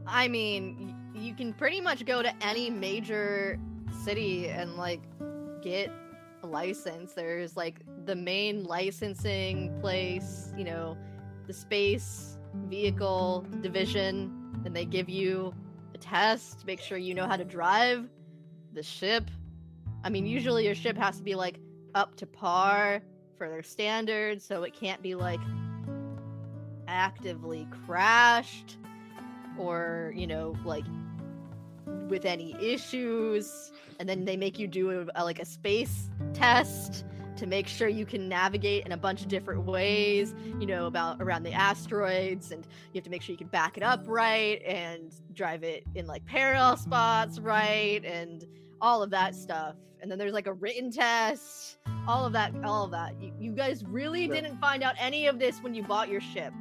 [0.06, 3.58] I mean, you can pretty much go to any major
[4.06, 5.02] city and like
[5.64, 5.92] get
[6.44, 7.14] a license.
[7.14, 10.96] There's like the main licensing place, you know,
[11.48, 12.38] the space
[12.68, 15.54] vehicle division, and they give you
[15.94, 18.08] a test to make sure you know how to drive
[18.74, 19.30] the ship.
[20.04, 21.60] I mean, usually your ship has to be like
[21.96, 23.02] up to par
[23.38, 25.42] for their standards, so it can't be like
[26.88, 28.78] actively crashed
[29.58, 30.86] or you know like
[32.08, 37.06] with any issues and then they make you do a, like a space test
[37.38, 41.22] to make sure you can navigate in a bunch of different ways you know about
[41.22, 44.62] around the asteroids and you have to make sure you can back it up right
[44.64, 48.46] and drive it in like parallel spots right and
[48.82, 52.86] all of that stuff and then there's like a written test all of that all
[52.86, 54.42] of that you, you guys really Right.
[54.44, 56.54] didn't find out any of this when you bought your ship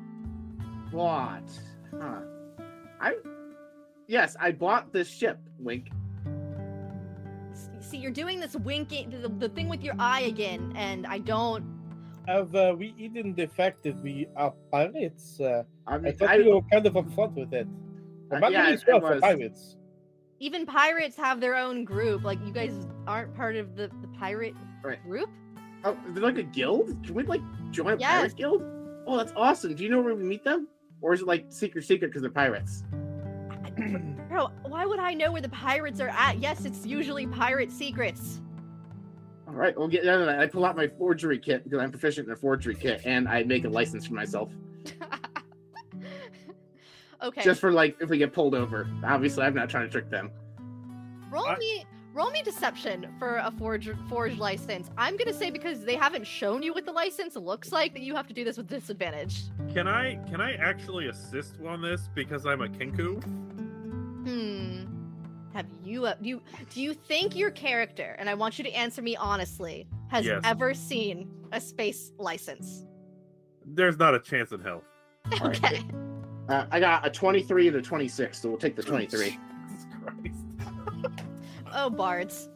[0.90, 1.42] What?
[2.01, 2.20] Huh.
[3.01, 3.14] I.
[4.06, 5.39] Yes, I bought this ship.
[5.59, 5.89] Wink.
[7.81, 11.64] See, you're doing this winking, the, the thing with your eye again, and I don't.
[12.26, 14.02] Have uh, we even defected?
[14.02, 15.39] We are pirates.
[15.40, 17.66] Uh, I I thought I, you were kind of upfront with it.
[18.32, 19.20] Uh, yeah, yeah, it- well it was.
[19.20, 19.76] pirates.
[20.40, 22.24] Even pirates have their own group.
[22.24, 22.74] Like, you guys
[23.06, 25.02] aren't part of the, the pirate Right.
[25.05, 25.31] group?
[25.85, 26.89] oh, is there like a guild?
[27.05, 27.40] Can we like
[27.70, 28.10] join a Yes.
[28.20, 28.62] pirate guild?
[29.06, 29.74] Oh, that's awesome.
[29.74, 30.66] Do you know where we meet them?
[31.02, 32.82] Or is it like secret secret because they're pirates?
[34.28, 36.38] Bro, why would I know where the pirates are at?
[36.38, 38.40] Yes, it's usually pirate secrets.
[39.46, 40.40] All right, we'll get down to that.
[40.40, 43.42] I pull out my forgery kit because I'm proficient in a forgery kit, and I
[43.44, 44.51] make a license for myself
[47.22, 48.88] okay, just for like if we get pulled over.
[49.05, 50.30] Obviously, I'm not trying to trick them.
[51.30, 51.84] roll I- me.
[52.12, 54.88] Roll me deception for a forge forge license.
[54.96, 58.14] I'm gonna say because they haven't shown you what the license looks like that you
[58.14, 59.42] have to do this with disadvantage.
[59.72, 63.20] Can I can I actually assist on this because I'm a kenku?
[64.24, 64.84] Hmm.
[65.55, 68.70] Have you uh, do you do you think your character, and I want you to
[68.72, 70.40] answer me honestly, has Yes.
[70.44, 72.84] ever seen a space license?
[73.64, 74.82] There's not a chance in hell.
[75.40, 75.64] All right.
[75.64, 75.82] Okay.
[76.48, 79.38] Uh, I got a 23 and a 26, so we'll take the 23.
[81.74, 81.86] Jesus Christ.
[81.86, 82.48] Oh, bards.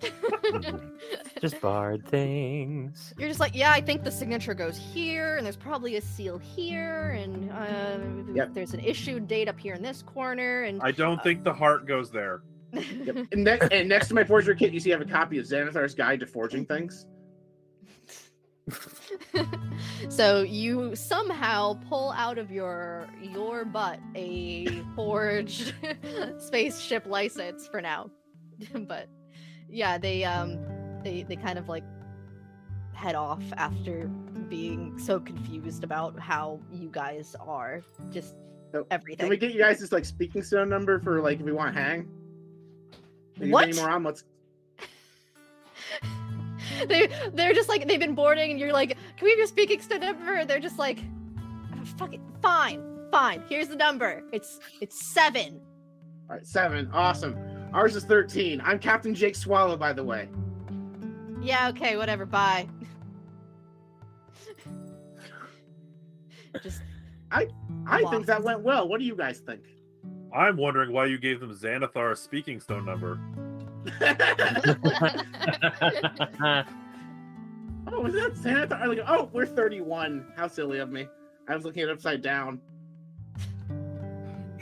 [1.41, 3.13] Just bard things.
[3.19, 6.39] You're just like, yeah, I think the signature goes here, and there's probably a seal
[6.39, 8.55] here, and uh, Yep.
[8.55, 11.87] there's an issued date up here in this corner, and I don't think the heart
[11.87, 12.43] goes there.
[12.73, 13.17] Yep.
[13.33, 15.47] And, ne- and next to my forgery kit, you see I have a copy of
[15.47, 17.07] Xanathar's Guide to Forging Things.
[20.11, 25.73] so you somehow pull out of your your butt a forged
[26.39, 28.11] spaceship license for now
[28.87, 29.09] but
[29.69, 30.59] yeah they um
[31.05, 31.85] they they kind of like
[32.95, 34.09] head off after
[34.49, 38.35] being so confused about how you guys are just
[38.73, 41.47] So, everything Can we get you guys this like speaking stone number for like if
[41.47, 42.09] we want to hang?
[43.41, 43.69] If What?
[43.69, 44.25] Any more omelets?
[46.89, 49.81] they they're just like they've been boarding and you're like can we have your speaking
[49.81, 50.99] stone number they're just like
[51.75, 55.61] "Oh, fuck it fine fine here's the number it's it's seven
[56.29, 56.91] All right, seven.
[56.93, 57.35] Awesome.
[57.73, 58.61] Ours is 13.
[58.65, 60.29] I'm Captain Jake Swallow, by the way.
[61.41, 62.67] yeah okay whatever bye
[66.63, 66.83] just
[67.31, 67.47] I
[68.01, 68.13] Lost.
[68.13, 68.89] think that went well.
[68.89, 69.61] What do you guys think?
[70.35, 73.21] I'm wondering why you gave them Xanathar's speaking stone number.
[77.93, 78.87] oh, was that Xanathar?
[78.89, 80.33] Like, oh, we're 31.
[80.37, 81.07] How silly of me.
[81.49, 82.61] I was looking at it upside down.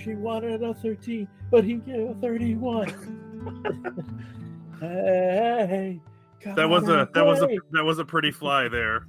[0.07, 2.89] She wanted a 13, but he gave a 31.
[4.81, 6.01] hey,
[6.55, 9.09] That was a that was a that was a pretty fly there.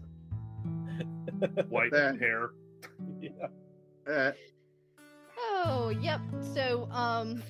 [1.70, 2.18] White There.
[2.18, 2.50] hair.
[4.12, 4.32] Uh,
[5.40, 6.20] oh yep
[6.56, 7.44] so um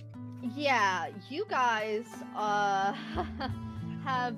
[0.56, 2.06] yeah you guys
[2.36, 2.92] uh
[4.04, 4.36] have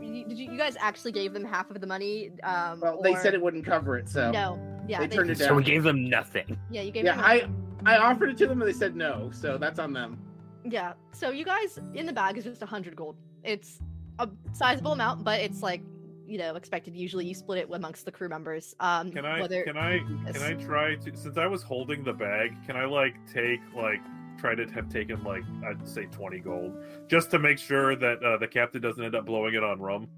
[0.00, 3.14] you, did you, you guys actually gave them half of the money um well, they
[3.14, 5.48] or- said it wouldn't cover it, so no yeah they turned it down.
[5.48, 6.56] so we gave them nothing.
[6.70, 7.48] yeah you gave yeah, them I
[7.84, 10.18] I offered it to them and they said no, so that's on them.
[10.64, 10.94] Yeah.
[11.12, 13.16] So you guys in the bag is just a hundred gold.
[13.44, 13.78] It's
[14.18, 15.82] a sizable amount, but it's like
[16.26, 16.96] you know expected.
[16.96, 18.74] Usually you split it amongst the crew members.
[18.80, 19.98] Um, Can I whether can I
[20.32, 24.00] can I try to since I was holding the bag, can I like take like
[24.38, 26.76] try to have taken like I'd say twenty gold,
[27.08, 30.08] just to make sure that uh, the captain doesn't end up blowing it on rum.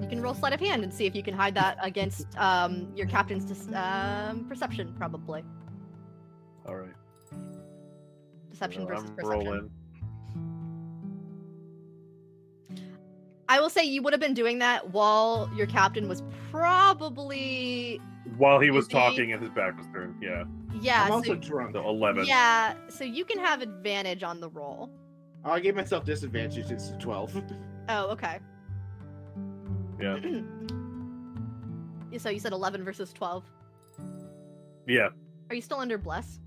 [0.00, 2.88] You can roll sleight of hand and see if you can hide that against um,
[2.94, 5.42] your captain's dis- um, perception, probably.
[6.66, 6.94] All right,
[8.50, 9.46] Deception so versus I'm perception.
[9.46, 9.70] rolling.
[13.48, 18.00] I will say you would have been doing that while your captain was probably
[18.38, 20.44] While he was Maybe- talking and his back was turned, yeah.
[20.80, 21.02] yeah.
[21.02, 21.72] I'm so- also drunk.
[21.74, 22.24] So eleven.
[22.26, 24.90] yeah, so you can have advantage on the roll.
[25.44, 26.70] I gave myself disadvantage.
[26.70, 27.42] It's 12.
[27.90, 28.38] Oh, okay.
[30.00, 30.18] Yeah.
[32.18, 33.44] so you said 11 versus 12.
[34.88, 35.08] Yeah.
[35.50, 36.40] Are you still under bless?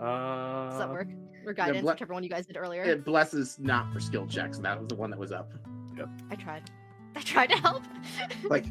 [0.00, 1.08] Uh, Does that work?
[1.46, 2.82] Or guidance, ble- whichever one you guys did earlier.
[2.82, 4.58] It blesses not for skill checks.
[4.58, 5.52] That was the one that was up.
[5.96, 6.08] Yep.
[6.30, 6.70] I tried.
[7.16, 7.82] I tried to help.
[8.48, 8.66] Like,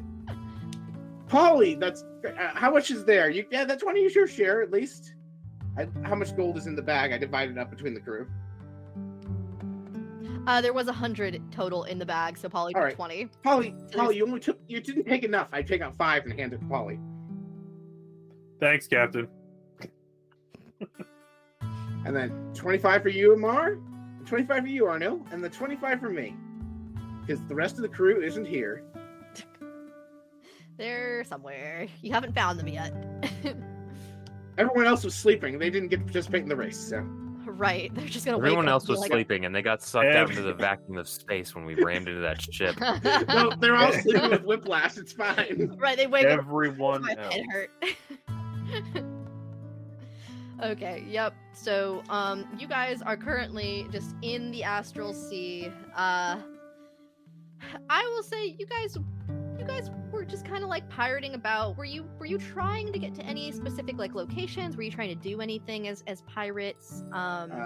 [1.27, 3.29] Polly, that's uh, how much is there?
[3.29, 5.15] You yeah, that's one of your share at least.
[5.77, 7.11] I, how much gold is in the bag?
[7.11, 8.27] I divided up between the crew.
[10.47, 12.95] Uh, there was a hundred total in the bag, so Polly All took right.
[12.95, 13.29] 20.
[13.43, 15.49] Polly, So Polly, you only took you didn't take enough.
[15.51, 16.97] I take out five and hand it to Polly.
[18.61, 19.27] Thanks, Captain.
[22.07, 23.79] And then 25 for you, Amar,
[24.25, 26.37] 25 for you, Arno, and the 25 for me.
[27.19, 28.81] Because the rest of the crew isn't here.
[30.77, 31.87] They're somewhere.
[32.01, 32.93] You haven't found them yet.
[34.57, 35.59] Everyone else was sleeping.
[35.59, 36.77] They didn't get to participate in the race.
[36.79, 37.05] So
[37.45, 37.93] right.
[37.93, 40.29] They're just gonna Everyone up else and was like, sleeping, and they got sucked out
[40.29, 42.79] into the vacuum of space when we rammed into that ship.
[43.27, 44.97] no, they're all sleeping with whiplash.
[44.97, 45.75] It's fine.
[45.77, 49.03] right, they wake up Everyone my head hurt.
[50.63, 51.33] Okay, yep.
[51.53, 55.71] So, um, you guys are currently just in the astral sea.
[55.95, 56.39] Uh,
[57.89, 58.97] I will say, you guys,
[59.59, 61.77] you guys were just kind of like pirating about.
[61.77, 64.77] Were you, were you trying to get to any specific like locations?
[64.77, 67.03] Were you trying to do anything as as pirates?
[67.11, 67.65] Um, Uh,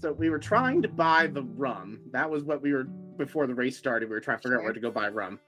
[0.00, 1.98] So we were trying to buy the rum.
[2.12, 2.84] That was what we were
[3.16, 4.08] before the race started.
[4.08, 5.40] We were trying to figure out where to go buy rum,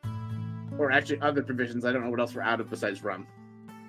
[0.78, 1.84] or actually other provisions.
[1.84, 3.26] I don't know what else we're out of besides rum.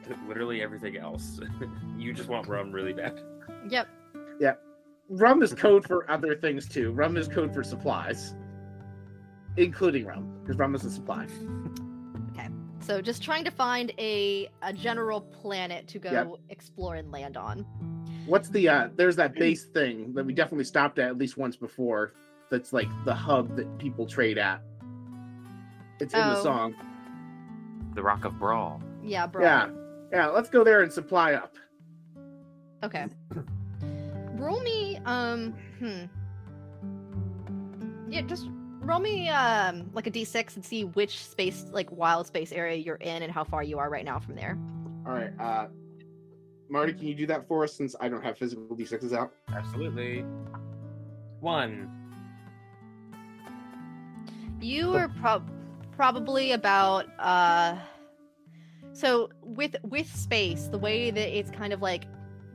[0.27, 1.39] Literally everything else.
[1.97, 3.19] you just want rum really bad.
[3.69, 3.87] yep.
[4.39, 4.53] Yeah.
[5.09, 6.91] Rum is code for other things too.
[6.91, 8.35] Rum is code for supplies,
[9.55, 11.27] including rum, because rum is a supply.
[12.33, 12.49] Okay.
[12.81, 16.27] So, just trying to find a a general planet to go Yep.
[16.49, 17.59] explore and land on.
[18.25, 21.55] What's the uh there's that base thing that we definitely stopped at at least once
[21.55, 22.13] before
[22.49, 24.61] that's like the hub that people trade at.
[25.99, 26.43] It's in the Oh.
[26.43, 26.75] song.
[27.95, 28.81] The Rock of Bral.
[29.03, 29.41] Yeah, bro.
[29.41, 29.69] Yeah.
[30.11, 31.55] Yeah, let's go there and supply up.
[32.83, 33.07] Okay.
[34.35, 36.05] roll me um hmm.
[38.09, 38.47] Yeah, just
[38.81, 42.95] roll me um like a d6 and see which space like wild space area you're
[42.95, 44.57] in and how far you are right now from there.
[45.05, 45.33] All right.
[45.39, 45.67] Uh
[46.69, 49.31] Marty, can you do that for us since I don't have physical D6s out?
[49.49, 50.25] Absolutely.
[51.39, 51.89] One.
[54.59, 55.49] You are prob
[55.95, 57.77] probably about uh
[58.97, 62.05] so with with space, the way that it's kind of like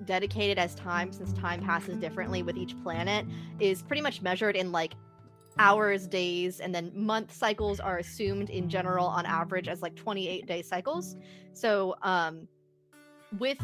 [0.04, 3.24] dedicated as time since time passes differently with each planet
[3.60, 4.94] is pretty much measured in like
[5.60, 10.44] hours, days, and then month cycles are assumed in general on average as like 28
[10.44, 11.14] day cycles.
[11.52, 12.48] So um
[13.38, 13.58] with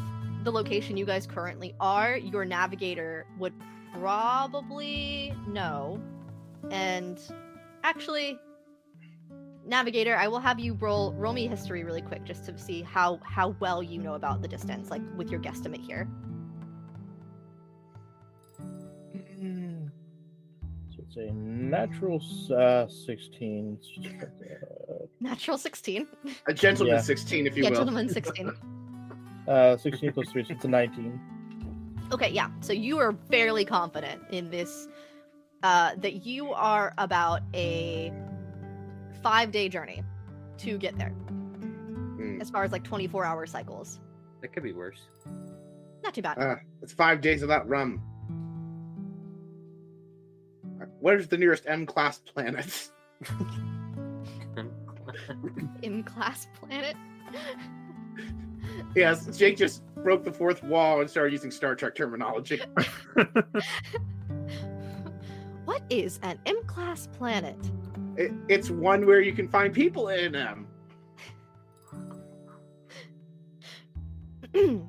[0.44, 3.54] the location you guys currently are, your navigator would
[3.92, 6.00] probably know.
[6.70, 7.20] And
[7.82, 8.38] actually,
[9.68, 13.20] navigator, I will have you roll roll me history really quick just to see how
[13.24, 16.08] how well you know about the distance, like with your guesstimate here.
[20.90, 22.20] So it's a natural
[22.52, 23.78] uh, 16.
[24.04, 24.26] Uh,
[25.20, 26.08] Natural 16.
[26.48, 27.00] A gentleman Yeah.
[27.02, 27.76] 16, if you Yeah, will.
[27.76, 28.50] gentleman 16.
[29.48, 31.20] uh, 16 plus 3, so it's a 19.
[32.12, 32.48] Okay, yeah.
[32.60, 34.88] So you are fairly confident in this
[35.62, 38.12] uh that you are about a
[39.24, 40.02] 5-day journey
[40.58, 41.10] to get there.
[41.10, 42.40] Hmm.
[42.40, 44.00] As far as like 24 hour cycles.
[44.40, 45.08] That could be worse.
[46.02, 46.38] Not too bad.
[46.38, 48.02] Uh, it's five days without rum.
[51.00, 52.90] Where's the nearest M class planet?
[55.82, 56.96] In class planet.
[58.94, 62.60] yes, Jake just broke the fourth wall and started using Star Trek terminology.
[65.64, 67.56] what is an M class planet?
[68.18, 70.66] It, it's one where you can find people in them.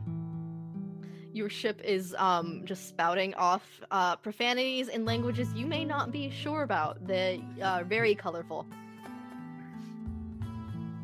[1.34, 3.62] Your ship is um just spouting off
[3.92, 7.06] uh profanities in languages you may not be sure about.
[7.06, 8.66] They are very colorful.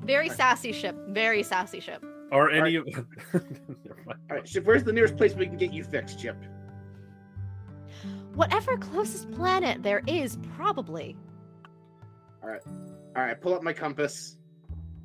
[0.03, 0.95] Very sassy ship.
[1.09, 2.03] Very sassy ship.
[2.31, 2.87] Are any of
[3.33, 3.47] Never.
[4.07, 6.35] All right, Chip, where's the nearest place we can get you fixed, Chip?
[8.33, 11.15] Whatever closest planet there is, probably.
[12.45, 14.37] All right, I pull up my compass,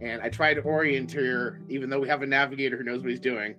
[0.00, 3.10] and I try to orient her, even though we have a navigator who knows what
[3.10, 3.54] he's doing.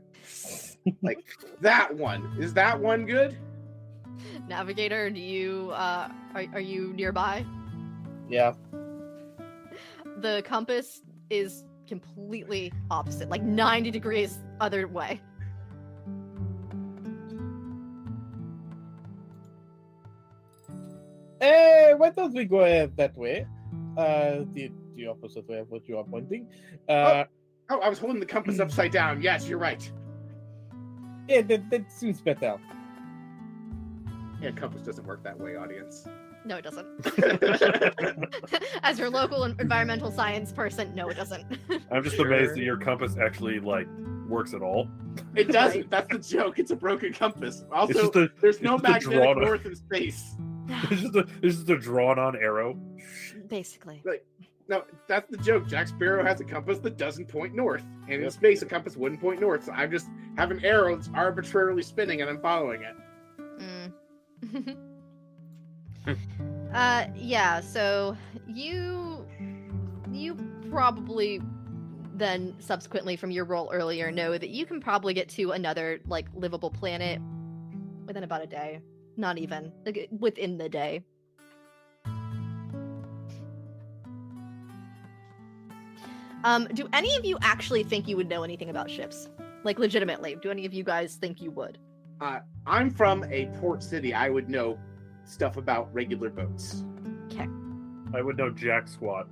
[1.01, 1.25] like
[1.61, 2.35] that one.
[2.39, 3.37] Is that one good?
[4.47, 7.45] Navigator, do you uh are, are you nearby?
[8.29, 8.53] Yeah.
[10.17, 11.01] The compass
[11.31, 15.19] is completely opposite, like 90 degrees other way.
[21.39, 23.47] Hey, why don't we go ahead that way?
[23.97, 26.47] Uh, the the opposite way of what you are pointing.
[26.87, 27.25] Uh,
[27.69, 29.21] Oh, I was holding the compass upside down.
[29.21, 29.89] Yes, you're right.
[31.29, 32.57] yeah, that, that seems better.
[34.41, 36.05] Yeah, compass doesn't work that way, audience.
[36.43, 36.85] No, it doesn't.
[38.83, 41.45] As your local environmental science person, no, it doesn't.
[41.91, 43.87] I'm just amazed that your compass actually like
[44.27, 44.89] works at all.
[45.35, 45.89] It doesn't.
[45.91, 46.59] That's the joke.
[46.59, 47.63] It's a broken compass.
[47.71, 50.35] Also, a there's no it's just a magnetic drawn- north in space.
[50.91, 52.77] it's is the it's just a drawn on arrow.
[53.47, 54.03] Basically.
[54.71, 55.67] No, that's the joke.
[55.67, 59.19] Jack Sparrow has a compass that doesn't point north, and in space, a compass wouldn't
[59.19, 59.65] point north.
[59.65, 60.07] So I'm just
[60.37, 62.95] have an arrow that's arbitrarily spinning, and I'm following it.
[64.47, 64.77] Mm.
[66.73, 67.59] uh, yeah.
[67.59, 68.15] So
[68.47, 69.27] you,
[70.09, 70.35] you
[70.69, 71.41] probably
[72.13, 76.27] then subsequently from your role earlier know that you can probably get to another like
[76.33, 77.19] livable planet
[78.05, 78.79] within about a day.
[79.17, 81.03] Not even like within the day.
[86.43, 89.29] Um, do any of you actually think you would know anything about ships?
[89.63, 91.77] Like legitimately, do any of you guys think you would?
[92.67, 94.13] I'm from a port city.
[94.13, 94.77] I would know
[95.25, 96.83] stuff about regular boats.
[97.25, 97.47] Okay.
[98.13, 99.27] I would know jack squat.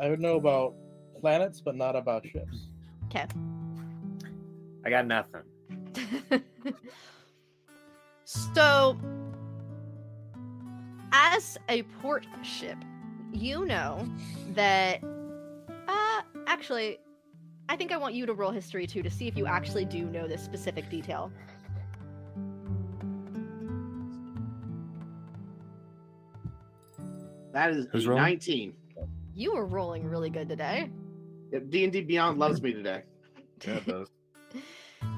[0.00, 0.74] I would know about
[1.20, 2.68] planets, but not about ships.
[3.06, 3.26] Okay.
[4.84, 5.42] I got nothing.
[8.24, 8.98] so,
[11.12, 12.78] as a port ship,
[13.32, 14.06] you know
[14.54, 15.02] that.
[15.86, 16.98] Uh, actually,
[17.68, 20.04] I think I want you to roll history too to see if you actually do
[20.04, 21.30] know this specific detail.
[27.52, 28.24] That is Who's a rolling?
[28.24, 28.74] 19.
[29.32, 30.90] You were rolling really good today.
[31.68, 33.02] D and D Beyond loves me today.
[33.64, 34.08] Yeah, it does.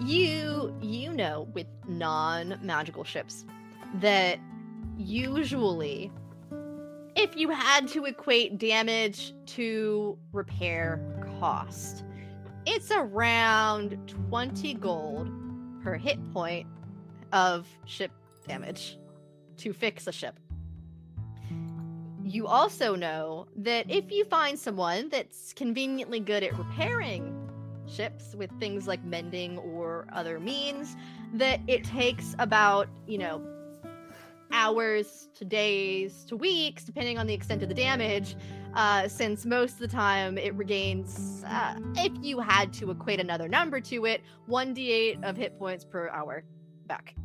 [0.01, 3.45] you you know with non-magical ships
[3.95, 4.39] that
[4.97, 6.11] usually
[7.15, 11.01] if you had to equate damage to repair
[11.41, 12.05] cost
[12.67, 13.97] it's around
[14.29, 15.31] 20 gold
[15.83, 16.67] per hit point
[17.33, 18.11] of ship
[18.47, 18.99] damage
[19.59, 20.39] to fix a ship.
[22.25, 27.36] You also know that if you find someone that's conveniently good at repairing
[27.89, 30.97] ships with things like mending or other means
[31.35, 33.43] that it takes about you know
[34.53, 38.37] hours to days to weeks depending on the extent of the damage
[38.75, 43.49] uh, since most of the time it regains uh, if you had to equate another
[43.49, 46.45] number to it 1d8 of hit points per hour
[46.87, 47.17] back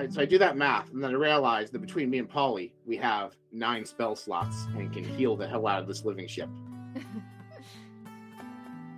[0.00, 2.74] right, so I do that math, and then I realize that between me and Polly,
[2.86, 6.48] we have nine spell slots and can heal the hell out of this living ship.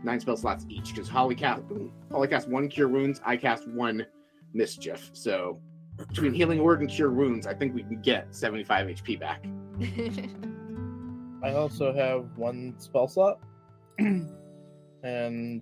[0.05, 1.63] nine spell slots each, because Holly cast
[2.11, 4.07] Holly cast one cure wounds, I cast one
[4.53, 5.11] mischief.
[5.13, 5.61] So
[5.97, 9.45] between healing word and cure wounds, I think we can get 75 HP back.
[11.45, 13.41] I also have one spell slot,
[13.99, 14.33] and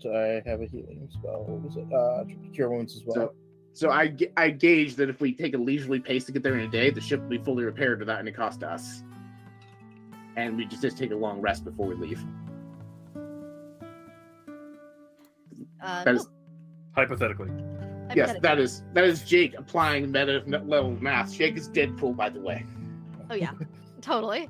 [0.07, 1.45] I have a healing spell.
[1.45, 1.93] What was it?
[1.93, 3.15] Uh, cure wounds as well.
[3.15, 3.35] So
[3.73, 6.61] so I I gauge that if we take a leisurely pace to get there in
[6.61, 9.03] a day, the ship will be fully repaired without any cost to us.
[10.37, 12.25] And we just, just take a long rest before we leave.
[15.82, 16.28] Uh, That is
[16.97, 17.48] Hypothetically.
[17.48, 18.40] no, yes, hypothetically.
[18.43, 21.32] that is that is Jake applying meta level math.
[21.32, 22.66] Jake is Deadpool, by the way.
[23.31, 23.52] Oh yeah,
[24.01, 24.48] totally.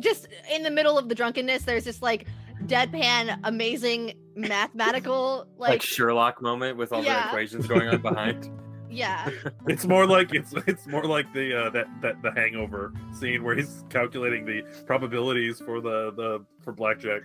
[0.00, 2.26] Just in the middle of the drunkenness, there's this like
[2.64, 7.22] deadpan, amazing mathematical Like, like, Sherlock moment with all Yeah.
[7.22, 8.50] the equations going on behind.
[8.90, 9.28] yeah,
[9.66, 13.54] It's more like it's it's more like the uh, that that the Hangover scene where
[13.54, 17.22] he's calculating the probabilities for the the for blackjack.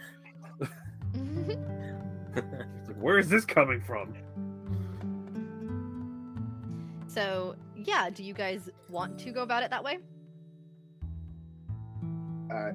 [3.01, 4.13] It's like, Where is this coming from?
[7.07, 8.09] so yeah.
[8.09, 9.99] Do you guys want to go about it that way?
[12.53, 12.71] Uh,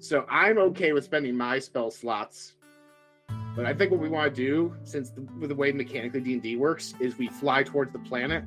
[0.00, 2.54] So I'm okay with spending my spell slots.
[3.54, 6.32] But I think what we want to do, since the, with the way mechanically D
[6.34, 8.44] and D works, is we fly towards the planet,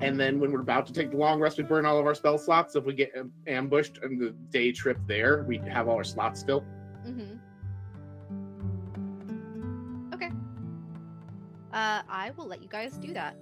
[0.00, 2.14] and then when we're about to take the long rest, we burn all of our
[2.14, 2.72] spell slots.
[2.72, 6.04] So if we get um, ambushed on the day trip there, we have all our
[6.04, 6.64] slots still.
[7.06, 7.36] Mm-hmm.
[11.72, 13.36] Uh, I will let you guys do that.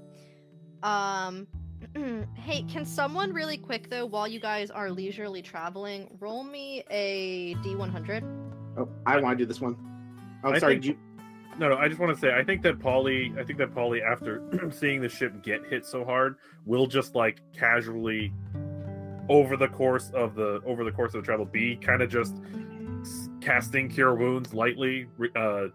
[0.82, 1.46] Um,
[2.34, 7.54] hey, can someone really quick though, while you guys are leisurely traveling, roll me a
[7.56, 8.22] D100?
[8.78, 9.76] Oh, I want to do this one.
[10.44, 10.74] Oh, I sorry.
[10.74, 10.98] think- do you,
[11.58, 11.76] No, no.
[11.76, 15.00] I just want to say, I think that Polly, I think that Polly, after seeing
[15.00, 16.36] the ship get hit so hard,
[16.66, 18.32] will just like casually,
[19.28, 22.36] over the course of the over the course of the travel, be kind of just
[23.40, 25.66] casting cure wounds lightly, uh,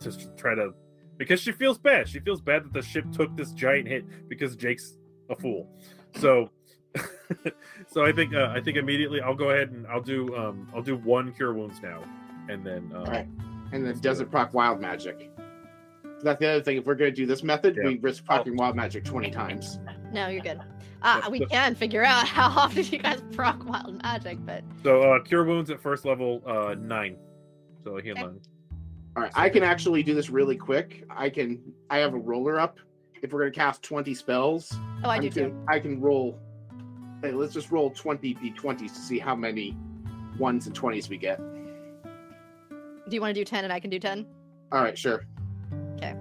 [0.00, 0.72] to try to,
[1.20, 2.08] because she feels bad.
[2.08, 4.96] She feels bad that the ship took this giant hit because Jake's
[5.28, 5.68] a fool.
[6.16, 6.48] So,
[7.88, 10.82] so I think uh, I think immediately I'll go ahead and I'll do um I'll
[10.82, 12.02] do one cure wounds now,
[12.48, 13.28] and then um, Alright.
[13.72, 15.30] and then does it proc wild magic?
[16.22, 16.78] That's the other thing.
[16.78, 17.88] If we're going to do this method, Yeah.
[17.90, 19.78] we risk procking wild magic 20 times.
[20.12, 20.60] No, you're good.
[21.00, 25.22] Uh, we can figure out how often you guys proc wild magic, but So uh
[25.22, 27.16] cure wounds at first level uh nine.
[27.84, 28.22] So I heal Okay.
[28.22, 28.40] nine.
[29.16, 31.04] All right, I can actually do this really quick.
[31.10, 31.60] I can.
[31.90, 32.78] I have a roller up.
[33.22, 34.70] If we're going to cast 20 spells,
[35.04, 35.40] oh, I do I'm too.
[35.40, 36.38] can- I can roll.
[37.22, 39.76] Hey, let's just roll 20 d20s to see how many
[40.38, 41.38] ones and 20s we get.
[41.38, 44.24] Do you want to do 10 and I can do 10?
[44.72, 45.26] All right, sure.
[45.96, 46.14] Okay.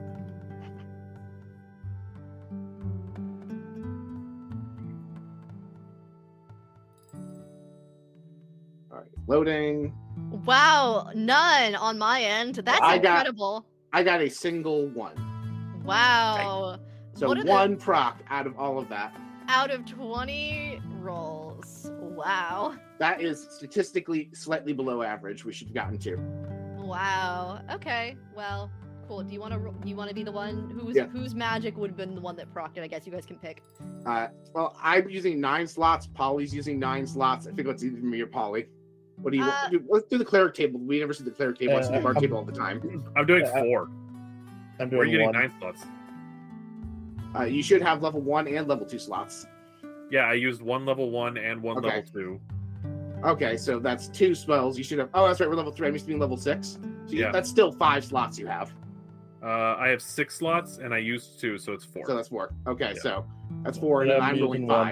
[8.92, 9.94] All right, loading.
[10.50, 12.56] Wow, none on my end.
[12.56, 13.66] That's I got- incredible.
[13.94, 15.14] I got a single one.
[15.86, 16.80] Wow.
[17.14, 19.16] So What are the- one proc out of all of that.
[19.48, 21.92] Out of 20 rolls.
[22.00, 22.76] Wow.
[22.98, 25.46] That is statistically slightly below average.
[25.46, 26.16] We should have gotten to.
[26.84, 27.62] Wow.
[27.72, 28.18] Okay.
[28.36, 28.72] Well,
[29.08, 29.24] cool.
[29.24, 31.06] Do you want to do you want to be the one whose Yeah.
[31.08, 32.82] whose magic would have been the one that procced it?
[32.84, 33.62] I guess you guys can pick.
[34.06, 36.08] Uh, well, I'm using nine slots.
[36.08, 37.46] Polly's using nine slots.
[37.48, 38.66] I think it's either me or Polly.
[39.22, 39.84] What do you Uh, do?
[39.90, 40.80] Let's do the cleric table.
[40.80, 41.76] We never see the cleric table.
[41.76, 43.04] I see the Uh, bar I'm- table all the time.
[43.16, 43.90] I'm doing Yeah, four.
[44.80, 45.36] I'm We're doing getting one.
[45.36, 45.86] nine slots.
[47.38, 49.46] Uh, you should have level one and level two slots.
[50.10, 51.88] Yeah, I used one level one and one Okay.
[51.88, 52.40] level two.
[53.24, 54.78] Okay, so that's two spells.
[54.78, 55.10] You should have.
[55.14, 55.50] Oh, that's right.
[55.50, 55.88] We're level three.
[55.88, 56.80] I'm used to being level six.
[57.06, 57.32] So you, Yeah.
[57.32, 58.74] that's still five slots you have.
[59.44, 62.06] Uh, I have six slots and I used two, so it's four.
[62.06, 62.52] So that's four.
[62.68, 63.02] Okay, Yeah.
[63.02, 63.26] so
[63.64, 64.88] that's four, and Yeah, I'm I'm rolling using one.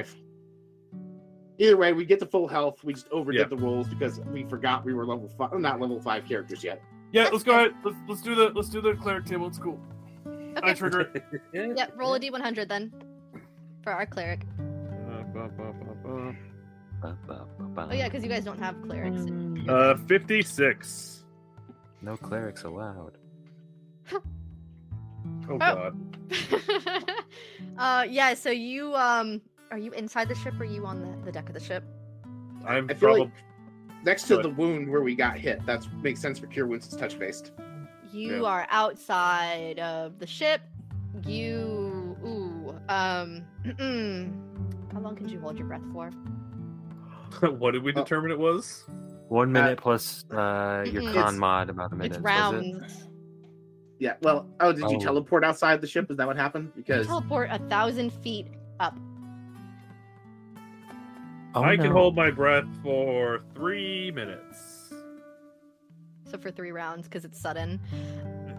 [1.58, 1.66] Five.
[1.66, 2.84] Either way, we get to full health.
[2.84, 3.48] We just overdid Yeah.
[3.48, 6.82] the rolls because we forgot we were level five, not level five characters yet.
[7.12, 7.72] yeah, let's go ahead.
[7.84, 9.48] Let's, let's do the let's do the cleric table.
[9.48, 9.80] It's cool.
[10.28, 10.60] Okay.
[10.72, 11.24] I trigger it.
[11.78, 11.94] Yep.
[11.96, 12.92] Roll a d100 then
[13.84, 14.42] for our cleric.
[17.04, 17.14] Uh.
[17.78, 19.22] Oh yeah, because you guys don't have clerics.
[19.70, 21.26] Uh, fifty-six.
[22.02, 23.18] No clerics allowed.
[25.50, 25.96] Oh god.
[27.78, 28.34] uh yeah.
[28.34, 29.42] So you um
[29.72, 31.84] are you inside the ship or are you on the, the deck of the ship?
[32.66, 33.32] I'm I feel probably like
[34.04, 34.46] next to Good.
[34.46, 36.86] the wound where we got hit, that makes sense for cure wounds.
[36.88, 37.52] It's touch based.
[38.12, 38.50] You Yeah.
[38.50, 40.62] are outside of the ship.
[41.26, 43.44] You ooh um.
[44.94, 46.10] how long can you hold your breath for?
[47.58, 48.04] what did we Oh.
[48.04, 48.86] determine it was?
[49.30, 51.14] One minute plus uh, your Mm-mm.
[51.14, 52.12] con mod about a minute.
[52.12, 52.26] it's was it?
[52.26, 53.08] rounds.
[54.00, 54.14] Yeah.
[54.22, 55.02] Well, oh, did you Oh.
[55.02, 56.10] teleport outside the ship?
[56.10, 56.72] Is that what happened?
[56.78, 58.48] You Because teleport a thousand feet
[58.80, 58.98] up.
[61.58, 64.94] Oh, I can hold my breath for three minutes.
[66.30, 67.80] So for three rounds because it's sudden.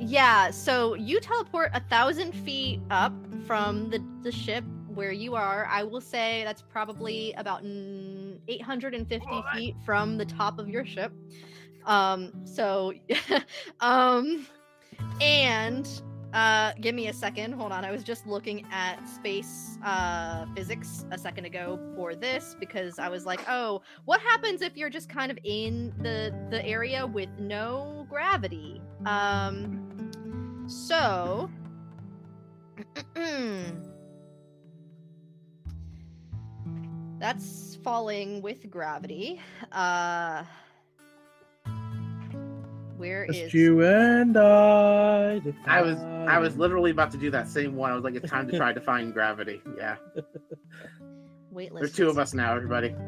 [0.00, 3.12] Yeah, so you teleport a thousand feet up
[3.46, 5.66] from the, the ship where you are.
[5.70, 11.12] I will say that's probably about mm, 850 feet from the top of your ship.
[11.84, 12.94] Um, so,
[13.80, 14.44] um,
[15.20, 15.88] and
[16.32, 17.52] uh, give me a second.
[17.52, 17.84] Hold on.
[17.84, 23.09] I was just looking at space uh, physics a second ago for this because I
[23.09, 27.28] was like, oh, what happens if you're just kind of in the the area with
[27.38, 30.10] no gravity um
[30.66, 31.50] so
[37.18, 39.40] that's falling with gravity
[39.72, 40.42] uh
[42.98, 45.40] where is Just you and I.
[45.66, 45.96] I was
[46.28, 47.90] I was literally about to do that same one.
[47.90, 49.62] I was like, it's time to try defying gravity.
[49.76, 49.96] Yeah.
[51.50, 52.94] weightless There's two of us now, everybody.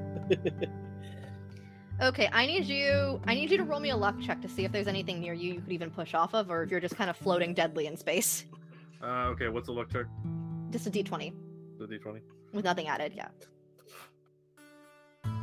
[2.03, 4.65] okay i need you i need you to roll me a luck check to see
[4.65, 6.97] if there's anything near you you could even push off of or if you're just
[6.97, 8.45] kind of floating deadly in space
[9.03, 10.07] Uh, okay, what's the luck check?
[10.71, 11.33] just a d20
[11.79, 12.21] The d20.
[12.55, 13.29] with nothing added yeah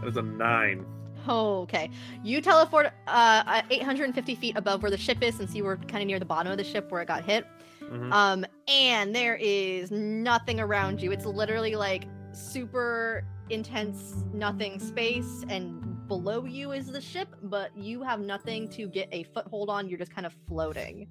[0.01, 0.83] That is a nine.
[1.27, 1.89] Oh, okay.
[2.23, 6.01] You teleport uh, uh, 850 feet above where the ship is, since you were kind
[6.01, 7.45] of near the bottom of the ship where it got hit.
[7.81, 8.11] Mhm.
[8.11, 11.11] Um, and there is nothing around you.
[11.11, 18.03] It's literally like super intense nothing space, and below you is the ship, but you
[18.03, 19.87] have nothing to get a foothold on.
[19.87, 21.07] You're just kind of floating.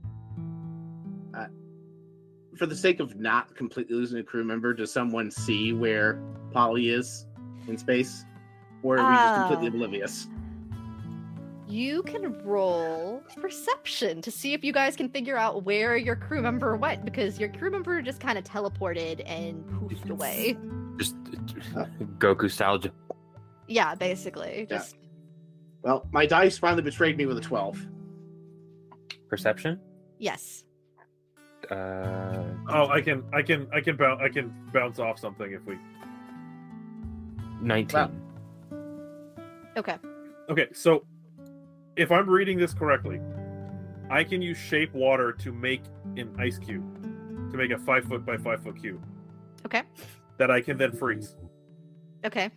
[2.57, 6.19] for the sake of not completely losing a crew member, does someone see where
[6.53, 7.27] Polly is
[7.69, 8.25] in space,
[8.87, 9.85] or are we just completely Ah.
[9.85, 10.29] oblivious?
[11.69, 16.41] You can roll perception to see if you guys can figure out where your crew
[16.41, 20.57] member went because your crew member just kind of teleported and poofed away.
[20.97, 21.17] Just
[22.19, 22.81] Goku style.
[23.67, 24.69] Yeah, basically.
[24.71, 24.77] Yeah.
[24.79, 24.97] Just
[25.83, 27.85] Well, my dice finally betrayed me with a twelve.
[29.29, 29.81] Perception.
[30.19, 30.63] yes.
[31.69, 35.65] Uh, Oh, I can, I can, I can bounce, I can bounce off something if
[35.67, 35.77] we.
[37.61, 38.23] nineteen.
[39.77, 39.97] Okay.
[40.49, 41.05] Okay, so
[41.97, 43.21] if I'm reading this correctly,
[44.11, 45.83] I can use shape water to make
[46.17, 46.85] an ice cube,
[47.51, 49.05] to make a five foot by five foot cube
[49.67, 49.83] Okay.
[50.39, 51.37] that I can then freeze
[52.25, 52.51] Okay.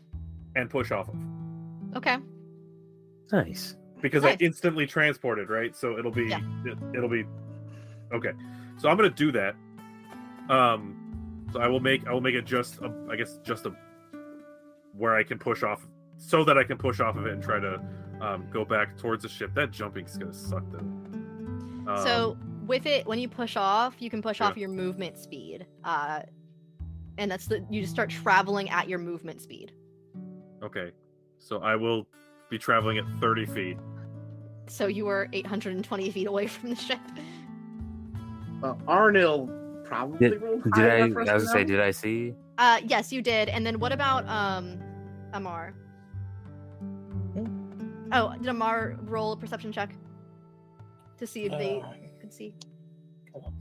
[0.56, 1.16] and push off of
[1.96, 2.18] Okay.
[3.32, 3.76] Nice.
[4.02, 4.38] because Nice.
[4.40, 5.76] I instantly transported, right?
[5.76, 6.40] So it'll be, Yeah.
[6.66, 7.26] it, it'll be,
[8.14, 8.32] okay.
[8.78, 9.56] So I'm gonna do that.
[10.50, 13.74] Um, so I will make, I will make it just, a, I guess, just a
[14.94, 15.86] where I can push off,
[16.20, 17.82] so that I can push off of it and try to
[18.22, 19.54] um, go back towards the ship.
[19.56, 20.80] That jumping's gonna suck though.
[21.92, 22.38] Um, so
[22.68, 24.48] with it, when you push off, you can push Yeah.
[24.48, 25.66] off your movement speed.
[25.84, 26.22] Uh,
[27.18, 29.72] and that's the you just start traveling at your movement speed.
[30.62, 30.92] Okay.
[31.40, 32.06] So I will
[32.50, 33.78] be traveling at 30 feet.
[34.68, 37.00] So you are 820 feet away from the ship.
[38.62, 40.98] Well, Arnil probably Did, rolled did I?
[41.00, 42.34] I was gonna say, did I see?
[42.58, 43.48] Uh, yes, you did.
[43.50, 44.78] And then what about um,
[45.34, 45.74] Amar?
[48.12, 49.96] Oh, did Amar roll a perception check
[51.18, 52.54] to see if they Uh, could see?
[53.34, 53.54] hold on.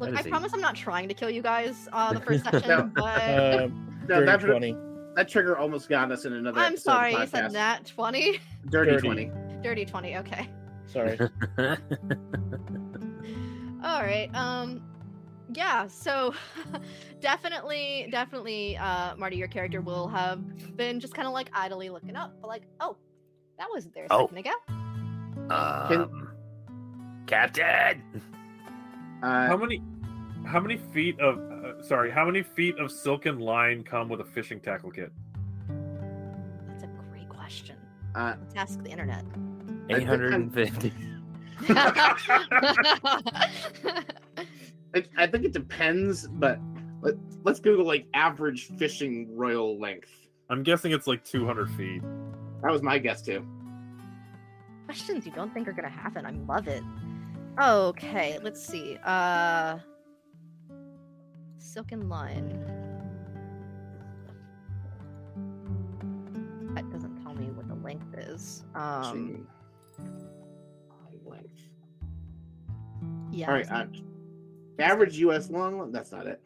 [0.00, 2.44] Look, I is a- promise I'm not trying to kill you guys uh, the first
[2.44, 2.90] section, No.
[2.94, 3.68] but Uh,
[4.08, 4.76] No, dirty that, 20.
[5.16, 6.60] that trigger almost got us in another.
[6.60, 8.38] I'm episode of sorry, the you said that 20,
[8.68, 9.00] Dirty, Dirty.
[9.06, 9.30] twenty.
[9.62, 10.16] dirty 20.
[10.18, 10.46] Okay.
[10.86, 11.18] Sorry.
[13.82, 14.28] All right.
[14.34, 14.82] Um
[15.52, 16.34] yeah so
[17.20, 20.42] definitely definitely uh marty your character will have
[20.76, 22.96] been just kind of like idly looking up but like oh
[23.58, 24.26] that wasn't there a oh.
[24.26, 24.50] second ago.
[25.50, 26.28] Um, Can...
[27.26, 28.02] captain!
[29.22, 29.82] Uh, how many
[30.46, 34.24] how many feet of uh, sorry how many feet of silken line come with a
[34.24, 35.12] fishing tackle kit?
[36.68, 37.76] That's a great question.
[38.14, 39.24] Uh, let's ask the internet.
[39.90, 40.92] 850
[44.94, 46.58] I, I think it depends, but
[47.02, 47.14] let,
[47.46, 50.10] us Google like average fishing royal length.
[50.50, 52.02] I'm guessing it's like 200 feet.
[52.62, 53.44] That was my guess too.
[54.86, 56.26] Questions you don't think are gonna happen.
[56.26, 56.82] I love it.
[57.60, 58.98] Okay, let's see.
[59.04, 59.78] Uh,
[61.58, 62.48] silken line.
[66.74, 68.64] That doesn't tell me what the length is.
[68.74, 69.46] Um,
[71.24, 71.48] length.
[73.30, 73.48] Yeah.
[73.48, 73.70] All right.
[73.70, 73.86] Uh,
[74.78, 75.50] average U.S.
[75.50, 75.90] long.
[75.92, 76.40] That's not it.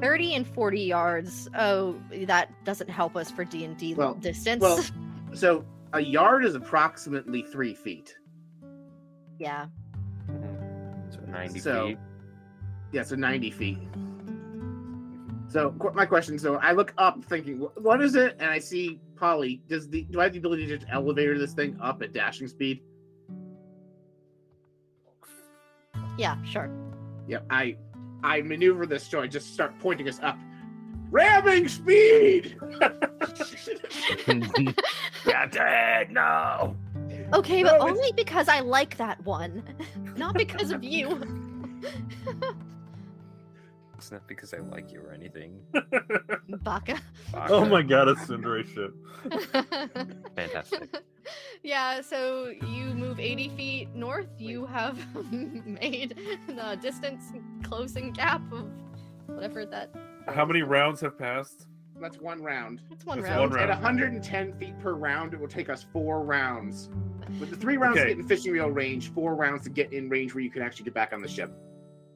[0.00, 1.48] 30 and 40 yards.
[1.56, 4.60] Oh, that doesn't help us for D&D Well- distance.
[4.62, 4.82] well-
[5.32, 8.16] So a yard is approximately three feet.
[9.38, 9.66] yeah.
[11.10, 11.98] So ninety So- feet.
[12.92, 13.78] Yeah, so 90 feet.
[15.48, 19.62] So my question: So I look up, thinking, "What is it?" And I see Polly.
[19.68, 22.46] Does the do I have the ability to just elevator this thing up at dashing
[22.48, 22.82] speed?
[26.18, 26.70] Yeah, sure.
[27.28, 27.46] Yep.
[27.50, 27.76] I
[28.22, 30.38] I maneuver this so I just start pointing us up.
[31.10, 32.56] Ramming speed.
[35.24, 36.76] Captain, no.
[37.32, 39.62] Okay, No, but it's- only because I like that one,
[40.16, 41.08] not because of you.
[44.00, 45.60] It's not because I like you or anything.
[46.62, 46.98] Baka.
[47.50, 48.92] oh my god, it's tsundere shit.
[50.36, 50.96] Fantastic.
[51.62, 54.28] yeah, so you move 80 feet north.
[54.38, 54.96] You have
[55.30, 56.16] made
[56.48, 57.24] the distance
[57.62, 58.70] closing gap of
[59.26, 59.94] whatever that.
[60.28, 61.66] How many rounds have passed?
[62.00, 62.80] That's one round.
[62.88, 63.50] That's one It's round.
[63.50, 66.88] one At 110 feet per round, it will take us four rounds.
[67.38, 68.08] With the three rounds Okay.
[68.08, 70.62] to get in fishing reel range, four rounds to get in range where you can
[70.62, 71.52] actually get back on the ship.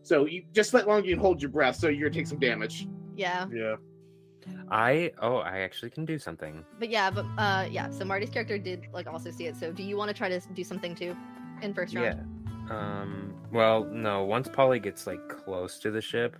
[0.05, 2.87] So you just let long you hold your breath, so you're gonna take some damage.
[3.17, 3.77] Yeah, Yeah.
[4.71, 6.65] I oh I actually can do something.
[6.79, 7.89] but yeah, but uh, yeah.
[7.91, 9.57] So Marty's character did like also see it.
[9.57, 11.17] So do you want to try to do something too,
[11.63, 12.29] in first round?
[12.69, 12.75] Yeah.
[12.77, 13.35] Um.
[13.51, 14.25] Well, no.
[14.25, 16.37] Once Polly gets like close to the ship,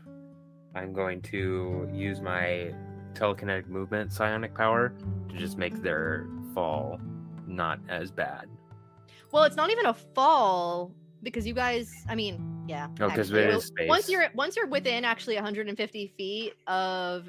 [0.75, 2.75] I'm going to use my
[3.15, 4.93] telekinetic movement psionic power
[5.31, 7.01] to just make their fall
[7.47, 8.49] not as bad.
[9.33, 10.93] Well, it's not even a fall
[11.25, 11.91] because you guys.
[12.09, 12.87] I mean, yeah.
[13.01, 13.89] Oh, 'cause actually, it it'll- space.
[13.89, 17.29] Once you're once you're within actually 150 feet of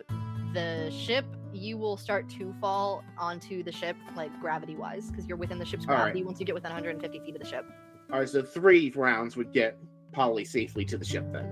[0.53, 5.37] the ship, you will start to fall onto the ship, like gravity wise, because you're
[5.37, 6.03] within the ship's All right.
[6.03, 7.65] gravity once you get within 150 feet of the ship.
[8.11, 9.77] All right, so three rounds would get
[10.11, 11.49] Polly safely to the ship then.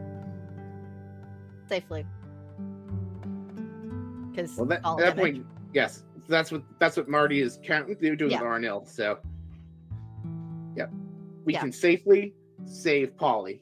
[1.68, 2.06] Safely.
[4.32, 7.95] Because Well, that, at that point, yes, that's what that's what Marty is counting.
[7.99, 8.41] They're doing Yeah.
[8.41, 8.88] with Arnil.
[8.88, 9.20] So,
[11.45, 11.60] we Yeah.
[11.61, 12.34] can safely
[12.65, 13.61] save Polly,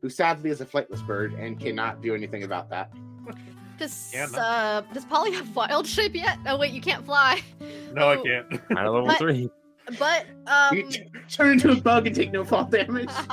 [0.00, 2.92] who sadly is a flightless bird and cannot do anything about that.
[3.78, 4.38] Does Yeah, no.
[4.38, 6.38] uh does Polly have wild shape yet?
[6.46, 7.42] Oh wait, you can't fly.
[7.92, 8.22] No, I Oh.
[8.22, 8.52] can't.
[8.78, 9.50] Out of level But- three.
[9.98, 13.08] But um you t- turn into a bug and take no fall damage.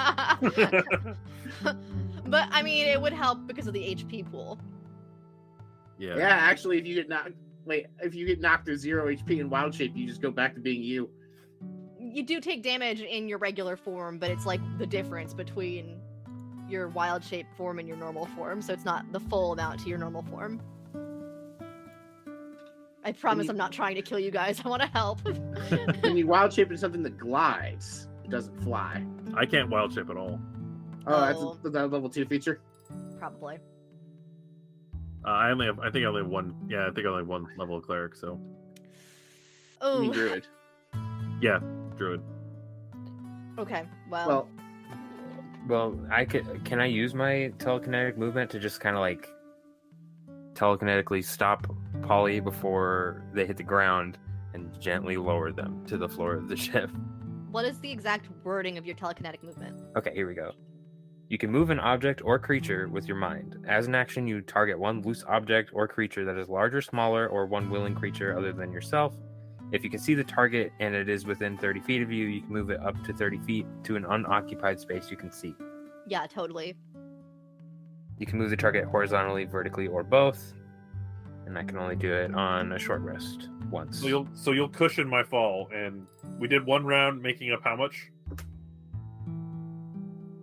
[1.61, 4.57] but I mean it would help because of the HP pool.
[5.99, 6.15] yeah.
[6.17, 7.33] yeah, actually, if you get knocked,
[7.65, 10.55] wait, if you get knocked to zero HP in wild shape, you just go back
[10.55, 11.09] to being you.
[12.11, 15.99] You do take damage in your regular form, but it's like the difference between
[16.67, 19.89] your wild shape form and your normal form, so it's not the full amount to
[19.89, 20.59] your normal form.
[23.03, 24.61] I promise you- I'm not trying to kill you guys.
[24.65, 25.19] I want to help.
[26.03, 29.03] I mean, wild shape is something that glides, it doesn't fly.
[29.35, 30.39] I can't wild shape at all.
[31.07, 31.57] Oh, that's Oh.
[31.63, 32.59] a, the level two feature.
[33.19, 33.57] Probably.
[35.25, 35.79] Uh, I only have.
[35.79, 36.55] I think I only have one.
[36.69, 38.15] Yeah, I think I only have one level of cleric.
[38.15, 38.39] So
[39.81, 40.47] I mean, Oh, druid.
[41.99, 42.21] Druid.
[43.59, 43.83] okay.
[44.09, 44.49] Well, Well,
[45.67, 46.65] Well, I could.
[46.65, 49.29] Can I use my telekinetic movement to just kind of like
[50.53, 51.67] telekinetically stop
[52.01, 54.17] Polly before they hit the ground
[54.53, 56.89] and gently lower them to the floor of the ship?
[57.51, 59.75] what is the exact wording of your telekinetic movement?
[59.97, 60.51] Okay, here we go.
[61.29, 63.57] You can move an object or creature with your mind.
[63.67, 67.45] As an action, you target one loose object or creature that is larger, smaller, or
[67.45, 69.15] one willing creature other than yourself.
[69.71, 72.41] If you can see the target and it is within 30 feet of you, you
[72.41, 75.55] can move it up to 30 feet to an unoccupied space you can see.
[76.07, 76.75] Yeah, totally.
[78.17, 80.53] You can move the target horizontally, vertically, or both.
[81.45, 83.99] And I can only do it on a short rest once.
[84.01, 86.05] So you'll so you'll cushion my fall, and
[86.39, 88.11] we did one round, making up how much?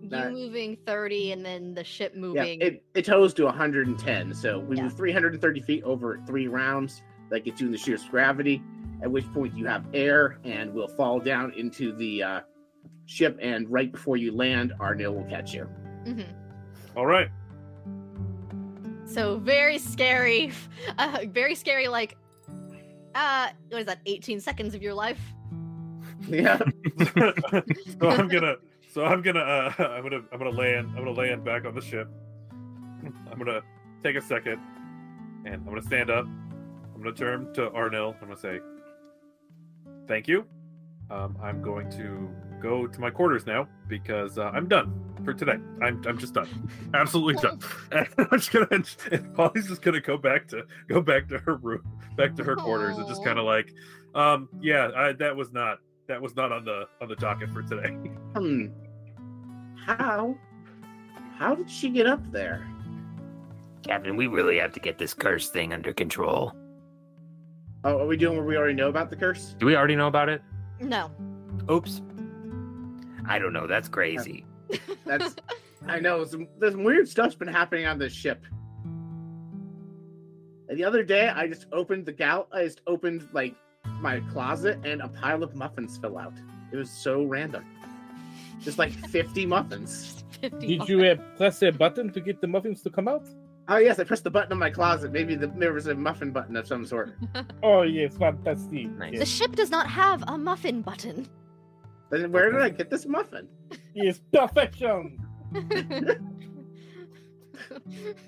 [0.01, 2.61] You That- moving 30 and then the ship yeah, moving.
[2.61, 4.33] it, it toes to 110.
[4.33, 4.83] So we Yeah.
[4.83, 7.03] move 330 feet over three rounds.
[7.29, 8.61] That gets you in the sheerest gravity.
[9.01, 12.41] At which point you have air and will fall down into the uh,
[13.05, 13.37] ship.
[13.41, 15.69] And right before you land, Arnil will catch you.
[16.05, 16.33] Mhm.
[16.95, 17.29] All right.
[19.05, 20.51] So very scary.
[20.97, 22.15] Uh, very scary, like,
[23.13, 25.19] uh, what is that, 18 seconds of your life?
[26.27, 26.57] Yeah.
[27.99, 28.55] so I'm gonna.
[28.89, 29.39] So I'm gonna.
[29.39, 30.21] Uh, I'm gonna.
[30.31, 30.87] I'm gonna land.
[30.95, 32.09] I'm gonna land back on the ship.
[33.31, 33.61] I'm gonna
[34.03, 34.59] take a second,
[35.45, 36.25] and I'm gonna stand up.
[36.25, 38.15] I'm gonna turn to Arnil.
[38.21, 38.59] I'm gonna say,
[40.07, 40.45] "Thank you."
[41.09, 42.29] Um, I'm going to
[42.61, 45.57] go to my quarters now because uh, I'm done for today.
[45.81, 46.01] I'm.
[46.05, 46.69] I'm just done.
[46.93, 47.59] Absolutely done.
[47.91, 48.67] And I'm just gonna.
[49.11, 51.83] And Polly's just gonna go back to go back to her room,
[52.15, 53.73] back to her quarters, and just kind of like,
[54.15, 57.61] um, yeah, I, that was not that was not on the on the docket for
[57.63, 57.95] today.
[58.35, 58.67] Hmm.
[59.75, 60.35] How?
[61.37, 62.67] How did she get up there?
[63.83, 66.53] Captain, we really have to get this curse thing under control.
[67.87, 69.55] Oh, are we doing what we already know about the curse?
[69.59, 70.41] Do we already know about it?
[70.81, 71.09] No.
[71.71, 72.01] Oops.
[73.25, 73.65] I don't know.
[73.65, 74.45] That's crazy.
[75.05, 75.37] That's.
[75.87, 78.43] I know some there's some weird stuff's been happening on this ship.
[80.67, 82.49] And the other day, I just opened the gal.
[82.51, 83.55] I just opened like
[84.01, 86.33] my closet, and a pile of muffins fell out.
[86.73, 87.63] It was so random.
[88.59, 90.25] Just like 50 muffins.
[90.41, 93.29] 50 Did you uh, press a button to get the muffins to come out?
[93.69, 95.11] Oh yes, I pressed the button on my closet.
[95.11, 97.13] Maybe the, there was a muffin button of some sort.
[97.63, 98.89] Oh yes, fantastic.
[98.91, 99.19] Nice.
[99.19, 101.27] The ship does not have a muffin button.
[102.09, 103.47] Then where did I get this muffin?
[103.93, 105.19] yes perfection.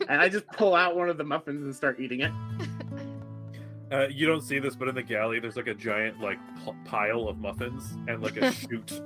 [0.09, 2.31] And I just pull out one of the muffins and start eating it.
[3.91, 6.71] Uh, you don't see this, but in the galley, there's like a giant like p-
[6.85, 9.01] pile of muffins and like a chute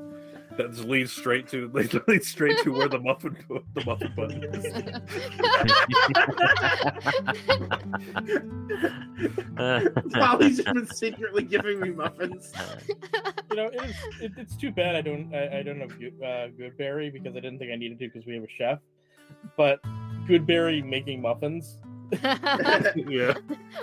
[0.57, 1.69] that leads straight to
[2.07, 4.65] leads straight to where the muffin the muffin button is.
[10.13, 12.51] Polly's just been secretly giving me muffins.
[13.49, 16.13] You know, it is, it, it's too bad I don't I, I don't have good,
[16.21, 18.79] uh, Goodberry because I didn't think I needed to because we have a chef.
[19.57, 19.81] But
[20.27, 21.79] Goodberry making muffins.
[22.21, 23.33] yeah.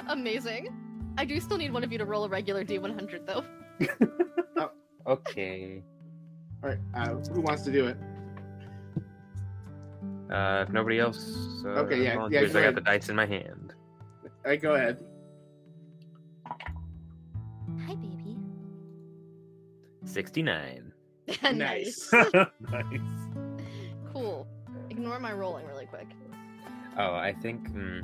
[0.09, 0.75] Amazing.
[1.19, 3.45] I do still need one of you to roll a regular D100 though.
[5.07, 5.83] okay.
[6.63, 7.97] All right, uh, who wants to do it?
[10.31, 13.27] Uh, if nobody else uh, Okay, yeah, yeah, go I got the dice in my
[13.27, 13.75] hand.
[14.23, 15.03] All right, go ahead.
[16.47, 18.37] Hi, baby.
[20.05, 20.93] 69.
[21.55, 22.13] nice.
[22.61, 23.01] nice.
[24.13, 24.47] cool.
[24.91, 26.07] Ignore my rolling really quick.
[26.97, 27.69] Oh, I think.
[27.71, 28.01] Hmm,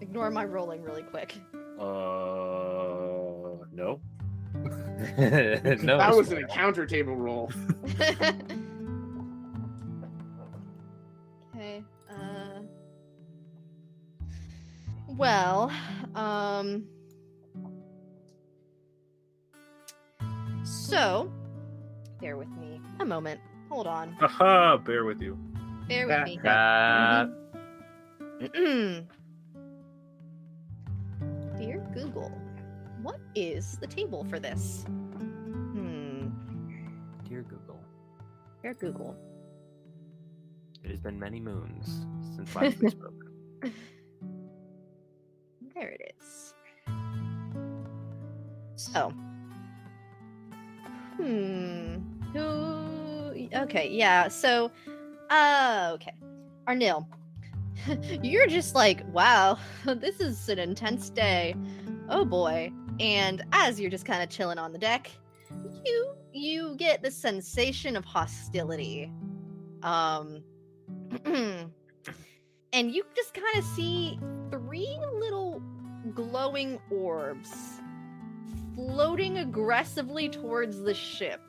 [0.00, 1.34] Ignore my rolling really quick.
[1.78, 4.00] Uh, no.
[5.18, 5.98] no.
[5.98, 7.52] that was an encounter table roll.
[11.54, 11.84] okay.
[12.10, 12.60] Uh.
[15.08, 15.70] Well,
[16.14, 16.86] um.
[20.64, 21.30] So,
[22.20, 23.40] bear with me a moment.
[23.68, 24.16] Hold on.
[24.22, 25.36] Aha, bear with you.
[25.88, 26.40] Bear with me.
[26.44, 27.26] Uh,
[31.58, 32.32] Dear Google,
[33.06, 34.84] what is the table for this?
[34.88, 36.28] Hmm.
[37.28, 37.80] dear Google,
[38.62, 39.16] Dear Google.
[40.82, 42.04] it has been many moons
[42.34, 43.24] since last we spoke.
[45.74, 46.52] There it is.
[48.74, 49.10] So.
[51.16, 51.98] Hmm.
[52.32, 53.48] Who?
[53.54, 53.88] Okay.
[53.92, 54.26] Yeah.
[54.26, 54.72] So.
[55.30, 55.92] Uh.
[55.94, 56.14] Okay.
[56.66, 57.06] Arnil.
[58.22, 61.54] You're just like, wow, this is an intense day.
[62.08, 62.72] Oh boy.
[63.00, 65.10] And as you're just kind of chilling on the deck,
[65.84, 69.12] you you get the sensation of hostility.
[69.82, 70.42] Um
[71.24, 71.72] and
[72.92, 74.18] you just kind of see
[74.50, 75.62] three little
[76.14, 77.80] glowing orbs
[78.74, 81.40] floating aggressively towards the ship.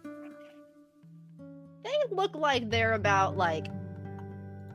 [1.84, 3.68] They look like they're about like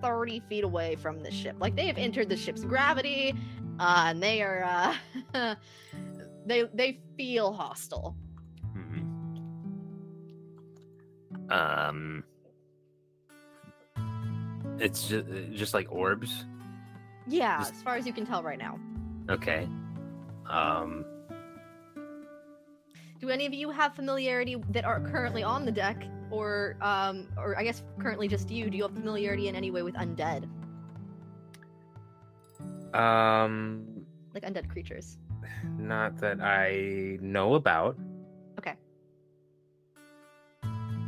[0.02, 1.56] 30 feet away from the ship.
[1.58, 3.34] Like they have entered the ship's gravity,
[3.78, 4.96] uh, and they are
[5.34, 5.54] uh,
[6.46, 8.16] they they feel hostile.
[8.76, 9.02] Mhm.
[11.50, 12.24] Um,
[14.78, 16.46] It's just just like orbs.
[17.28, 18.78] Yeah, Just- as far as you can tell right now.
[19.30, 19.68] okay.
[20.48, 21.04] Um,
[23.20, 26.02] Do any of you have familiarity that are currently on the deck,
[26.32, 28.68] or um, or I guess currently just you?
[28.70, 30.48] Do you have familiarity in any way with undead,
[32.92, 34.04] Um,
[34.34, 35.18] like undead creatures?
[35.78, 37.96] Not that I know about.
[38.58, 38.74] Okay.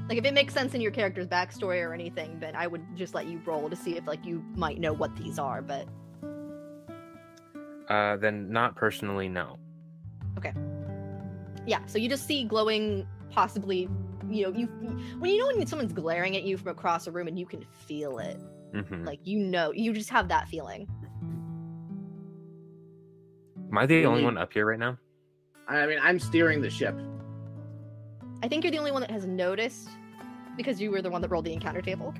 [0.08, 3.14] Like if it makes sense in your character's backstory or anything, then I would just
[3.14, 5.62] let you roll to see if like you might know what these are.
[5.62, 5.88] But
[7.88, 9.58] Uh, then not personally, no.
[10.38, 10.52] Okay.
[11.66, 13.88] Yeah, so you just see glowing, possibly,
[14.28, 14.66] you know, you
[15.18, 17.64] when you know when someone's glaring at you from across a room and you can
[17.86, 18.38] feel it,
[18.72, 20.88] hmm like you know, you just have that feeling.
[23.74, 24.24] Am I the only Really?
[24.26, 24.96] one up here right now?
[25.66, 26.94] I mean, I'm steering the ship.
[28.40, 29.88] I think you're the only one that has noticed
[30.56, 32.14] because you were the one that rolled the encounter table.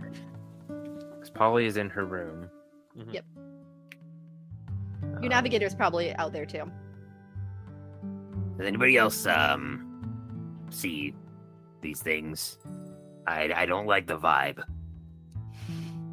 [0.66, 2.50] Because Polly is in her room.
[3.12, 3.24] Yep.
[5.04, 6.64] Your Um, navigator is probably out there too.
[8.58, 9.86] does anybody else um
[10.70, 11.14] see
[11.82, 12.58] these things?
[13.28, 14.60] I I don't like the vibe.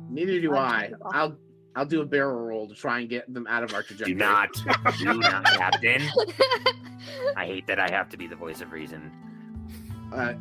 [0.07, 0.91] Neither do I.
[1.13, 1.35] I'll
[1.75, 4.13] I'll do a barrel roll to try and get them out of our trajectory.
[4.13, 4.53] Do not,
[4.99, 6.01] do not, Captain.
[7.37, 9.11] I hate that I have to be the voice of reason.
[10.13, 10.33] Uh,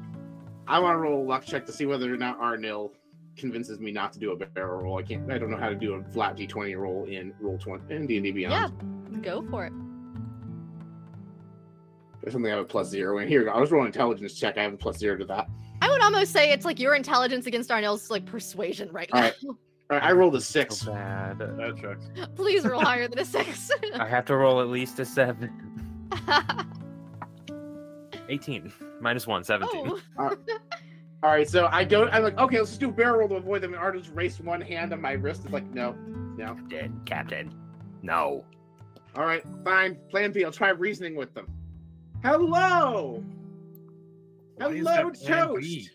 [0.66, 2.90] I want to roll a luck check to see whether or not Arnil
[3.36, 4.98] convinces me not to do a barrel roll.
[4.98, 5.30] I can't.
[5.30, 8.16] I don't know how to do a flat d20 roll in roll 20 in D
[8.16, 8.74] and D Beyond.
[9.12, 9.72] yeah, go for it.
[12.20, 13.28] There's something I have a plus zero in.
[13.28, 14.58] Here, I was rolling intelligence check.
[14.58, 15.46] I have a plus zero to that.
[15.80, 19.18] I would almost say it's like your intelligence against Arnil's like persuasion right now.
[19.18, 19.34] All right.
[19.90, 20.76] All right, I oh, rolled a six.
[20.76, 21.38] So bad.
[21.38, 22.28] That sucks.
[22.36, 23.72] Please roll higher than a six.
[23.94, 25.50] I have to roll at least a seven.
[28.28, 30.00] 18 minus one, 17.
[30.16, 30.36] oh,
[31.24, 32.06] All right, so I go.
[32.06, 33.74] I'm like, okay, let's just do a barrel roll to avoid them.
[33.74, 35.42] And just raised one hand on my wrist.
[35.44, 35.96] It's like, no,
[36.36, 36.54] no.
[36.54, 37.52] Captain, Captain.
[38.02, 38.44] No.
[39.16, 39.98] All right, fine.
[40.08, 40.44] Plan B.
[40.44, 41.48] I'll try reasoning with them.
[42.22, 43.24] Hello.
[44.54, 45.90] Why Hello, that plan toast.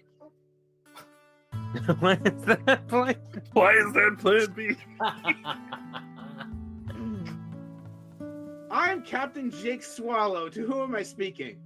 [1.76, 1.82] B?
[2.26, 3.20] is that like?
[3.54, 4.76] Why is that plan B?
[8.72, 10.50] I'm Captain Jake Swallow.
[10.50, 11.58] To whom am I speaking?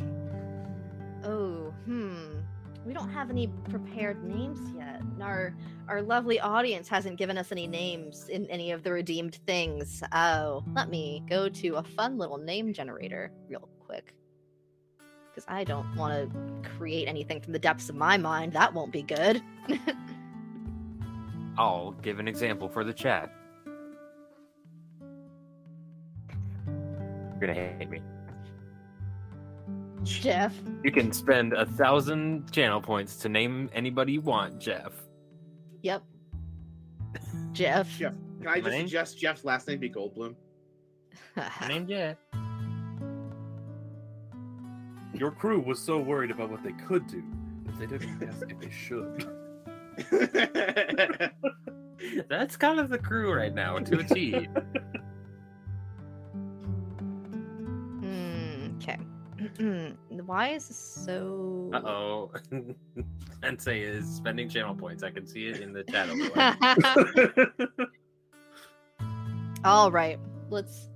[1.24, 2.38] oh, hmm.
[2.84, 5.02] We don't have any prepared names yet.
[5.20, 5.54] Our
[5.88, 10.02] our lovely audience hasn't given us any names in any of the redeemed things.
[10.12, 14.14] Oh, let me go to a fun little name generator real quick.
[15.32, 18.52] Because I don't want to create anything from the depths of my mind.
[18.52, 19.42] That won't be good.
[21.58, 23.32] I'll give an example for the chat.
[26.66, 28.00] You're gonna hate me.
[30.02, 30.54] Jeff.
[30.84, 34.92] You can spend a thousand channel points to name anybody you want, Jeff.
[35.82, 36.02] Yep.
[37.52, 37.88] Jeff.
[37.98, 38.12] Jeff.
[38.38, 38.86] Can I My just name?
[38.88, 40.34] suggest Jeff's last name be Goldblum?
[41.36, 42.16] My name's Jeff
[45.22, 47.22] your crew was so worried about what they could do
[47.64, 49.24] that they didn't ask if they should.
[52.28, 54.48] That's kind of the crew right now to a T.
[58.00, 58.98] Hmm, okay.
[59.58, 59.90] Hmm,
[60.26, 61.70] why is this so?
[61.72, 62.32] Uh oh.
[63.44, 65.04] Sensei is spending channel points.
[65.04, 66.08] I can see it in the chat.
[69.64, 70.18] All right,
[70.50, 70.88] let's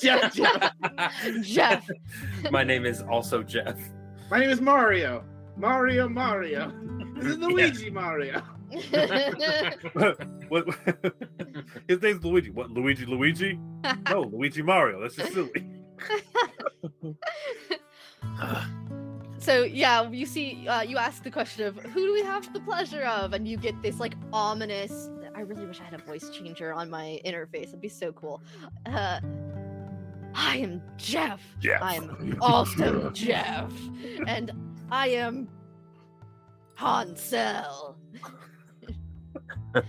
[0.00, 0.72] Jeff, Jeff.
[1.42, 1.88] Jeff.
[2.50, 3.78] My name is also Jeff.
[4.30, 5.24] My name is Mario.
[5.56, 6.72] Mario Mario.
[7.16, 8.40] This is Luigi Mario.
[10.48, 10.66] what?
[11.88, 12.50] His name's Luigi.
[12.50, 12.70] What?
[12.70, 13.06] Luigi?
[13.06, 13.58] Luigi?
[14.08, 15.00] No, Luigi Mario.
[15.00, 15.66] That's just silly.
[18.40, 18.64] Uh,
[19.38, 22.60] so yeah, you see, uh, you ask the question of who do we have the
[22.60, 25.10] pleasure of, and you get this like ominous.
[25.34, 27.68] I really wish I had a voice changer on my interface.
[27.68, 28.42] It'd be so cool.
[28.86, 29.20] Uh,
[30.34, 31.40] I am Jeff.
[31.60, 31.80] Jeff.
[31.82, 33.72] I'm also Jeff,
[34.26, 34.52] and
[34.90, 35.48] I am
[36.74, 37.96] Hansel.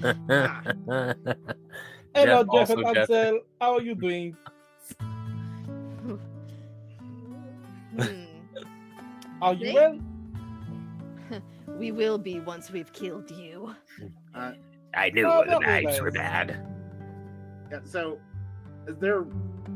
[2.16, 3.34] Hello, Jeff, Jeff also and Jeff.
[3.62, 4.36] How are you doing?
[8.00, 8.29] Hmm.
[9.42, 10.00] Are you They- well?
[11.78, 13.74] We will be once we've killed you.
[14.36, 14.54] Uh,
[14.94, 16.02] I knew Oh, the that knives nice.
[16.02, 16.66] were bad.
[17.72, 18.20] Yeah, so,
[18.88, 19.24] is there?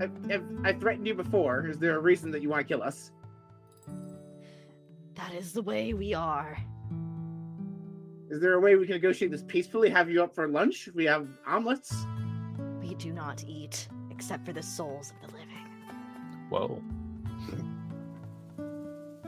[0.02, 2.82] If, if I threatened you before, is there a reason that you want to kill
[2.84, 3.12] us?
[5.16, 6.58] That is the way we are.
[8.32, 9.90] Is there a way we can negotiate this peacefully?
[9.92, 10.90] Have you up for lunch?
[10.96, 11.96] We have omelets.
[12.82, 15.68] We do not eat except for the souls of the living.
[16.50, 16.82] Whoa.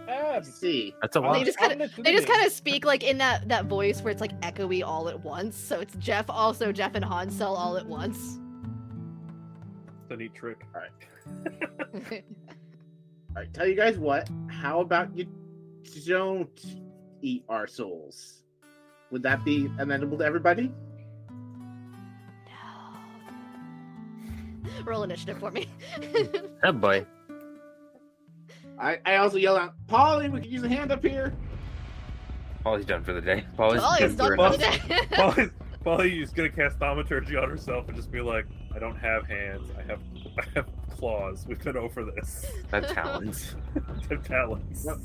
[0.08, 0.94] I see.
[1.02, 3.66] That's a They just kind of they just kind of speak like in that that
[3.66, 5.56] voice where it's like echoey all at once.
[5.56, 8.40] So it's Jeff, also Jeff and Hansel all at once.
[10.04, 10.64] It's a neat trick.
[10.76, 10.92] All right,
[13.36, 14.30] Alright, tell you guys what.
[14.50, 15.26] How about you
[16.06, 16.64] don't
[17.22, 18.44] eat our souls?
[19.10, 20.72] Would that be amenable to everybody?
[22.46, 22.52] no.
[24.84, 25.68] Roll initiative for me.
[26.64, 27.06] Oh boy.
[28.80, 31.34] I, I also yell out, Polly, we could use a hand up here.
[32.64, 33.46] Polly's done for the day.
[33.56, 35.00] Polly's, it's done done for the day.
[35.12, 35.50] Polly,
[35.84, 39.70] Polly's gonna cast thaumaturgy on herself and just be like, "I don't have hands.
[39.78, 40.00] I have,
[40.40, 41.46] I have claws.
[41.48, 42.46] We've been over this.
[42.72, 43.56] That talents.
[43.76, 43.80] I
[44.10, 44.98] have talents." Yep.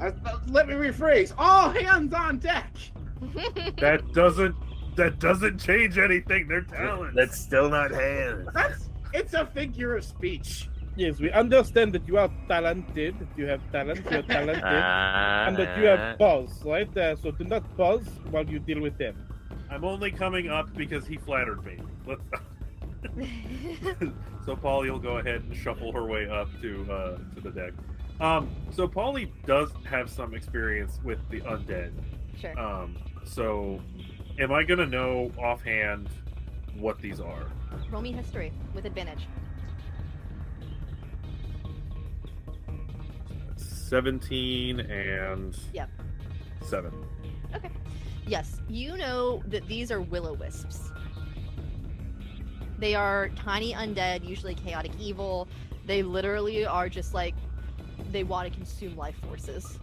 [0.00, 1.32] Uh, uh, let me rephrase.
[1.38, 2.70] All hands on deck.
[3.78, 4.54] That doesn't,
[4.96, 6.46] that doesn't change anything.
[6.46, 7.16] They're talents.
[7.16, 8.46] That's still not hands.
[8.52, 10.68] That's it's a figure of speech.
[10.96, 13.18] Yes, we understand that you are talented.
[13.18, 14.00] that You have talent.
[14.10, 14.64] You are talented.
[14.64, 16.96] and that you have pause, right?
[16.96, 19.14] Uh, so do not pause while you deal with them.
[19.70, 21.78] I'm only coming up because he flattered me.
[24.44, 27.72] So Polly will go ahead and shuffle her way up to uh, to the deck.
[28.20, 31.90] Um, so Polly does have some experience with the undead.
[32.40, 32.56] sure.
[32.58, 33.80] Um, so
[34.38, 36.08] am I gonna know offhand
[36.78, 37.46] what these are?
[37.90, 39.26] Roll me history with advantage.
[43.90, 45.88] Seventeen and Yep.
[46.62, 46.92] seven.
[47.54, 47.70] Okay.
[48.26, 50.90] Yes, you know that these are will o wisps.
[52.78, 55.46] They are tiny undead, usually chaotic evil.
[55.86, 57.36] They literally are just like
[58.10, 59.78] they want to consume life forces.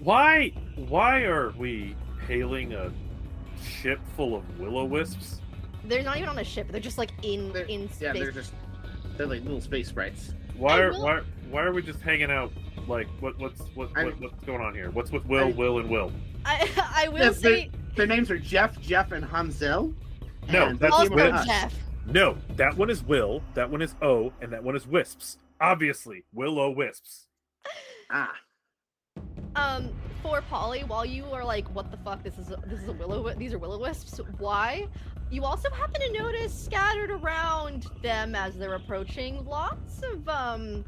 [0.00, 0.50] Why?
[0.76, 1.96] Why are we
[2.26, 2.92] hailing a
[3.64, 5.40] ship full of will o wisps?
[5.86, 6.68] They're not even on a ship.
[6.70, 8.00] They're just like in They're- in space.
[8.02, 8.52] Yeah, they're just
[9.16, 10.34] they're like little space sprites.
[10.54, 11.20] Why are will- why
[11.50, 12.52] why are we just hanging out?
[12.86, 14.90] Like what what's what, I- what what's going on here?
[14.90, 16.12] What's with Will, I- Will, and Will?
[16.44, 19.92] I I will Yeah, say Their names are Jeff, Jeff, and Hansel.
[20.50, 21.46] No, and that's also came from.
[21.46, 21.74] Jeff.
[22.06, 25.36] No, that one is Will, that one is O, and that one is Wisps.
[25.60, 27.26] Obviously, Will O Wisps.
[28.10, 28.34] Ah,
[29.56, 29.90] Um,
[30.22, 32.22] for Polly, while you are like, "What the fuck?
[32.22, 33.34] This is a, this is a willow.
[33.34, 34.86] These are willow wisps." Why?
[35.30, 40.84] You also happen to notice scattered around them as they're approaching lots of um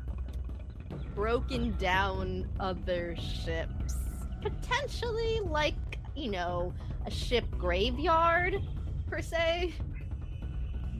[1.14, 3.94] broken down other ships,
[4.42, 5.74] potentially like
[6.14, 6.72] you know
[7.06, 8.60] a ship graveyard
[9.08, 9.74] per se.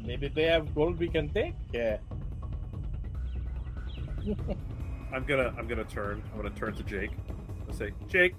[0.05, 1.55] Maybe they have gold we can take.
[1.73, 1.99] Yeah.
[5.13, 6.23] I'm gonna I'm gonna turn.
[6.33, 7.11] I'm gonna turn to Jake.
[7.69, 8.35] I'll say, Jake.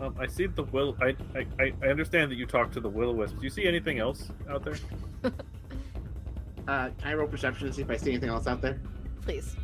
[0.00, 0.96] Um, I see the will.
[1.00, 3.38] I, I I- I understand that you talked to the will o wisps.
[3.38, 4.76] Do you see anything else out there?
[5.24, 5.30] uh,
[6.66, 8.80] can I roll perception to see if I see anything else out there?
[9.22, 9.56] Please.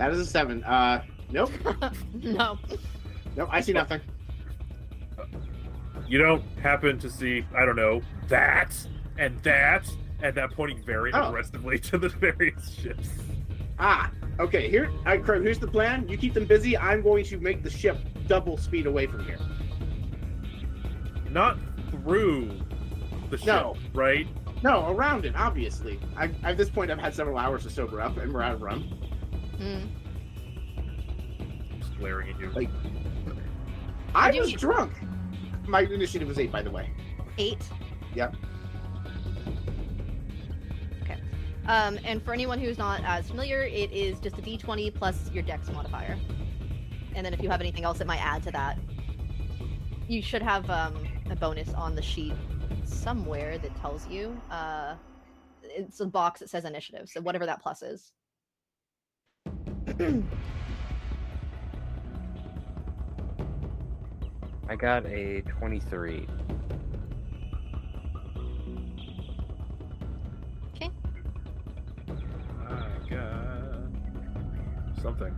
[0.00, 0.64] That is a seven.
[0.64, 1.50] Uh, nope,
[2.14, 2.58] no.
[3.36, 3.48] nope.
[3.52, 4.00] I see nothing.
[6.08, 8.74] You don't happen to see I don't know that
[9.18, 9.86] and that
[10.22, 11.28] and that pointing very Oh.
[11.28, 13.10] aggressively to the various ships.
[13.78, 14.70] Ah, okay.
[14.70, 15.42] Here, I Crow.
[15.42, 16.08] Here's the plan.
[16.08, 16.78] You keep them busy.
[16.78, 19.38] I'm going to make the ship double speed away from here.
[21.30, 21.58] Not
[21.90, 22.58] through
[23.28, 23.76] the ship, No.
[23.92, 24.26] right?
[24.62, 26.00] No, around it, obviously.
[26.16, 28.62] I, at this point, I've had several hours to sober up, and we're out of
[28.62, 28.90] rum.
[29.60, 29.86] Hmm.
[31.78, 32.50] Just glaring at you.
[32.50, 32.70] Like-
[34.14, 34.92] I do you was drunk.
[35.66, 36.90] My initiative was eight, by the way.
[37.38, 37.62] Eight.
[38.14, 38.34] Yep.
[41.02, 41.20] Okay.
[41.66, 45.42] Um, and for anyone who's not as familiar, it is just a d20 plus your
[45.42, 46.18] dex modifier.
[47.14, 48.78] And then if you have anything else that might add to that,
[50.08, 50.96] you should have um,
[51.30, 52.32] a bonus on the sheet
[52.84, 54.40] somewhere that tells you.
[54.50, 54.94] Uh,
[55.62, 58.12] it's a box that says initiative, so whatever that plus is.
[64.68, 66.26] I got a 23.
[70.80, 70.88] I
[73.10, 73.76] got
[75.02, 75.34] something.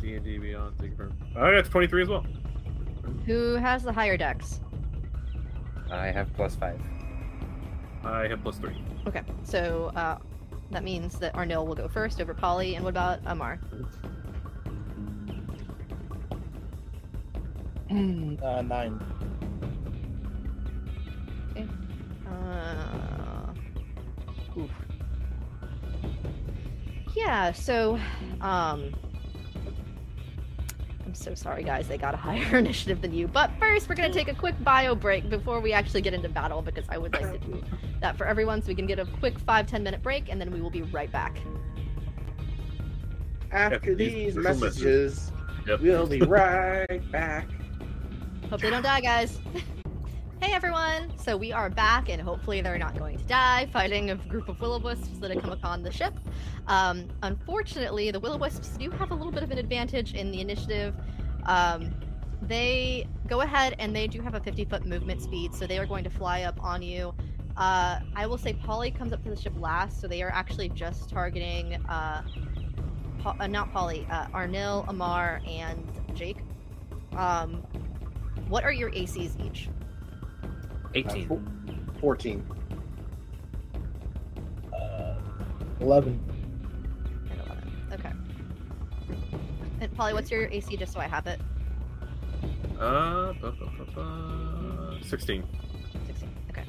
[0.00, 0.78] D and D Beyond.
[0.78, 1.18] Thank you very much.
[1.36, 2.24] I got 23 as well.
[3.26, 4.60] Who has the higher dex?
[5.90, 6.80] I have plus five.
[8.04, 8.76] I have plus three.
[9.06, 10.18] Okay, so uh,
[10.70, 13.58] that means that Arnil will go first over Polly, and what about Amar?
[17.90, 18.98] uh, nine.
[22.26, 23.52] Uh,
[24.56, 24.70] oof.
[27.14, 27.98] Yeah, so
[28.40, 28.94] um
[31.04, 33.28] I'm so sorry guys, they got a higher initiative than you.
[33.28, 36.62] But first we're gonna take a quick bio break before we actually get into battle
[36.62, 37.62] because I would like to do
[38.00, 40.50] that for everyone so we can get a quick five, ten minute break and then
[40.50, 41.38] we will be right back.
[43.50, 45.32] After After these these crucial messages,
[45.66, 45.80] Yep.
[45.80, 47.48] we'll be right back.
[48.50, 49.38] Hope they don't die, guys.
[50.42, 51.16] hey everyone!
[51.18, 54.60] So we are back, and hopefully they're not going to die fighting a group of
[54.60, 56.12] will-o-wisps that have come upon the ship.
[56.66, 60.96] Um, unfortunately, the will-o-wisps do have a little bit of an advantage in the initiative.
[61.46, 61.94] Um,
[62.42, 66.02] they go ahead and they do have a 50-foot movement speed, so they are going
[66.02, 67.14] to fly up on you.
[67.56, 70.70] Uh, I will say Polly comes up to the ship last, so they are actually
[70.70, 72.24] just targeting uh,
[73.20, 76.38] Pa- uh, not Polly, uh, Arnil, Amar, and Jake.
[77.16, 77.62] Um,
[78.48, 79.68] what are your ACs each?
[80.94, 81.26] Uh, 18.
[81.28, 81.42] four-
[82.00, 82.44] 14.
[84.72, 85.14] Uh,
[85.80, 86.20] Eleven.
[87.30, 87.72] And 11.
[87.92, 88.12] Okay.
[89.80, 91.40] And Polly, what's your AC just so I have it?
[92.78, 95.44] Uh, bu- bu- bu- bu- 16.
[96.06, 96.28] 16.
[96.50, 96.64] Okay.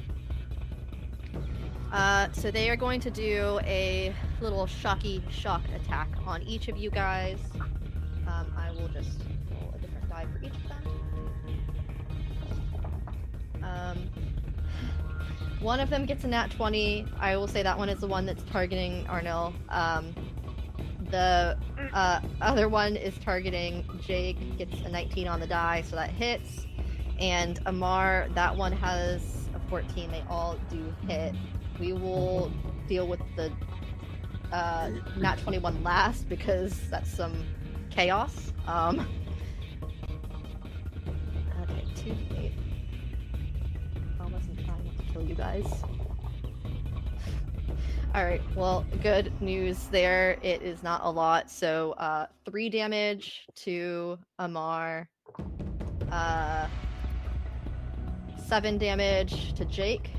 [1.92, 6.76] Uh, so they are going to do a little shocky shock attack on each of
[6.76, 7.38] you guys.
[8.26, 9.20] Um, I will just
[13.64, 13.98] Um,
[15.60, 17.06] one of them gets a nat 20.
[17.18, 19.54] I will say that one is the one that's targeting Arnil.
[19.70, 20.14] Um,
[21.10, 21.56] the
[21.92, 26.66] uh, other one is targeting Jake, gets a 19 on the die, so that hits.
[27.20, 30.10] And Amar, that one has a 14.
[30.10, 31.34] They all do hit.
[31.78, 32.52] We will
[32.88, 33.52] deal with the
[34.52, 37.44] uh, nat 21 last because that's some
[37.90, 38.52] chaos.
[38.66, 39.06] Um,
[45.14, 45.64] kill you guys.
[48.16, 50.38] Alright, well, good news there.
[50.42, 51.50] It is not a lot.
[51.50, 55.08] So, uh, three damage to Amar.
[56.10, 56.66] Uh,
[58.44, 60.10] seven damage to Jake.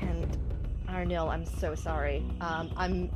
[0.00, 0.36] And
[0.88, 2.24] Arnil, I'm so sorry.
[2.40, 3.10] Um, I'm.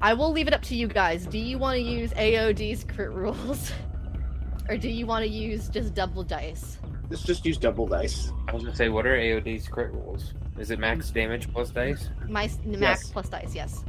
[0.00, 1.26] I will leave it up to you guys.
[1.26, 3.72] Do you want to use AOD's crit rules?
[4.68, 6.77] or do you want to use just double dice?
[7.10, 8.32] Let's just use double dice.
[8.48, 10.34] I was gonna say, what are AOD's crit rules?
[10.58, 12.10] Is it max damage plus dice?
[12.28, 13.10] My max Yes.
[13.10, 13.84] plus dice, yes.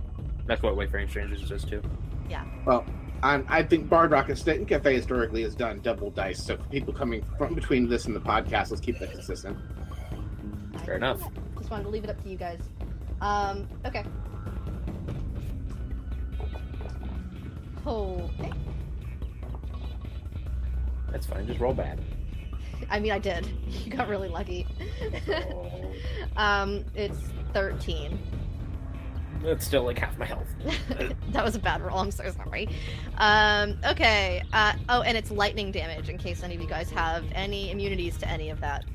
[0.45, 1.81] That's what Wayfaring Strangers does too.
[2.29, 2.45] Yeah.
[2.65, 2.85] Well,
[3.21, 6.41] I'm, I think Bard Rock and State Cafe historically has done double dice.
[6.43, 9.57] So for people coming from between this and the podcast, let's keep that consistent.
[10.85, 11.21] Fair enough.
[11.57, 12.61] Just wanted to leave it up to you guys.
[13.21, 14.05] Um, okay.
[17.85, 18.51] Okay.
[21.11, 21.47] That's fine.
[21.47, 21.99] Just roll bad.
[22.89, 23.47] I mean, I did.
[23.85, 24.67] You got really lucky.
[25.29, 25.91] Oh,
[26.37, 27.17] um, it's
[27.53, 28.19] 13.
[29.43, 30.47] that's still like half my health.
[31.31, 31.97] that was a bad roll.
[31.99, 32.69] I'm so sorry.
[33.17, 34.43] Um, okay.
[34.53, 38.17] Uh, oh, and it's lightning damage in case any of you guys have any immunities
[38.17, 38.85] to any of that.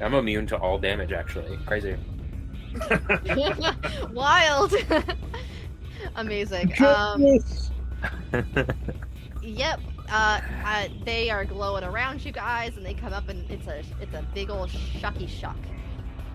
[0.00, 1.56] I'm immune to all damage, actually.
[1.66, 1.96] Crazy.
[4.12, 4.74] Wild.
[6.16, 6.72] Amazing.
[6.82, 7.38] Um,
[9.42, 9.80] Yep.
[10.10, 13.82] Uh, uh, they are glowing around you guys, and they come up, and it's a
[14.00, 15.56] it's a big old shucky shock.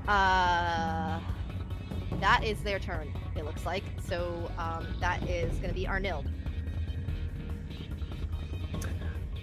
[0.07, 1.19] Uh,
[2.19, 3.13] that is their turn.
[3.35, 3.83] It looks like.
[4.01, 6.25] So um, that is going to be Arnil.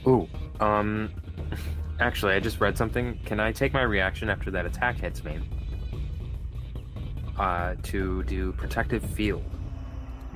[0.07, 0.29] Ooh,
[0.61, 1.11] um,
[2.01, 3.19] actually, I just read something.
[3.25, 5.39] Can I take my reaction after that attack hits me?
[7.39, 9.45] Uh, to do protective field.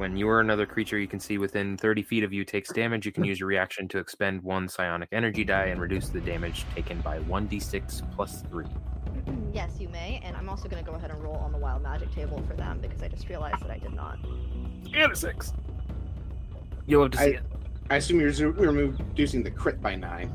[0.00, 3.04] When you or another creature you can see within 30 feet of you takes damage,
[3.04, 6.64] you can use your reaction to expend one psionic energy die and reduce the damage
[6.74, 8.64] taken by 1d6 plus 3.
[9.52, 10.18] yes, you may.
[10.24, 12.54] And I'm also going to go ahead and roll on the wild magic table for
[12.54, 14.18] them because I just realized that I did not.
[14.94, 15.52] And a six.
[16.86, 17.42] You'll have to see I- it.
[17.90, 20.32] I assume you're zo- we're reducing the crit by nine.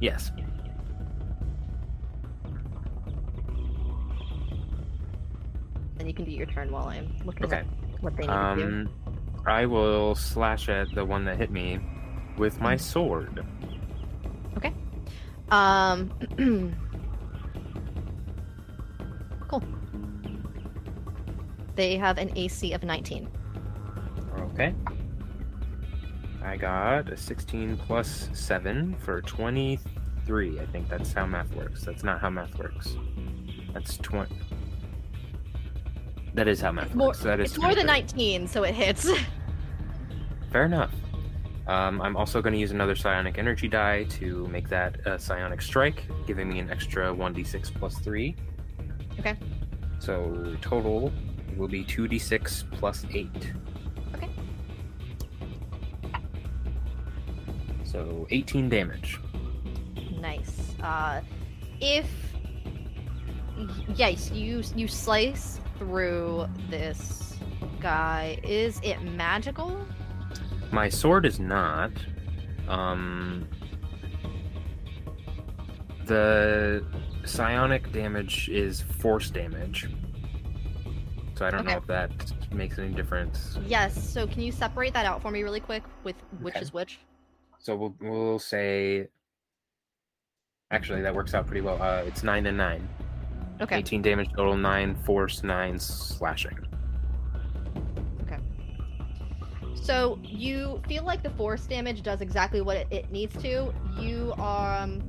[0.00, 0.32] Yes.
[5.96, 7.58] Then you can do your turn while I'm looking Okay.
[7.58, 7.66] at
[8.00, 8.62] what they need to do.
[8.62, 8.90] Um,
[9.46, 11.78] I will slash at the one that hit me
[12.36, 13.44] with my sword.
[14.56, 14.74] Okay.
[15.50, 16.10] Um.
[19.48, 19.62] cool.
[21.76, 23.28] They have an AC of 19.
[24.52, 24.74] Okay.
[26.42, 30.60] I got a 16 plus 7 for 23.
[30.60, 31.82] I think that's how math works.
[31.84, 32.96] That's not how math works.
[33.72, 34.34] That's 20.
[36.34, 37.20] That is how math It's more, works.
[37.20, 39.08] That is it's more than 19, so it hits.
[40.52, 40.92] Fair enough.
[41.66, 45.62] Um, I'm also going to use another psionic energy die to make that a psionic
[45.62, 48.34] strike, giving me an extra 1d6 plus 3.
[49.18, 49.36] Okay.
[49.98, 51.12] So total
[51.56, 53.28] will be 2d6 plus 8.
[54.14, 54.28] Okay.
[57.84, 59.20] So 18 damage.
[60.20, 60.74] nice.
[60.82, 61.20] Uh,
[61.80, 62.06] if
[63.94, 67.36] yes, you you slice through this
[67.80, 68.38] guy.
[68.44, 69.80] Is it magical?
[70.70, 71.90] My sword is not.
[72.68, 73.48] Um,
[76.04, 76.84] the
[77.24, 79.88] psionic damage is force damage.
[81.34, 82.10] So I don't know if that
[82.52, 83.58] makes any difference.
[83.66, 84.10] Yes.
[84.12, 86.62] So can you separate that out for me really quick with which Okay.
[86.62, 86.98] is which?
[87.58, 89.08] So we'll, we'll say.
[90.70, 91.82] Actually, that works out pretty well.
[91.82, 92.88] Uh, it's 9 and 9.
[93.60, 93.78] Okay.
[93.78, 96.58] 18 damage total, 9 force, 9 slashing.
[98.22, 98.38] Okay.
[99.74, 103.72] So you feel like the force damage does exactly what it, it needs to.
[103.98, 105.02] You um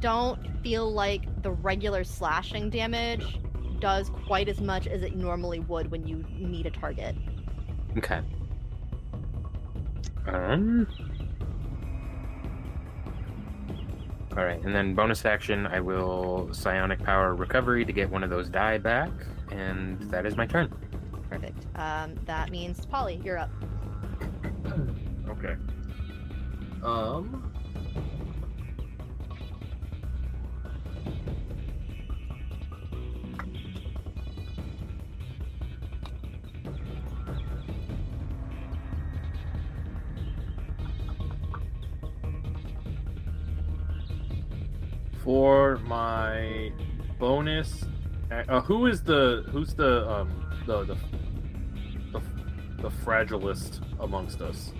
[0.00, 3.38] don't feel like the regular slashing damage
[3.80, 7.16] does quite as much as it normally would when you meet a target.
[7.96, 8.20] Okay.
[10.26, 10.86] Um.
[14.38, 18.30] All right, and then bonus action, I will psionic power recovery to get one of
[18.30, 19.10] those die back,
[19.50, 20.72] and that is my turn.
[21.28, 21.66] Perfect.
[21.74, 23.50] Um, that means Polly, you're up.
[25.28, 25.56] Okay.
[26.84, 27.47] Um.
[45.28, 46.72] For my
[47.18, 47.84] bonus,
[48.30, 50.30] uh, who is the who's the um
[50.66, 50.96] the the
[52.12, 52.22] the,
[52.80, 54.72] the fragilest amongst us?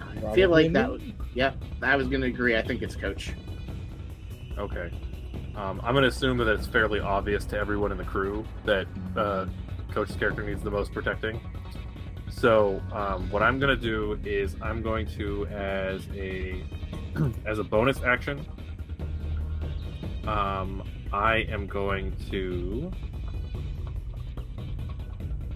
[0.00, 0.86] I feel like that.
[0.86, 2.56] Probably Was, yep, I was gonna agree.
[2.56, 3.32] I think it's Coach.
[4.56, 4.92] Okay.
[5.56, 8.86] Um, I'm going to assume that it's fairly obvious to everyone in the crew that
[9.16, 9.46] uh,
[9.92, 11.40] Coach's character needs the most protecting.
[12.28, 16.64] So um, what I'm going to do is I'm going to, as a
[17.46, 18.44] as a bonus action,
[20.26, 20.82] um,
[21.12, 22.92] I am going to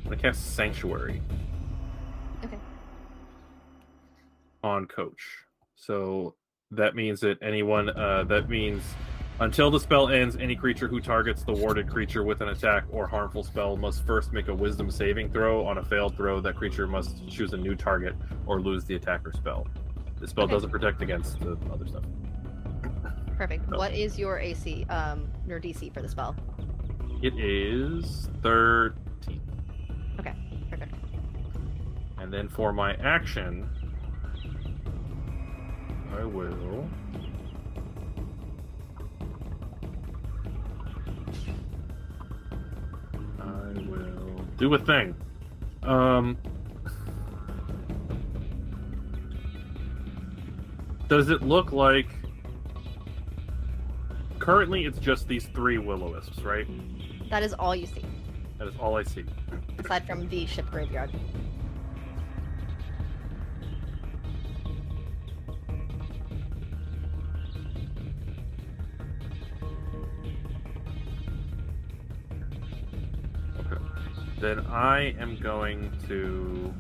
[0.05, 1.23] I'm to cast Sanctuary.
[2.44, 2.58] Okay.
[4.62, 5.23] On Coach.
[5.76, 6.34] So
[6.70, 8.83] that means that anyone uh, that means
[9.41, 13.07] until the spell ends, any creature who targets the warded creature with an attack or
[13.07, 15.66] harmful spell must first make a wisdom saving throw.
[15.66, 18.15] On a failed throw, that creature must choose a new target
[18.47, 19.66] or lose the attack or spell.
[20.25, 20.55] The spell Okay.
[20.55, 22.03] doesn't protect against the other stuff.
[23.36, 23.69] Perfect.
[23.69, 26.35] What is your AC, um, your DC for the spell?
[27.23, 29.39] It is 13.
[30.19, 30.33] Okay,
[30.70, 30.94] Perfect.
[32.17, 33.69] And then for my action,
[36.17, 36.89] I will.
[43.41, 45.15] I will do a thing.
[45.83, 46.39] Um.
[51.08, 52.08] Does it look like
[54.39, 56.66] currently it's just these three will o wisps, right?
[57.31, 58.05] That is all you see.
[58.58, 59.24] That is all I see.
[59.78, 61.10] Aside from the ship graveyard.
[73.58, 73.83] Okay.
[74.41, 76.73] Then I am going to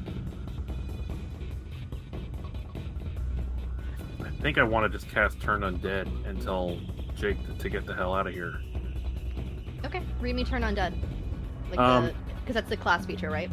[4.44, 6.78] think I want to just cast Turn Undead and tell
[7.16, 8.60] Jake to, to get the hell out of here.
[9.86, 10.92] Okay, read me turn undead.
[11.70, 13.50] Like Um, because that's the class feature, right?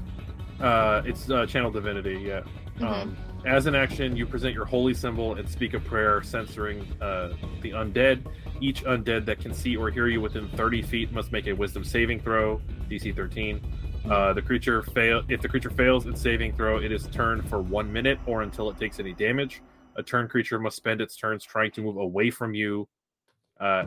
[0.60, 2.42] Uh, it's uh, Channel Divinity, yeah.
[2.78, 2.84] Mhm.
[2.84, 7.30] Um, as an action, you present your holy symbol and speak a prayer censoring uh,
[7.62, 8.26] the undead.
[8.60, 11.86] Each undead that can see or hear you within 30 feet must make a Wisdom
[11.86, 13.62] saving throw, DC 13.
[14.10, 15.22] Uh, the creature fail.
[15.30, 18.70] If the creature fails its saving throw, it is turned for one minute or until
[18.70, 19.62] it takes any damage.
[19.96, 22.88] A turn creature must spend its turns trying to move away from you,
[23.60, 23.86] uh,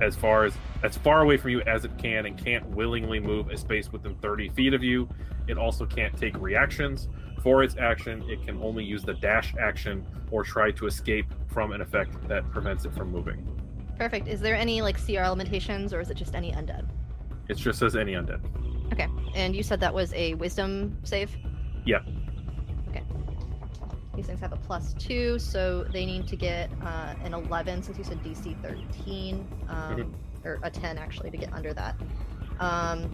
[0.00, 3.48] as far as as far away from you as it can, and can't willingly move
[3.48, 5.08] a space within 30 feet of you.
[5.48, 7.08] It also can't take reactions.
[7.42, 11.72] For its action, it can only use the dash action or try to escape from
[11.72, 13.46] an effect that prevents it from moving.
[13.98, 14.28] Perfect.
[14.28, 16.88] Is there any like CR limitations, or is it just any undead?
[17.48, 18.40] It just says any undead.
[18.92, 19.08] Okay.
[19.34, 21.36] And you said that was a wisdom save.
[21.84, 22.00] Yeah.
[24.14, 27.96] These things have a plus two, so they need to get uh, an 11 since
[27.96, 30.14] you said DC 13, um, Mhm.
[30.44, 31.94] or a 10 actually to get under that.
[32.58, 33.08] Um,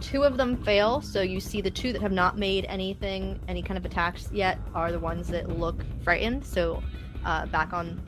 [0.00, 3.62] two of them fail, so you see the two that have not made anything, any
[3.62, 6.44] kind of attacks yet, are the ones that look frightened.
[6.44, 6.82] So
[7.24, 8.02] uh, back on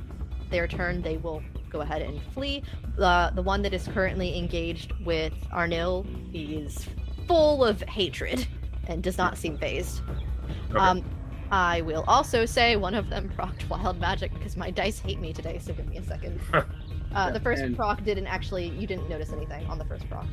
[0.51, 2.63] their turn, they will go ahead and flee.
[2.99, 6.87] Uh, the one that is currently engaged with Arnil is
[7.27, 8.47] full of hatred
[8.89, 10.03] and does not seem fazed.
[10.71, 10.79] Okay.
[10.79, 11.03] Um,
[11.51, 15.33] I will also say one of them procced wild magic because my dice hate me
[15.33, 15.59] today.
[15.63, 16.41] So give me a second.
[17.15, 18.69] Uh, the first And- proc didn't actually.
[18.69, 20.27] You didn't notice anything on the first proc.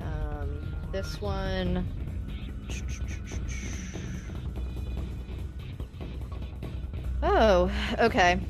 [0.00, 1.86] Um, this one.
[7.22, 8.40] Oh, okay.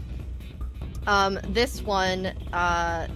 [1.07, 3.09] Um, this one, uh,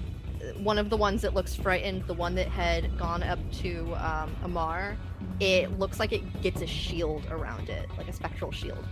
[0.58, 4.34] one of the ones that looks frightened, the one that had gone up to um,
[4.44, 4.96] Amar,
[5.40, 8.84] it looks like it gets a shield around it, like a spectral shield.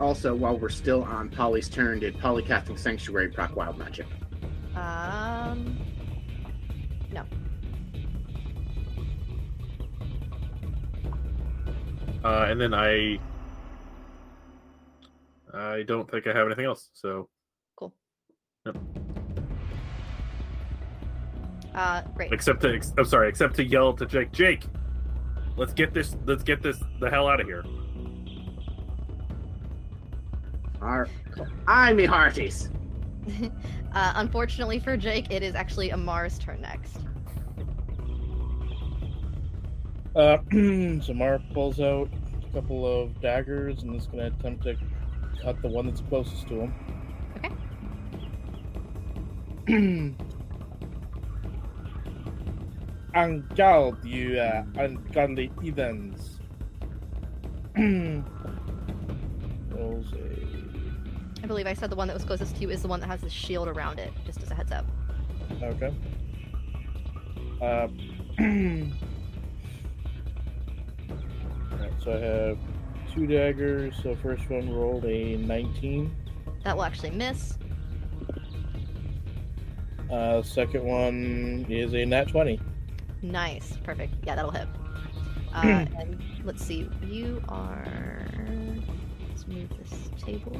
[0.00, 4.06] Also, while we're still on Polly's turn, did Polly casting Sanctuary proc Wild Magic?
[4.74, 5.78] Um,
[7.12, 7.24] no.
[12.24, 13.18] Uh, and then I,
[15.52, 16.88] I don't think I have anything else.
[16.94, 17.28] So
[17.76, 17.94] cool.
[18.64, 18.76] Yep.
[21.74, 22.32] Uh, great.
[22.32, 24.64] except to, ex- I'm sorry, except to yell to Jake, Jake,
[25.56, 27.64] let's get this, let's get this the hell out of here.
[30.82, 31.10] All right.
[31.68, 32.70] Aye me hearties.
[33.94, 36.98] uh, unfortunately for Jake, it is actually Amar's turn next.
[40.16, 40.38] Uh,
[41.02, 42.08] so Mara pulls out
[42.48, 44.76] a couple of daggers and is going to attempt to
[45.42, 46.74] cut the one that's closest to him.
[49.68, 50.14] Okay.
[53.14, 56.40] Angald, you uh, ungodly heathens.
[61.42, 63.06] I believe I said the one that was closest to you is the one that
[63.06, 64.84] has the shield around it, just as a heads up.
[65.62, 65.94] Okay.
[67.60, 67.88] Uh,
[71.72, 72.58] Alright, so I have
[73.12, 73.94] two daggers.
[74.02, 76.14] So first one rolled a 19.
[76.64, 77.58] That will actually miss.
[80.10, 82.60] Uh, second one is a nat 20.
[83.22, 83.76] Nice.
[83.84, 84.14] Perfect.
[84.24, 84.68] Yeah, that'll hit.
[85.52, 86.88] Uh, and let's see.
[87.04, 87.84] You are.
[89.28, 90.56] Let's move this table.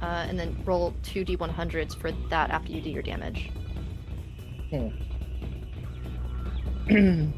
[0.00, 3.50] Uh, and then roll two d100s for that after you do your damage.
[4.72, 4.94] Alright.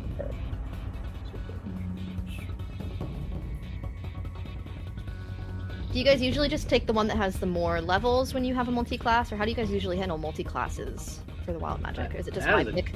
[5.90, 8.54] Do you guys usually just take the one that has the more levels when you
[8.54, 12.14] have a multi-class, or how do you guys usually handle multi-classes for the wild magic?
[12.14, 12.92] Or is it just That my is pick?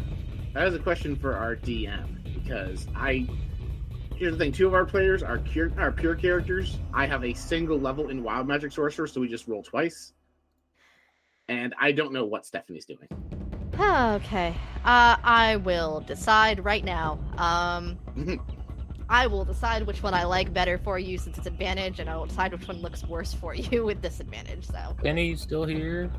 [0.55, 3.27] That is a question for our DM because I.
[4.17, 6.79] Here's the thing: two of our players are pure, are pure characters.
[6.93, 10.13] I have a single level in Wild Magic Sorcerer, so we just roll twice.
[11.49, 13.09] And I don't know what Stephanie's doing.
[13.81, 14.55] Okay.
[14.85, 17.19] Uh, I will decide right now.
[17.37, 18.39] Um, Mhm.
[19.09, 22.17] I will decide which one I like better for you since it's advantage, and I
[22.17, 24.67] will decide which one looks worse for you with disadvantage.
[24.67, 26.11] So, Penny still here?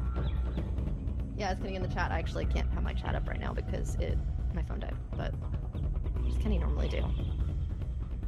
[1.37, 2.11] Yeah, it's getting in the chat.
[2.11, 4.17] I actually can't have my chat up right now because it
[4.53, 4.95] my phone died.
[5.15, 7.03] But what does Kenny normally do?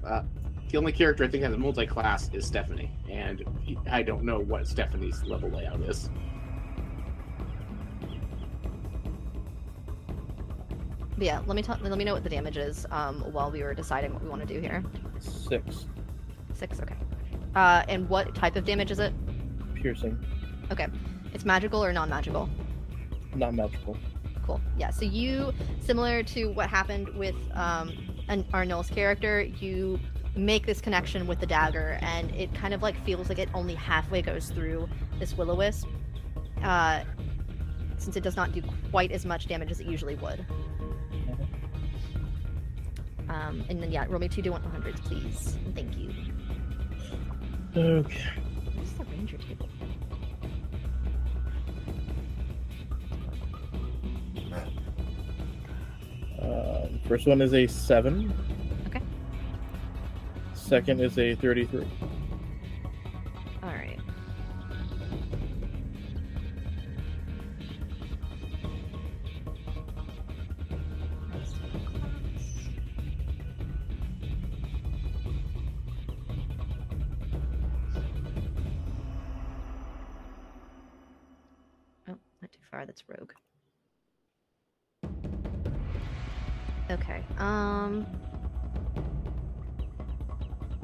[0.04, 3.44] The only character I think has a multi-class is Stephanie, and
[3.90, 6.10] I don't know what Stephanie's level layout is.
[11.18, 11.78] But yeah, let me tell.
[11.82, 12.86] Let me know what the damage is.
[12.92, 14.84] Um, while we were deciding what we want to do here.
[15.20, 15.86] Six.
[16.54, 16.80] Six.
[16.82, 16.96] Okay.
[17.56, 19.14] Uh, and what type of damage is it?
[19.76, 20.20] Piercing.
[20.72, 20.88] Okay.
[21.34, 22.50] It's magical or non-magical?
[23.36, 23.98] Not magical.
[24.46, 24.62] cool.
[24.78, 27.92] Yeah, so you, similar to what happened with um,
[28.30, 30.00] an Arnil's character, you
[30.36, 33.76] make this connection with the dagger, and it kind of like feels like it only
[33.76, 34.88] halfway goes through
[35.20, 35.88] this will wisp,
[36.64, 37.04] uh,
[37.98, 40.46] since it does not do quite as much damage as it usually would.
[43.28, 45.58] Um, and then yeah, roll me two d100s, please.
[45.74, 46.14] Thank you.
[47.76, 48.30] Okay.
[56.46, 58.32] Um, first one is a seven.
[58.88, 59.02] Okay.
[60.54, 61.88] Second is a thirty-three.
[63.64, 64.00] All right.
[82.08, 82.86] Oh, not too far.
[82.86, 83.32] That's rogue.
[86.96, 87.24] Okay.
[87.38, 88.06] Um.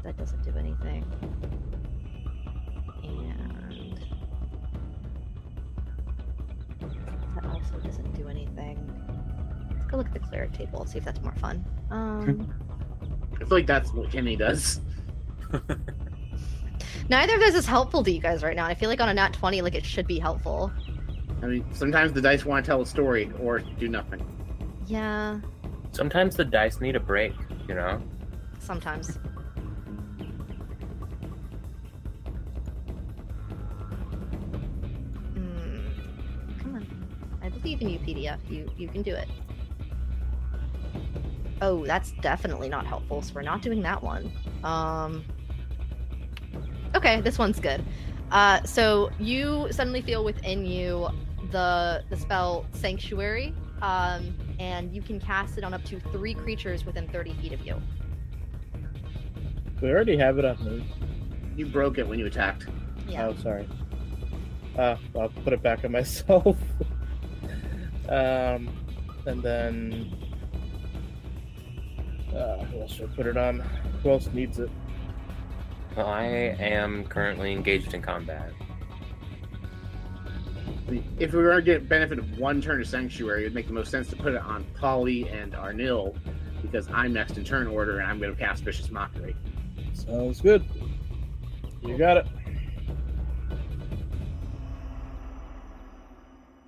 [0.03, 1.06] That doesn't do anything.
[3.03, 3.99] And
[7.35, 8.77] that also doesn't do anything.
[9.72, 10.81] Let's go look at the cleric table.
[10.81, 11.64] and See if that's more fun.
[11.91, 12.53] Um,
[13.35, 14.81] I feel like that's what Kenny does.
[17.09, 18.65] neither of those is helpful to you guys right now.
[18.65, 20.72] I feel like on a nat twenty, like it should be helpful.
[21.41, 24.25] I mean, sometimes the dice want to tell a story or do nothing.
[24.88, 25.40] Yeah,
[25.91, 27.33] Sometimes the dice need a break,
[27.67, 28.01] you know?
[28.59, 29.17] sometimes.
[35.33, 35.87] Hmm.
[36.59, 37.07] Come on.
[37.41, 38.37] I believe in you, PDF.
[38.49, 39.27] You you can do it.
[41.61, 44.31] Oh, that's definitely not helpful, so we're not doing that one.
[44.63, 45.23] Um
[46.95, 47.83] Okay, this one's good.
[48.31, 51.09] Uh so you suddenly feel within you
[51.51, 56.85] the the spell Sanctuary, um, and you can cast it on up to three creatures
[56.85, 57.81] within 30 feet of you.
[59.81, 60.85] We already have it on me.
[61.55, 62.67] You broke it when you attacked.
[63.07, 63.27] Yeah.
[63.27, 63.67] Oh, sorry.
[64.77, 66.57] Uh, I'll put it back on myself.
[68.07, 68.69] um,
[69.25, 70.13] and then
[72.35, 73.59] uh, who else should I put it on?
[74.03, 74.69] Who else needs it?
[75.97, 78.51] I am currently engaged in combat.
[80.91, 83.55] I mean, If we were to get benefit of one turn of Sanctuary, it would
[83.55, 86.17] make the most sense to put it on Polly and Arnil
[86.61, 89.33] because I'm next in turn order and I'm going to cast Vicious Mockery.
[89.93, 90.65] Sounds good.
[91.81, 92.27] You got it.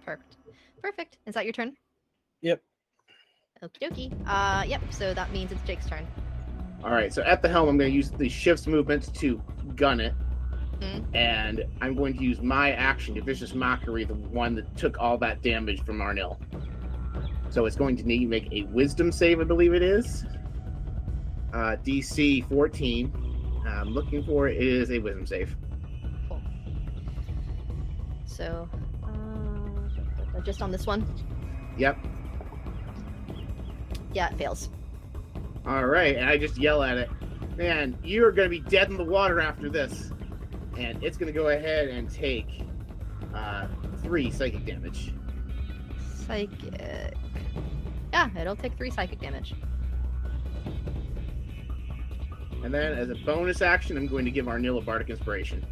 [0.06, 0.38] Perfect.
[0.82, 1.18] Perfect.
[1.26, 1.76] Is that your turn?
[2.44, 2.62] Yep.
[3.62, 4.14] Okie dokie.
[4.26, 4.82] Uh, yep.
[4.90, 6.08] So that means it's Jake's turn.
[6.82, 9.42] All right, so at the helm, I'm going to use the shifts movement to
[9.76, 10.14] gun it.
[10.84, 11.16] Mhm.
[11.16, 15.18] And I'm going to use my action to Vicious Mockery, the one that took all
[15.20, 16.38] that damage from Arnil.
[17.50, 20.26] So it's going to need to make a Wisdom save, I believe it is.
[21.54, 23.12] Uh, DC 14.
[23.68, 25.56] I'm looking for it is a Wisdom save.
[26.28, 26.42] Cool.
[28.26, 28.68] So,
[29.04, 31.06] uh, just on this one.
[31.78, 31.98] Yep.
[34.14, 34.70] Yeah, it fails.
[35.66, 37.10] All right, and I just yell at it,
[37.56, 40.12] man, you're going to be dead in the water after this.
[40.78, 42.64] And it's going to go ahead and take
[43.34, 43.68] uh,
[44.02, 45.14] three psychic damage.
[46.26, 46.82] Psychic.
[48.12, 49.54] Yeah, it'll take three psychic damage.
[52.64, 55.66] And then, as a bonus action, I'm going to give Arnil a Bardic Inspiration.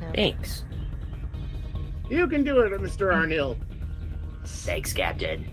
[0.00, 0.12] No.
[0.14, 0.64] Thanks.
[2.08, 3.12] You can do it, Mr.
[3.12, 3.58] Arnil.
[4.44, 5.50] Thanks, Captain.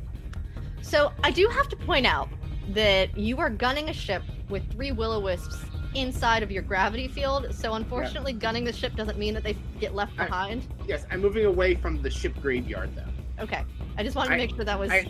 [0.82, 2.30] So I do have to point out
[2.70, 5.66] that you are gunning a ship with three will-o-wisps
[5.96, 7.54] inside of your gravity field.
[7.54, 10.68] So unfortunately, gunning the ship doesn't mean that they get left I- behind.
[10.88, 13.44] Yes, I'm moving away from the ship graveyard, though.
[13.44, 13.64] Okay,
[13.98, 14.92] I just wanted to I- make sure that was.
[14.92, 15.08] I-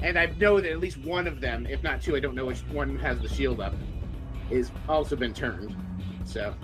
[0.00, 2.46] And I know that at least one of them, if not two, I don't know
[2.46, 3.74] which one has the shield up,
[4.48, 5.74] is also been turned.
[6.24, 6.54] So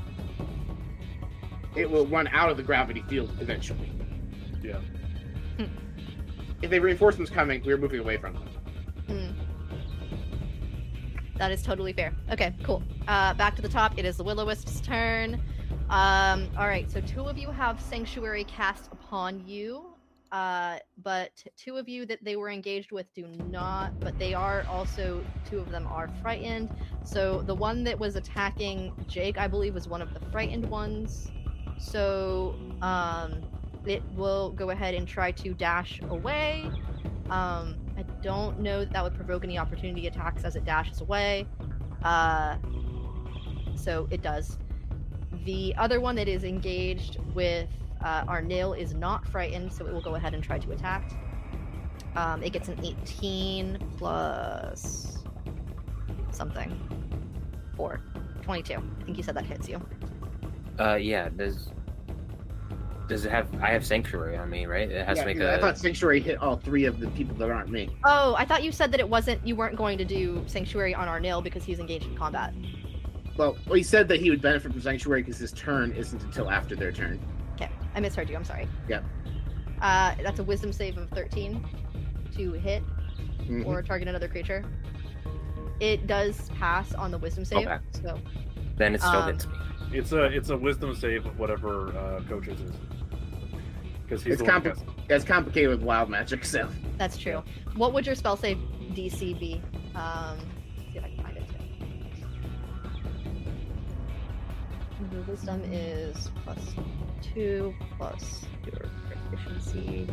[1.75, 3.91] it will run out of the gravity field eventually.
[4.63, 4.79] Yeah.
[6.63, 8.49] If they reinforcements coming, we're moving away from them.
[9.09, 9.44] Hmm.
[11.37, 12.13] That is totally fair.
[12.31, 12.83] Okay, cool.
[13.09, 13.99] Uh, back to the top.
[13.99, 15.41] It is the Will-O-Wisp's turn.
[15.91, 19.95] Um, all right, so two of you have Sanctuary cast upon you,
[20.33, 23.99] uh, but two of you that they were engaged with do not.
[24.01, 26.75] But they are also two of them are frightened.
[27.05, 31.31] So the one that was attacking Jake, I believe, was one of the frightened ones.
[31.79, 33.43] So um,
[33.85, 36.71] it will go ahead and try to dash away.
[37.29, 37.77] Um,
[38.25, 41.47] don't know that, that would provoke any opportunity attacks as it dashes away.
[42.03, 42.57] Uh,
[43.77, 44.59] so it does.
[45.45, 47.69] The other one that is engaged with
[48.05, 51.11] Uh, Arnil is not frightened, so it will go ahead and try to attack.
[52.17, 55.25] Um, it gets an 18 plus
[56.31, 56.71] something.
[57.77, 58.03] Four.
[58.43, 58.75] 22.
[58.75, 59.81] I think you said that hits you.
[60.79, 61.31] Uh, yeah.
[61.31, 61.71] Does
[63.09, 63.49] does it have?
[63.63, 64.91] I have sanctuary on me, right?
[64.91, 65.55] It has Yeah, to make a.
[65.55, 67.89] I thought Sanctuary hit all three of the people that aren't me.
[68.05, 69.47] Oh, I thought you said that it wasn't.
[69.47, 72.55] You weren't going to do sanctuary on Arnil because he's engaged in combat.
[73.37, 76.51] Well, well, he said that he would benefit from Sanctuary because his turn isn't until
[76.51, 77.19] after their turn.
[77.55, 78.37] Okay, I misheard you.
[78.37, 78.69] I'm sorry.
[78.89, 79.05] Yep.
[79.83, 81.67] Uh, that's a Wisdom save of 13
[82.37, 82.83] to hit
[83.41, 83.67] Mhm.
[83.67, 84.65] or target another creature.
[85.81, 87.79] It does pass on the Wisdom save, Okay.
[87.91, 88.19] so
[88.77, 89.53] then it still um, hits me.
[89.95, 92.73] It's a it's a wisdom save of whatever uh, coaches is.
[94.03, 97.17] Because he's It's the one who compli- casts- It's complicated with wild magic, so that's
[97.17, 97.43] true.
[97.77, 98.59] What would your spell save
[98.93, 99.63] DC be?
[99.95, 100.37] Um,
[100.77, 101.55] let's see if I can find it too.
[105.13, 106.59] Your Wisdom is plus
[107.23, 108.91] two plus your
[109.31, 110.09] proficiency.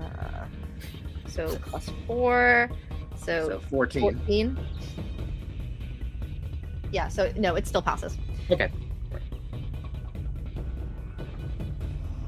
[0.00, 0.46] Uh,
[1.28, 2.68] so plus four.
[3.16, 4.02] so So fourteen.
[4.02, 4.58] 14.
[6.90, 8.18] Yeah, so no, it still passes.
[8.50, 8.70] Okay.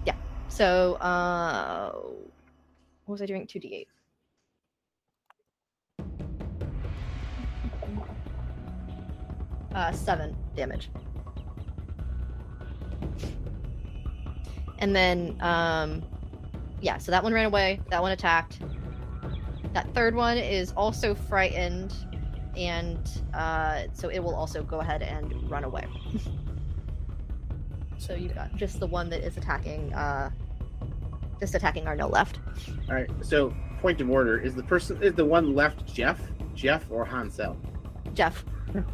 [0.07, 0.15] Yeah.
[0.49, 1.93] So uh
[3.07, 3.47] what was I doing?
[3.47, 3.87] 2d8.
[9.75, 10.91] Uh seven damage.
[14.79, 16.03] And then um
[16.81, 18.61] yeah, so that one ran away, that one attacked.
[19.73, 21.95] That third one is also frightened
[22.57, 22.99] and
[23.35, 25.87] uh, so it will also go ahead and run away.
[27.99, 30.31] so you've got just the one that is attacking, uh,
[31.41, 32.39] just attacking Arnil left.
[32.89, 33.11] All right.
[33.23, 36.21] So point of order is the person is the one left Jeff,
[36.55, 37.57] Jeff or Hansel.
[38.15, 38.45] Jeff.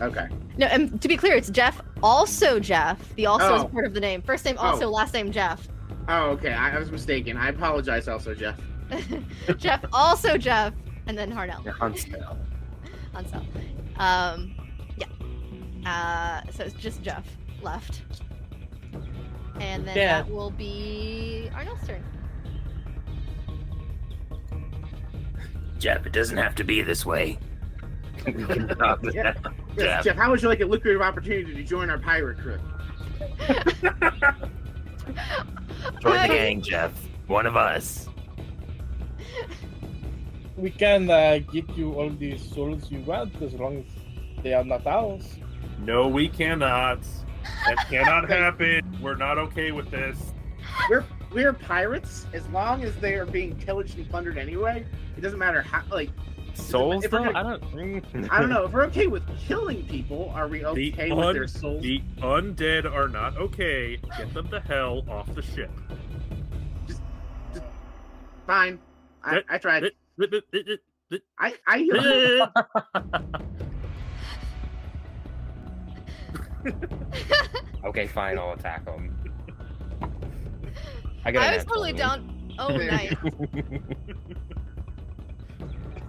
[0.00, 0.26] Okay.
[0.58, 3.14] No, and to be clear, it's Jeff, also Jeff.
[3.14, 3.54] The also Oh.
[3.64, 4.22] is part of the name.
[4.22, 4.90] First name also, Oh.
[4.90, 5.68] last name Jeff.
[6.08, 6.52] Oh, okay.
[6.52, 7.36] I, I was mistaken.
[7.36, 8.58] I apologize, also Jeff.
[9.56, 10.74] Jeff, also Jeff,
[11.06, 11.64] and then Harnell.
[11.64, 11.74] Yeah,
[13.14, 13.46] Huntsville.
[13.96, 14.36] Hansel.
[14.36, 14.54] Um,
[14.96, 15.90] yeah.
[15.90, 17.24] Uh, so it's just Jeff
[17.62, 18.02] left.
[19.60, 20.22] And then Yeah.
[20.22, 22.02] that will be Arnil's turn.
[25.78, 27.38] Jeff, it doesn't have to be this way.
[28.26, 29.14] We can stop this.
[29.14, 29.34] Yeah.
[29.76, 30.04] Jeff.
[30.04, 32.58] Jeff, how would you like a lucrative opportunity to join our pirate crew?
[36.00, 36.92] Join the gang, Jeff.
[37.26, 38.08] One of us.
[40.56, 44.64] We can uh, get you all the souls you want as long as they are
[44.64, 45.36] not ours.
[45.80, 47.00] No, we cannot.
[47.66, 48.98] That cannot happen.
[49.02, 50.32] We're not okay with this.
[50.88, 54.86] We're we're pirates as long as they are being pillaged and plundered anyway.
[55.16, 56.10] It doesn't matter how like
[56.54, 57.18] Souls if though?
[57.24, 58.28] gonna- I don't.
[58.30, 60.30] I don't know if we're okay with killing people.
[60.36, 61.82] Are we The, okay with un- their souls?
[61.82, 63.96] the undead are not okay.
[64.16, 65.70] Get them the hell off the ship.
[66.86, 67.00] Just
[68.46, 68.78] Fine.
[69.24, 69.90] I, I tried.
[71.38, 71.88] I I
[77.84, 78.38] okay, fine.
[78.38, 79.14] I'll attack him.
[81.24, 81.42] I got.
[81.42, 81.98] a I was totally 20.
[81.98, 82.54] down.
[82.58, 83.12] Oh, nice.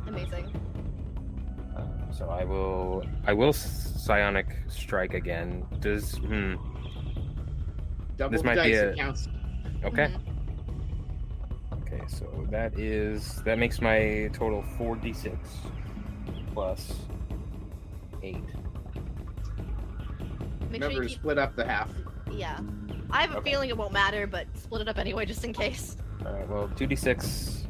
[0.07, 0.53] Amazing.
[1.75, 3.03] Um, so I will.
[3.25, 5.65] I will psionic strike again.
[5.79, 6.55] Does hmm.
[8.17, 9.27] double This the might dice be it a- counts.
[9.83, 10.07] Okay.
[10.07, 10.34] Mhm.
[11.95, 15.37] Okay, so that is that makes my total four d six
[16.53, 16.93] plus
[18.23, 18.35] eight.
[20.69, 21.17] Make sure Remember you to keep.
[21.17, 21.89] split up the half.
[22.31, 22.59] Yeah.
[23.11, 23.51] I have a Okay.
[23.51, 25.95] feeling it won't matter, but split it up anyway, just in case.
[26.25, 26.49] All right.
[26.49, 27.65] Well, two d six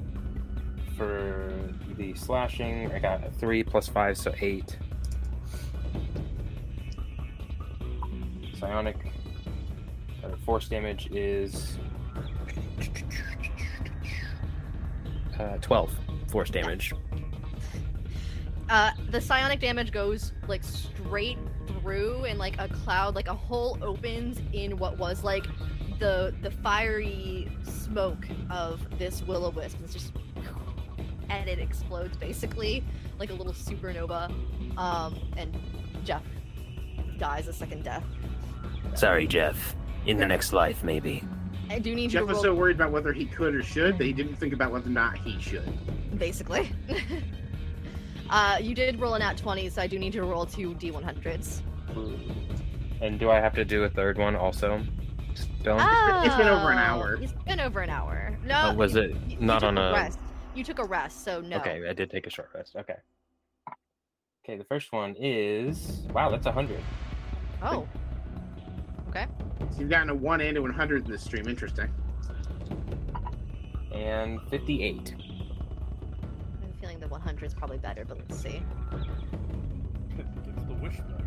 [0.97, 1.51] for
[1.97, 2.91] the slashing.
[2.91, 4.77] I got a three plus five, so eight.
[8.57, 8.95] Psionic
[10.23, 11.77] uh, force damage is
[15.39, 15.91] uh, twelve
[16.27, 16.93] force damage.
[18.69, 23.77] Uh, the psionic damage goes like straight through, and like a cloud, like a hole
[23.81, 25.45] opens in what was like
[25.99, 29.77] the the fiery smoke of this will o wisp.
[29.83, 30.14] It's just
[31.30, 32.83] and it explodes basically
[33.19, 34.31] like a little supernova.
[34.77, 35.55] Um, and
[36.03, 36.23] Jeff
[37.17, 38.03] dies a second death.
[38.93, 39.75] Sorry, Jeff.
[40.05, 41.23] In the next life, maybe.
[41.69, 43.64] I do need Jeff you to was roll so worried about whether he could or
[43.64, 45.68] should that he didn't think about whether or not he should.
[46.18, 46.72] basically.
[48.30, 50.74] uh, you did roll an at 20, so I do need you to roll two
[50.76, 51.61] d100s.
[53.02, 54.82] And do I have to do a third one also?
[55.34, 55.77] Still?
[55.80, 57.19] it's been over an hour.
[57.22, 58.38] It's been over an hour.
[58.45, 60.19] No, Oh, was it you- you not took on a- rest.
[60.53, 61.58] You took a rest, so no.
[61.58, 62.76] Okay, I did take a short rest.
[62.77, 62.95] Okay.
[64.45, 66.80] Okay, the first one is wow, that's a hundred.
[67.61, 67.85] Oh.
[69.10, 69.26] Okay.
[69.72, 71.48] So you've gotten a one and a 100 in this stream.
[71.48, 71.90] Interesting.
[73.94, 75.16] And 58.
[76.64, 78.61] I'm feeling the 100 is probably better, but let's see.
[80.18, 81.22] It's the wishbone.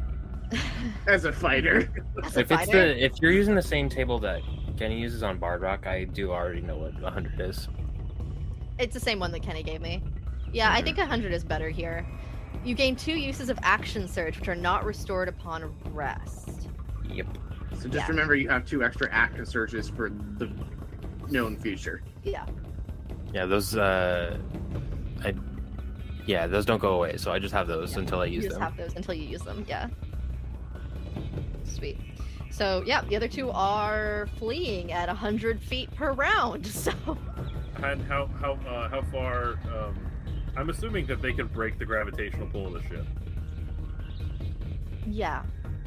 [1.07, 1.91] As a fighter.
[2.25, 4.41] As a If it's the if you're using the same table that
[4.76, 7.68] Kenny uses on Bard Rock, I do already know what 100 is.
[8.78, 10.02] it's the same one that Kenny gave me.
[10.52, 12.07] Yeah, I think 100 is better here.
[12.65, 16.68] You gain two uses of action surge, which are not restored upon rest.
[17.10, 17.26] Yep.
[17.78, 18.08] So just Yeah.
[18.08, 20.50] remember you have two extra action surges for the
[21.31, 22.02] known future.
[22.24, 22.44] Yeah.
[23.32, 24.36] Yeah, those uh
[25.24, 25.34] I
[26.26, 28.36] yeah, those don't go away, so I just have those Yeah, until I use You
[28.36, 28.62] use just them.
[28.62, 29.65] have those until you use them.
[29.68, 29.89] Yeah.
[31.65, 31.98] Sweet.
[32.50, 36.66] So yeah, the other two are fleeing at 100 feet per round.
[36.74, 36.92] So
[37.82, 39.52] And how how uh, how far?
[39.73, 39.97] Um,
[40.57, 43.07] I'm assuming that they can break the gravitational pull of the ship,
[45.07, 45.44] yeah,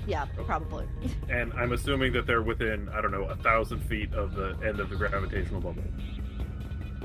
[0.08, 0.86] yeah, probably.
[1.30, 4.80] and I'm assuming that they're within I don't know a thousand feet of the end
[4.80, 5.84] of the gravitational bubble.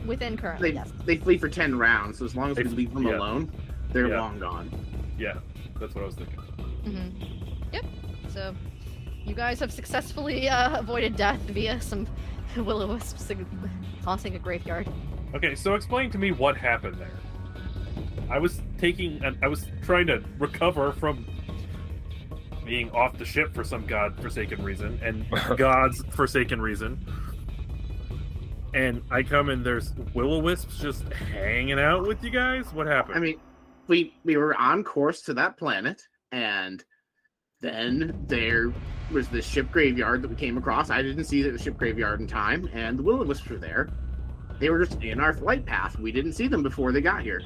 [0.06, 0.92] Within currently, They yes.
[1.04, 3.16] they flee for 10 rounds, so as long as we leave them yeah.
[3.18, 3.52] alone,
[3.92, 4.20] they're Yeah.
[4.20, 4.70] long gone.
[5.18, 5.34] Yeah,
[5.80, 6.38] that's what I was thinking.
[6.84, 7.72] Mm-hmm.
[7.72, 7.84] Yep.
[8.28, 8.54] So
[9.24, 12.06] you guys have successfully uh, avoided death via some
[12.56, 13.32] will-o-wisps
[14.04, 14.88] haunting a graveyard.
[15.34, 17.10] Okay, so explain to me what happened there.
[18.30, 21.26] I was taking, an, I was trying to recover from
[22.66, 25.24] being off the ship for some god-forsaken reason and
[25.56, 26.98] God's forsaken reason.
[28.74, 32.66] And I come and there's will-o-wisps just hanging out with you guys.
[32.74, 33.16] What happened?
[33.16, 33.40] I mean,
[33.86, 36.84] we we were on course to that planet, and
[37.60, 38.72] then there
[39.10, 40.90] was the ship graveyard that we came across.
[40.90, 43.88] I didn't see the ship graveyard in time, and the will o wisps were there.
[44.58, 45.98] They were just in our flight path.
[45.98, 47.40] We didn't see them before they got here.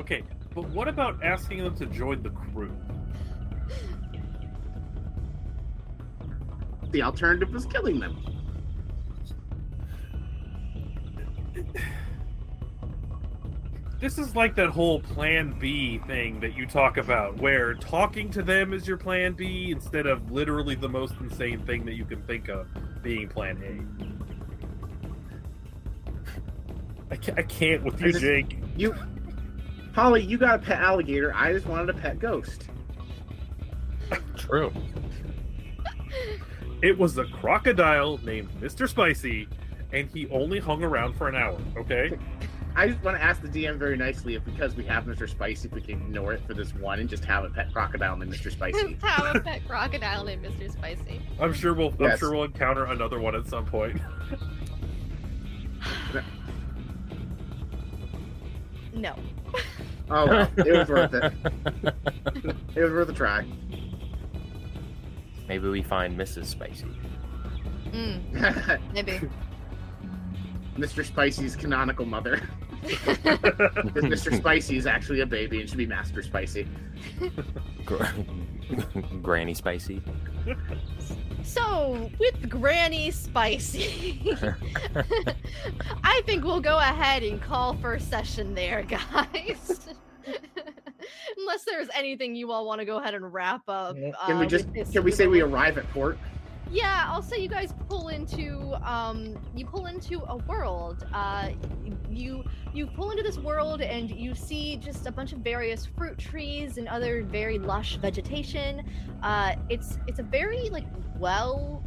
[0.00, 0.22] okay,
[0.54, 2.74] but what about asking them to join the crew?
[6.90, 8.16] The alternative is killing them.
[14.00, 18.42] This is like that whole plan B thing that you talk about, where talking to
[18.42, 22.22] them is your plan B instead of literally the most insane thing that you can
[22.22, 22.68] think of
[23.02, 23.82] being plan A.
[27.12, 28.58] I can't, I can't with you, just- Jake.
[28.76, 28.94] You,
[29.98, 31.34] Polly, you got a pet alligator.
[31.34, 32.68] I just wanted a pet ghost.
[34.36, 34.72] True.
[36.82, 38.88] It was a crocodile named Mr.
[38.88, 39.48] Spicy,
[39.92, 42.16] and he only hung around for an hour, okay?
[42.76, 45.28] I just want to ask the DM very nicely if because we have Mr.
[45.28, 48.16] Spicy, if we can ignore it for this one and just have a pet crocodile
[48.16, 48.52] named Mr.
[48.52, 48.96] Spicy.
[49.02, 50.70] Have a pet crocodile named Mr.
[50.70, 51.20] Spicy.
[51.40, 54.00] I'm sure we'll I'm sure we'll encounter another one at some point.
[58.94, 59.14] No.
[60.10, 61.32] Oh, well, it was worth it.
[62.74, 63.44] It was worth a try.
[65.48, 66.46] Maybe we find Mrs.
[66.46, 66.86] Spicy.
[67.90, 69.20] Mm, maybe.
[70.76, 71.04] Mr.
[71.04, 72.40] Spicy's canonical mother.
[72.80, 74.34] Because Mr.
[74.36, 76.66] Spicy is actually a baby and should be Master Spicy.
[77.84, 78.04] Gr-
[79.20, 80.00] Granny Spicy.
[81.48, 84.36] So, with Granny Spicy,
[86.04, 89.88] I think we'll go ahead and call for a session there, guys.
[91.38, 93.96] Unless there's anything you all want to go ahead and wrap up.
[93.96, 96.18] Can uh, we just can we say we arrive at port?
[96.70, 101.06] Yeah, I'll say you guys pull into um you pull into a world.
[101.14, 101.50] Uh
[102.10, 106.18] you you pull into this world and you see just a bunch of various fruit
[106.18, 108.82] trees and other very lush vegetation.
[109.22, 110.84] Uh it's it's a very like
[111.18, 111.82] well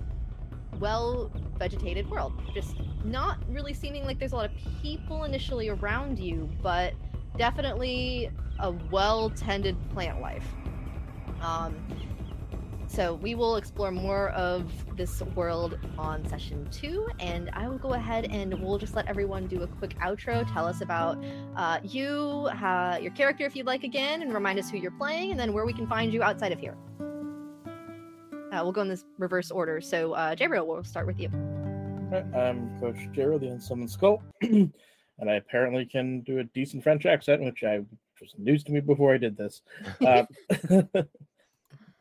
[0.79, 2.33] well vegetated world.
[2.55, 4.51] Just not really seeming like there's a lot of
[4.81, 6.93] people initially around you, but
[7.37, 10.47] definitely a well tended plant life.
[11.39, 11.75] Um
[12.91, 17.93] so we will explore more of this world on session two, and I will go
[17.93, 20.45] ahead and we'll just let everyone do a quick outro.
[20.51, 21.17] Tell us about
[21.55, 25.31] uh, you, uh, your character, if you'd like, again, and remind us who you're playing,
[25.31, 26.75] and then where we can find you outside of here.
[26.99, 29.79] Uh, we'll go in this reverse order.
[29.79, 31.29] So, uh, Jabriel, we'll start with you.
[32.13, 34.73] Alright, I'm Coach J Ro, the Unsummoned Skull, and
[35.29, 37.79] I apparently can do a decent French accent, which I
[38.19, 39.61] was news to me before I did this.
[40.05, 40.25] Uh,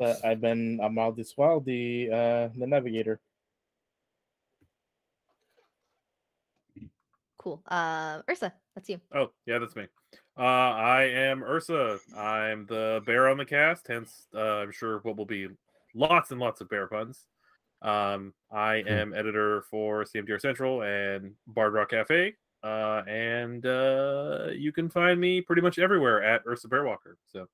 [0.01, 3.21] but I've been Amar Diswal, the uh, the navigator.
[7.39, 7.63] Cool.
[7.67, 9.01] Uh, Ursa, that's you.
[9.15, 9.87] Oh, yeah, that's me.
[10.39, 11.99] Uh, I am Ursa.
[12.17, 15.49] I'm the bear on the cast, hence, uh, I'm sure what will be
[15.95, 17.27] lots and lots of bear puns.
[17.83, 18.89] Um, I Hmm.
[18.89, 22.35] am editor for CMDR Central and Bard Rock Cafe.
[22.63, 27.17] Uh, and uh, you can find me pretty much everywhere at Ursa Bearwalker.
[27.33, 27.49] So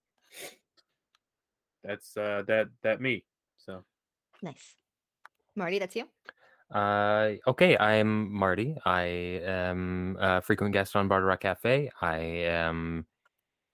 [1.86, 3.24] that's uh, that that me.
[3.56, 3.84] So
[4.42, 4.74] Nice.
[5.55, 6.05] Marty, that's you.
[6.74, 8.76] Uh, okay, I'm Marty.
[8.84, 9.02] I
[9.44, 11.90] am a frequent guest on Bard Rock Cafe.
[12.00, 13.06] I am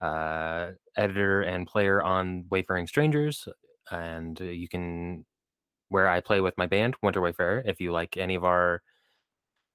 [0.00, 3.48] uh, editor and player on Wayfaring Strangers,
[3.90, 5.24] and uh, you can
[5.88, 7.62] where I play with my band Winter Wayfarer.
[7.66, 8.82] If you like any of our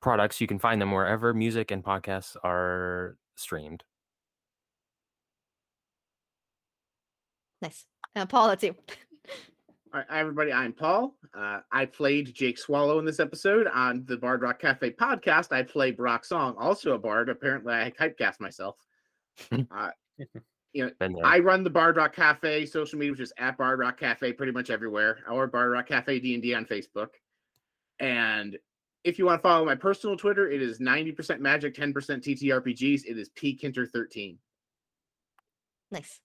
[0.01, 3.83] products, you can find them wherever music and podcasts are streamed.
[7.61, 7.85] Nice.
[8.17, 8.75] Uh, Paul, that's you.
[9.93, 10.51] All right, hi, everybody.
[10.51, 11.15] I'm Paul.
[11.37, 15.51] Uh, I played Jake Swallow in this episode on the Bard Rock Cafe podcast.
[15.51, 17.29] I play Brock Song, also a bard.
[17.29, 18.75] Apparently, I typecast myself.
[19.51, 19.89] uh,
[20.73, 23.99] you know, I run the Bard Rock Cafe social media, which is at Bard Rock
[23.99, 27.09] Cafe, pretty much everywhere, or Bard Rock Cafe D and D on Facebook.
[27.99, 28.57] And
[29.03, 33.05] if you want to follow my personal Twitter, it is 90% Magic, 10% TTRPGs.
[33.05, 34.39] It is P Kinter 13.
[35.91, 36.19] Nice.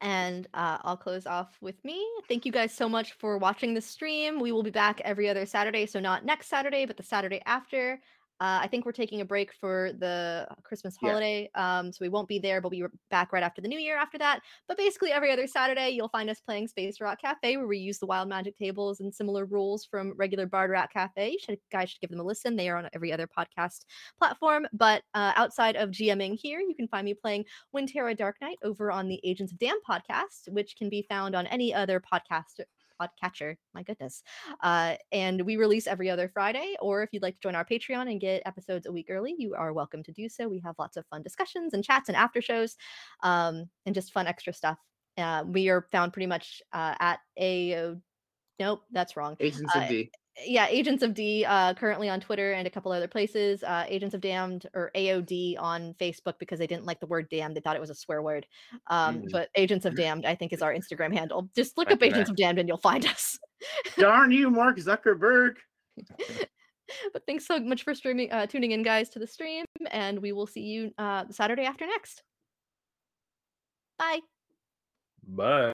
[0.00, 2.04] And uh, I'll close off with me.
[2.28, 4.40] Thank you guys so much for watching the stream.
[4.40, 5.86] We will be back every other Saturday.
[5.86, 8.00] So, not next Saturday, but the Saturday after.
[8.40, 11.08] Uh, I think we're taking a break for the Christmas Yeah.
[11.10, 11.50] holiday.
[11.54, 13.96] Um, so, we won't be there, but we'll be back right after the new year
[13.96, 14.42] after that.
[14.68, 17.98] But basically, every other Saturday, you'll find us playing Space Rock Cafe, where we use
[17.98, 21.30] the wild magic tables and similar rules from regular Bard Rock Cafe.
[21.32, 22.54] You should, guys should give them a listen.
[22.56, 23.84] They are on every other podcast
[24.18, 24.66] platform.
[24.72, 27.44] But uh, outside of GMing here, you can find me playing
[27.74, 31.46] Wintera Dark Knight over on the Agents of Damned podcast, which can be found on
[31.48, 32.60] any other podcast
[33.00, 33.56] podcatcher.
[33.74, 34.22] My goodness.
[34.62, 36.76] Uh, and we release every other Friday.
[36.80, 39.54] Or if you'd like to join our Patreon and get episodes a week early, you
[39.54, 40.48] are welcome to do so.
[40.48, 42.76] We have lots of fun discussions and chats and after shows
[43.22, 44.78] um, and just fun extra stuff.
[45.16, 47.94] Uh, we are found pretty much uh, at a
[48.60, 50.10] nope, that's wrong Agents Uh, of D.
[50.44, 53.62] yeah, Agents of D uh, currently on Twitter and a couple other places.
[53.62, 57.56] Uh, Agents of Damned or AOD on Facebook because they didn't like the word damned.
[57.56, 58.46] They thought it was a swear word.
[58.88, 59.30] Um, Mm.
[59.32, 61.48] But Agents of Damned, I think, is our Instagram handle.
[61.56, 62.30] Just look up Agents that.
[62.30, 63.38] of Damned and you'll find us.
[63.98, 65.56] Darn you, Mark Zuckerberg.
[67.12, 70.32] but thanks so much for streaming, uh, tuning in, guys, to the stream, and we
[70.32, 72.22] will see you uh, Saturday after next.
[73.98, 74.20] Bye.
[75.26, 75.66] Bye.